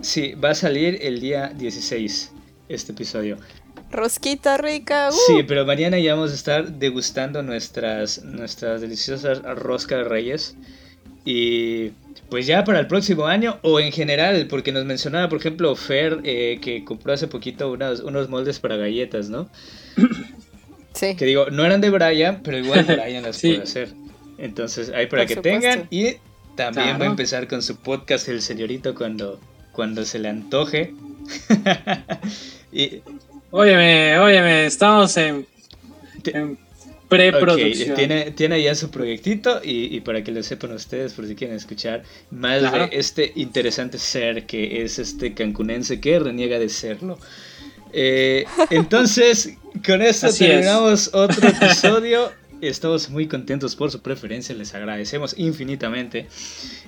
sí, 0.00 0.34
va 0.34 0.50
a 0.50 0.54
salir 0.54 0.98
el 1.02 1.20
día 1.20 1.48
16 1.48 2.32
este 2.68 2.92
episodio. 2.92 3.38
Rosquita 3.90 4.56
rica. 4.56 5.10
Uh. 5.10 5.16
Sí, 5.26 5.42
pero 5.46 5.66
mañana 5.66 5.98
ya 5.98 6.14
vamos 6.14 6.30
a 6.30 6.34
estar 6.34 6.72
degustando 6.72 7.42
nuestras, 7.42 8.24
nuestras 8.24 8.80
deliciosas 8.80 9.42
rosca 9.42 9.96
de 9.98 10.04
Reyes. 10.04 10.56
Y 11.24 11.92
pues 12.30 12.46
ya 12.46 12.64
para 12.64 12.80
el 12.80 12.86
próximo 12.86 13.26
año 13.26 13.58
o 13.62 13.80
en 13.80 13.92
general, 13.92 14.46
porque 14.48 14.72
nos 14.72 14.84
mencionaba, 14.84 15.28
por 15.28 15.38
ejemplo, 15.38 15.74
Fer, 15.76 16.20
eh, 16.24 16.58
que 16.60 16.84
compró 16.84 17.12
hace 17.12 17.28
poquito 17.28 17.70
unos, 17.70 18.00
unos 18.00 18.28
moldes 18.28 18.58
para 18.58 18.76
galletas, 18.76 19.28
¿no? 19.28 19.48
Sí. 20.94 21.16
Que 21.16 21.24
digo, 21.24 21.50
no 21.50 21.64
eran 21.64 21.80
de 21.80 21.90
Brian, 21.90 22.40
pero 22.44 22.56
igual 22.56 22.84
Brian 22.84 23.24
las 23.24 23.40
puede 23.40 23.62
hacer. 23.62 23.88
Entonces, 24.38 24.90
ahí 24.94 25.08
para 25.08 25.26
que 25.26 25.34
tengan. 25.34 25.88
Y 25.90 26.18
también 26.54 27.00
va 27.00 27.06
a 27.06 27.08
empezar 27.08 27.48
con 27.48 27.62
su 27.62 27.78
podcast 27.78 28.28
El 28.28 28.40
Señorito 28.40 28.94
cuando, 28.94 29.40
cuando 29.72 30.04
se 30.04 30.20
le 30.20 30.28
antoje. 30.28 30.94
y... 32.72 33.02
Óyeme, 33.50 34.18
óyeme, 34.20 34.66
estamos 34.66 35.16
en 35.16 35.46
Preproducción. 37.08 37.96
tiene, 37.96 38.30
tiene 38.30 38.62
ya 38.62 38.74
su 38.74 38.90
proyectito 38.90 39.60
y, 39.62 40.00
para 40.00 40.24
que 40.24 40.32
lo 40.32 40.42
sepan 40.42 40.72
ustedes, 40.72 41.12
por 41.12 41.26
si 41.26 41.34
quieren 41.34 41.56
escuchar 41.56 42.02
más 42.30 42.62
de 42.62 42.88
este 42.92 43.32
interesante 43.36 43.98
ser 43.98 44.46
que 44.46 44.82
es 44.82 44.98
este 44.98 45.34
cancunense 45.34 46.00
que 46.00 46.18
reniega 46.18 46.58
de 46.58 46.68
serlo. 46.68 47.18
Eh, 47.92 48.44
entonces, 48.70 49.56
con 49.86 50.02
esto 50.02 50.28
terminamos 50.32 51.10
otro 51.12 51.48
episodio. 51.48 52.32
Estamos 52.60 53.10
muy 53.10 53.28
contentos 53.28 53.76
por 53.76 53.90
su 53.90 54.00
preferencia, 54.00 54.54
les 54.54 54.74
agradecemos 54.74 55.34
infinitamente. 55.36 56.26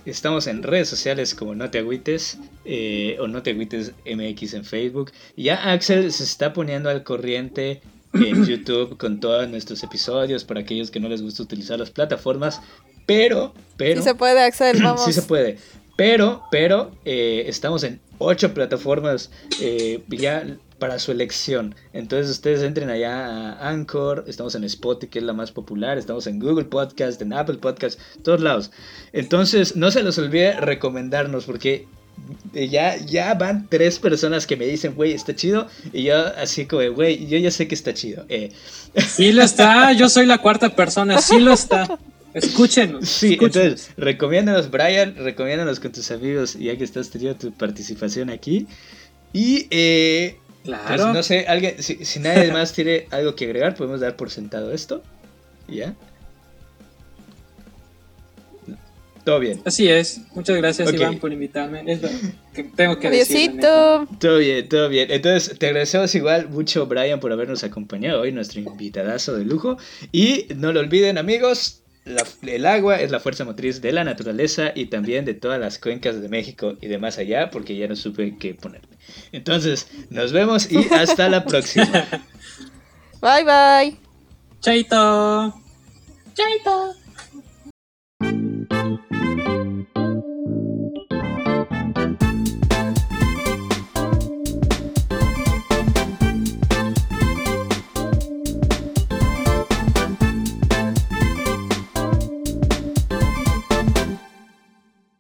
Estamos 0.06 0.46
en 0.46 0.62
redes 0.62 0.88
sociales 0.88 1.34
como 1.34 1.54
No 1.54 1.70
Te 1.70 1.78
Agüites 1.78 2.38
eh, 2.64 3.16
o 3.20 3.28
No 3.28 3.42
Te 3.42 3.50
Agüites 3.50 3.92
MX 4.06 4.54
en 4.54 4.64
Facebook. 4.64 5.12
Ya 5.36 5.70
Axel 5.70 6.10
se 6.12 6.24
está 6.24 6.52
poniendo 6.52 6.88
al 6.88 7.02
corriente 7.02 7.82
en 8.12 8.44
YouTube 8.44 8.96
con 8.96 9.20
todos 9.20 9.48
nuestros 9.48 9.82
episodios 9.82 10.44
para 10.44 10.60
aquellos 10.60 10.90
que 10.90 11.00
no 11.00 11.08
les 11.08 11.22
gusta 11.22 11.42
utilizar 11.42 11.78
las 11.78 11.90
plataformas. 11.90 12.60
Pero, 13.06 13.54
pero. 13.76 14.00
Sí 14.00 14.08
se 14.08 14.14
puede, 14.14 14.40
Axel, 14.42 14.80
vamos. 14.82 15.04
sí 15.04 15.12
se 15.12 15.22
puede. 15.22 15.58
Pero, 15.96 16.42
pero, 16.50 16.92
eh, 17.04 17.44
estamos 17.46 17.82
en 17.82 18.00
ocho 18.18 18.52
plataformas 18.52 19.30
eh, 19.60 20.02
ya 20.08 20.58
para 20.78 20.98
su 20.98 21.12
elección. 21.12 21.74
Entonces 21.92 22.30
ustedes 22.30 22.62
entren 22.62 22.90
allá 22.90 23.52
a 23.52 23.68
Anchor, 23.70 24.24
estamos 24.26 24.54
en 24.54 24.64
Spotify, 24.64 25.10
que 25.10 25.18
es 25.20 25.24
la 25.24 25.32
más 25.32 25.52
popular, 25.52 25.96
estamos 25.96 26.26
en 26.26 26.38
Google 26.38 26.66
Podcast, 26.66 27.20
en 27.22 27.32
Apple 27.32 27.56
Podcast, 27.58 27.98
todos 28.22 28.40
lados. 28.40 28.70
Entonces 29.12 29.76
no 29.76 29.90
se 29.90 30.02
los 30.02 30.18
olvide 30.18 30.60
recomendarnos 30.60 31.46
porque 31.46 31.88
ya, 32.52 32.96
ya 32.96 33.34
van 33.34 33.66
tres 33.68 33.98
personas 33.98 34.46
que 34.46 34.56
me 34.56 34.66
dicen, 34.66 34.94
güey, 34.94 35.12
está 35.12 35.34
chido. 35.34 35.68
Y 35.92 36.04
yo 36.04 36.16
así 36.36 36.66
como, 36.66 36.82
güey, 36.92 37.26
yo 37.26 37.38
ya 37.38 37.50
sé 37.50 37.68
que 37.68 37.74
está 37.74 37.94
chido. 37.94 38.24
Eh. 38.28 38.50
Sí 39.06 39.32
lo 39.32 39.42
está, 39.42 39.92
yo 39.92 40.08
soy 40.08 40.26
la 40.26 40.38
cuarta 40.38 40.74
persona, 40.74 41.20
sí 41.20 41.38
lo 41.38 41.52
está. 41.52 41.98
Escúchenos. 42.34 43.08
Sí, 43.08 43.38
entonces, 43.40 43.90
recomiéndanos, 43.96 44.70
Brian, 44.70 45.16
recomiéndanos 45.16 45.80
con 45.80 45.92
tus 45.92 46.10
amigos, 46.10 46.54
ya 46.58 46.76
que 46.76 46.84
estás 46.84 47.08
teniendo 47.08 47.38
tu 47.38 47.52
participación 47.52 48.28
aquí. 48.28 48.66
Y, 49.32 49.66
eh, 49.70 50.36
pues, 50.64 50.78
claro. 50.78 51.14
no 51.14 51.22
sé, 51.22 51.46
alguien, 51.46 51.82
si, 51.82 52.04
si 52.04 52.20
nadie 52.20 52.52
más 52.52 52.72
tiene 52.74 53.06
algo 53.10 53.34
que 53.34 53.46
agregar, 53.46 53.74
podemos 53.74 54.00
dar 54.00 54.16
por 54.16 54.30
sentado 54.30 54.72
esto. 54.72 55.02
¿Ya? 55.68 55.94
Todo 59.26 59.40
bien. 59.40 59.60
Así 59.64 59.88
es. 59.88 60.20
Muchas 60.36 60.56
gracias, 60.56 60.92
Iván, 60.92 61.18
por 61.18 61.32
invitarme. 61.32 61.82
Es 61.84 62.00
lo 62.00 62.08
que 62.54 62.62
tengo 62.62 62.96
que 63.00 63.10
decir. 63.10 63.58
Todo 63.58 64.38
bien, 64.38 64.68
todo 64.68 64.88
bien. 64.88 65.10
Entonces, 65.10 65.58
te 65.58 65.66
agradecemos 65.66 66.14
igual 66.14 66.48
mucho, 66.48 66.86
Brian, 66.86 67.18
por 67.18 67.32
habernos 67.32 67.64
acompañado 67.64 68.20
hoy, 68.20 68.30
nuestro 68.30 68.60
invitadazo 68.60 69.36
de 69.36 69.44
lujo. 69.44 69.78
Y 70.12 70.46
no 70.54 70.72
lo 70.72 70.78
olviden, 70.78 71.18
amigos, 71.18 71.82
el 72.42 72.66
agua 72.66 73.00
es 73.00 73.10
la 73.10 73.18
fuerza 73.18 73.44
motriz 73.44 73.82
de 73.82 73.90
la 73.90 74.04
naturaleza 74.04 74.70
y 74.72 74.86
también 74.86 75.24
de 75.24 75.34
todas 75.34 75.58
las 75.58 75.80
cuencas 75.80 76.22
de 76.22 76.28
México 76.28 76.76
y 76.80 76.86
de 76.86 76.98
más 76.98 77.18
allá, 77.18 77.50
porque 77.50 77.76
ya 77.76 77.88
no 77.88 77.96
supe 77.96 78.36
qué 78.38 78.54
ponerme. 78.54 78.96
Entonces, 79.32 79.88
nos 80.08 80.30
vemos 80.30 80.70
y 80.70 80.86
hasta 80.94 81.28
la 81.28 81.44
próxima. 81.44 81.90
Bye, 83.20 83.42
bye. 83.42 83.96
Chaito. 84.60 85.52
Chaito. 86.32 87.05